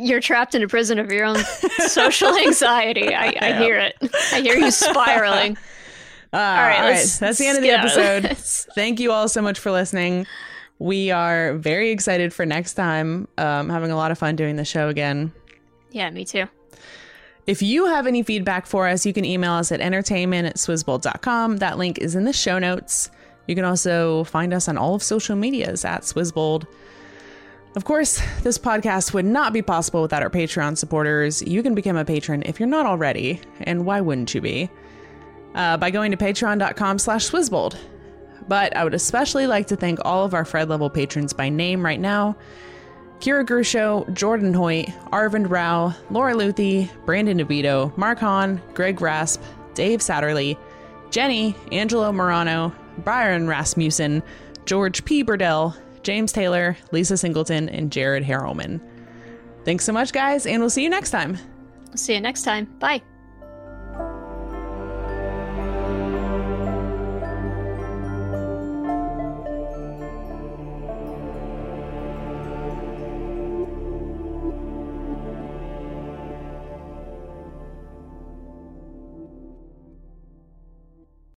You're 0.00 0.20
trapped 0.20 0.54
in 0.54 0.62
a 0.62 0.68
prison 0.68 0.98
of 1.00 1.10
your 1.10 1.24
own 1.24 1.36
social 1.88 2.36
anxiety. 2.38 3.14
I, 3.14 3.26
I 3.26 3.30
Yeah. 3.32 3.58
hear 3.58 3.78
it. 3.78 3.96
I 4.32 4.40
hear 4.40 4.56
you 4.56 4.70
spiraling. 4.70 5.56
Uh, 6.32 6.36
All 6.36 6.40
right, 6.40 6.76
all 6.76 6.88
right. 6.90 7.16
That's 7.20 7.38
the 7.38 7.46
end 7.46 7.56
of 7.58 7.62
the 7.64 7.72
out 7.72 7.84
of 7.84 7.98
episode. 7.98 8.36
Thank 8.74 9.00
you 9.00 9.10
all 9.12 9.28
so 9.28 9.40
much 9.42 9.58
for 9.58 9.70
listening. 9.72 10.26
We 10.78 11.10
are 11.10 11.54
very 11.54 11.90
excited 11.90 12.32
for 12.34 12.44
next 12.46 12.74
time. 12.74 13.26
Um, 13.38 13.70
having 13.70 13.90
a 13.90 13.96
lot 13.96 14.10
of 14.12 14.18
fun 14.18 14.36
doing 14.36 14.54
the 14.56 14.64
show 14.64 14.88
again. 14.88 15.32
Yeah, 15.90 16.10
me 16.10 16.24
too. 16.26 16.44
If 17.46 17.62
you 17.62 17.86
have 17.86 18.06
any 18.06 18.22
feedback 18.22 18.66
for 18.66 18.86
us, 18.86 19.06
you 19.06 19.12
can 19.14 19.24
email 19.24 19.52
us 19.52 19.72
at 19.72 19.80
entertainment 19.80 20.46
at 20.46 20.56
swizzbold.com. 20.56 21.56
That 21.56 21.78
link 21.78 21.98
is 21.98 22.14
in 22.14 22.24
the 22.24 22.32
show 22.34 22.58
notes. 22.58 23.10
You 23.48 23.56
can 23.56 23.64
also 23.64 24.24
find 24.24 24.52
us 24.52 24.68
on 24.68 24.76
all 24.78 24.94
of 24.94 25.02
social 25.02 25.34
medias 25.34 25.84
at 25.84 26.02
Swizzbold. 26.02 26.66
Of 27.74 27.84
course, 27.84 28.22
this 28.42 28.58
podcast 28.58 29.14
would 29.14 29.24
not 29.24 29.52
be 29.52 29.62
possible 29.62 30.02
without 30.02 30.22
our 30.22 30.30
Patreon 30.30 30.76
supporters. 30.76 31.42
You 31.42 31.62
can 31.62 31.74
become 31.74 31.96
a 31.96 32.04
patron 32.04 32.42
if 32.44 32.60
you're 32.60 32.68
not 32.68 32.86
already, 32.86 33.40
and 33.60 33.86
why 33.86 34.00
wouldn't 34.00 34.34
you 34.34 34.40
be? 34.40 34.70
Uh, 35.54 35.76
by 35.76 35.90
going 35.90 36.10
to 36.10 36.16
patreon.com 36.16 36.98
slash 36.98 37.30
swizzbold. 37.30 37.76
But 38.46 38.76
I 38.76 38.84
would 38.84 38.94
especially 38.94 39.46
like 39.46 39.66
to 39.68 39.76
thank 39.76 39.98
all 40.04 40.24
of 40.24 40.34
our 40.34 40.44
Fred 40.44 40.68
level 40.68 40.90
patrons 40.90 41.32
by 41.32 41.48
name 41.48 41.84
right 41.84 42.00
now. 42.00 42.36
Kira 43.20 43.44
Grusho, 43.44 44.12
Jordan 44.12 44.52
Hoyt, 44.52 44.86
Arvind 45.10 45.50
Rao, 45.50 45.94
Laura 46.10 46.34
Luthi, 46.34 46.88
Brandon 47.04 47.38
DeVito, 47.38 47.96
Mark 47.96 48.18
Hahn, 48.18 48.60
Greg 48.74 49.00
Rasp, 49.00 49.42
Dave 49.74 50.00
Satterley, 50.00 50.56
Jenny, 51.10 51.56
Angelo 51.72 52.12
Morano, 52.12 52.72
Byron 53.04 53.46
Rasmussen, 53.46 54.22
George 54.66 55.04
P. 55.04 55.22
Burdell, 55.22 55.76
James 56.02 56.32
Taylor, 56.32 56.76
Lisa 56.92 57.16
Singleton, 57.16 57.68
and 57.68 57.92
Jared 57.92 58.24
Harrowman. 58.24 58.80
Thanks 59.64 59.84
so 59.84 59.92
much, 59.92 60.12
guys, 60.12 60.46
and 60.46 60.60
we'll 60.60 60.70
see 60.70 60.82
you 60.82 60.90
next 60.90 61.10
time. 61.10 61.38
See 61.94 62.14
you 62.14 62.20
next 62.20 62.42
time. 62.42 62.66
Bye. 62.78 63.02